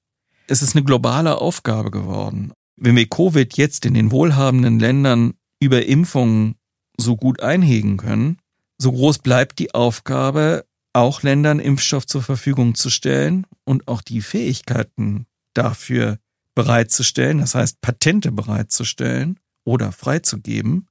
[0.48, 2.52] es ist eine globale Aufgabe geworden.
[2.76, 6.56] Wenn wir Covid jetzt in den wohlhabenden Ländern über Impfungen
[6.98, 8.38] so gut einhegen können,
[8.78, 14.20] so groß bleibt die Aufgabe, auch Ländern Impfstoff zur Verfügung zu stellen und auch die
[14.20, 16.18] Fähigkeiten dafür
[16.54, 20.88] bereitzustellen, das heißt Patente bereitzustellen oder freizugeben.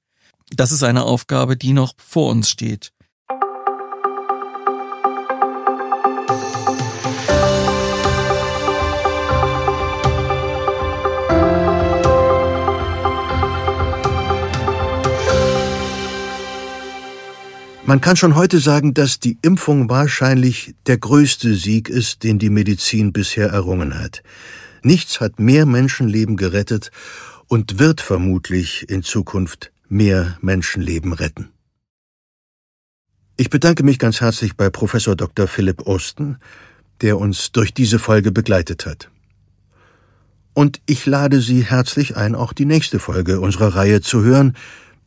[0.55, 2.91] Das ist eine Aufgabe, die noch vor uns steht.
[17.87, 22.49] Man kann schon heute sagen, dass die Impfung wahrscheinlich der größte Sieg ist, den die
[22.49, 24.23] Medizin bisher errungen hat.
[24.81, 26.89] Nichts hat mehr Menschenleben gerettet
[27.47, 31.49] und wird vermutlich in Zukunft mehr Menschenleben retten.
[33.37, 35.47] Ich bedanke mich ganz herzlich bei Professor Dr.
[35.47, 36.37] Philipp Osten,
[37.01, 39.11] der uns durch diese Folge begleitet hat.
[40.55, 44.55] Und ich lade Sie herzlich ein, auch die nächste Folge unserer Reihe zu hören.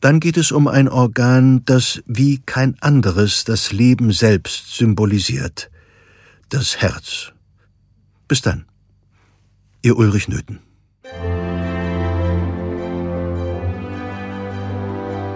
[0.01, 5.69] Dann geht es um ein Organ, das wie kein anderes das Leben selbst symbolisiert.
[6.47, 7.33] Das Herz.
[8.27, 8.65] Bis dann.
[9.81, 10.59] Ihr Ulrich Nöthen.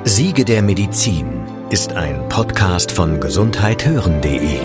[0.05, 1.27] Siege der Medizin
[1.69, 4.59] ist ein Podcast von gesundheithören.de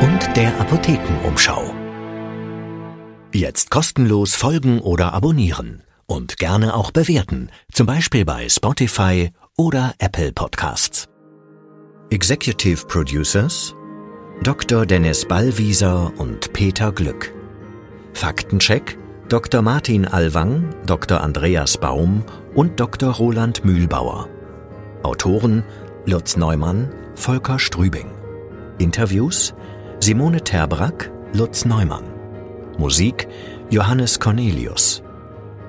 [0.00, 1.74] und der Apothekenumschau.
[3.32, 10.32] Jetzt kostenlos folgen oder abonnieren und gerne auch bewerten, zum Beispiel bei Spotify oder Apple
[10.32, 11.08] Podcasts.
[12.10, 13.74] Executive Producers
[14.42, 14.84] Dr.
[14.84, 17.32] Dennis Ballwieser und Peter Glück.
[18.12, 18.98] Faktencheck
[19.28, 19.62] Dr.
[19.62, 21.22] Martin Alwang, Dr.
[21.22, 22.24] Andreas Baum
[22.54, 23.12] und Dr.
[23.12, 24.28] Roland Mühlbauer.
[25.02, 25.64] Autoren
[26.04, 28.10] Lutz Neumann, Volker Strübing.
[28.78, 29.54] Interviews
[30.00, 32.04] Simone Terbrack, Lutz Neumann.
[32.76, 33.28] Musik
[33.70, 35.03] Johannes Cornelius.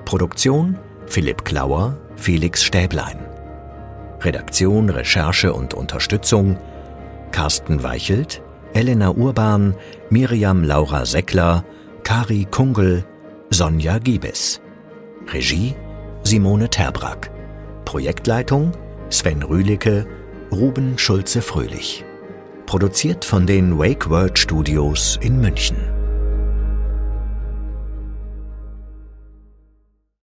[0.06, 0.78] Produktion
[1.08, 3.18] Philipp Klauer, Felix Stäblein.
[4.20, 6.56] Redaktion, Recherche und Unterstützung
[7.32, 8.40] Carsten Weichelt,
[8.72, 9.74] Elena Urban,
[10.08, 11.64] Miriam Laura Seckler,
[12.04, 13.04] Kari Kungel,
[13.50, 14.60] Sonja Giebes.
[15.26, 15.74] Regie
[16.22, 17.32] Simone Terbrack.
[17.84, 18.70] Projektleitung
[19.10, 20.06] Sven Rühlicke,
[20.52, 22.04] Ruben Schulze-Fröhlich.
[22.66, 25.95] Produziert von den Wake Word Studios in München.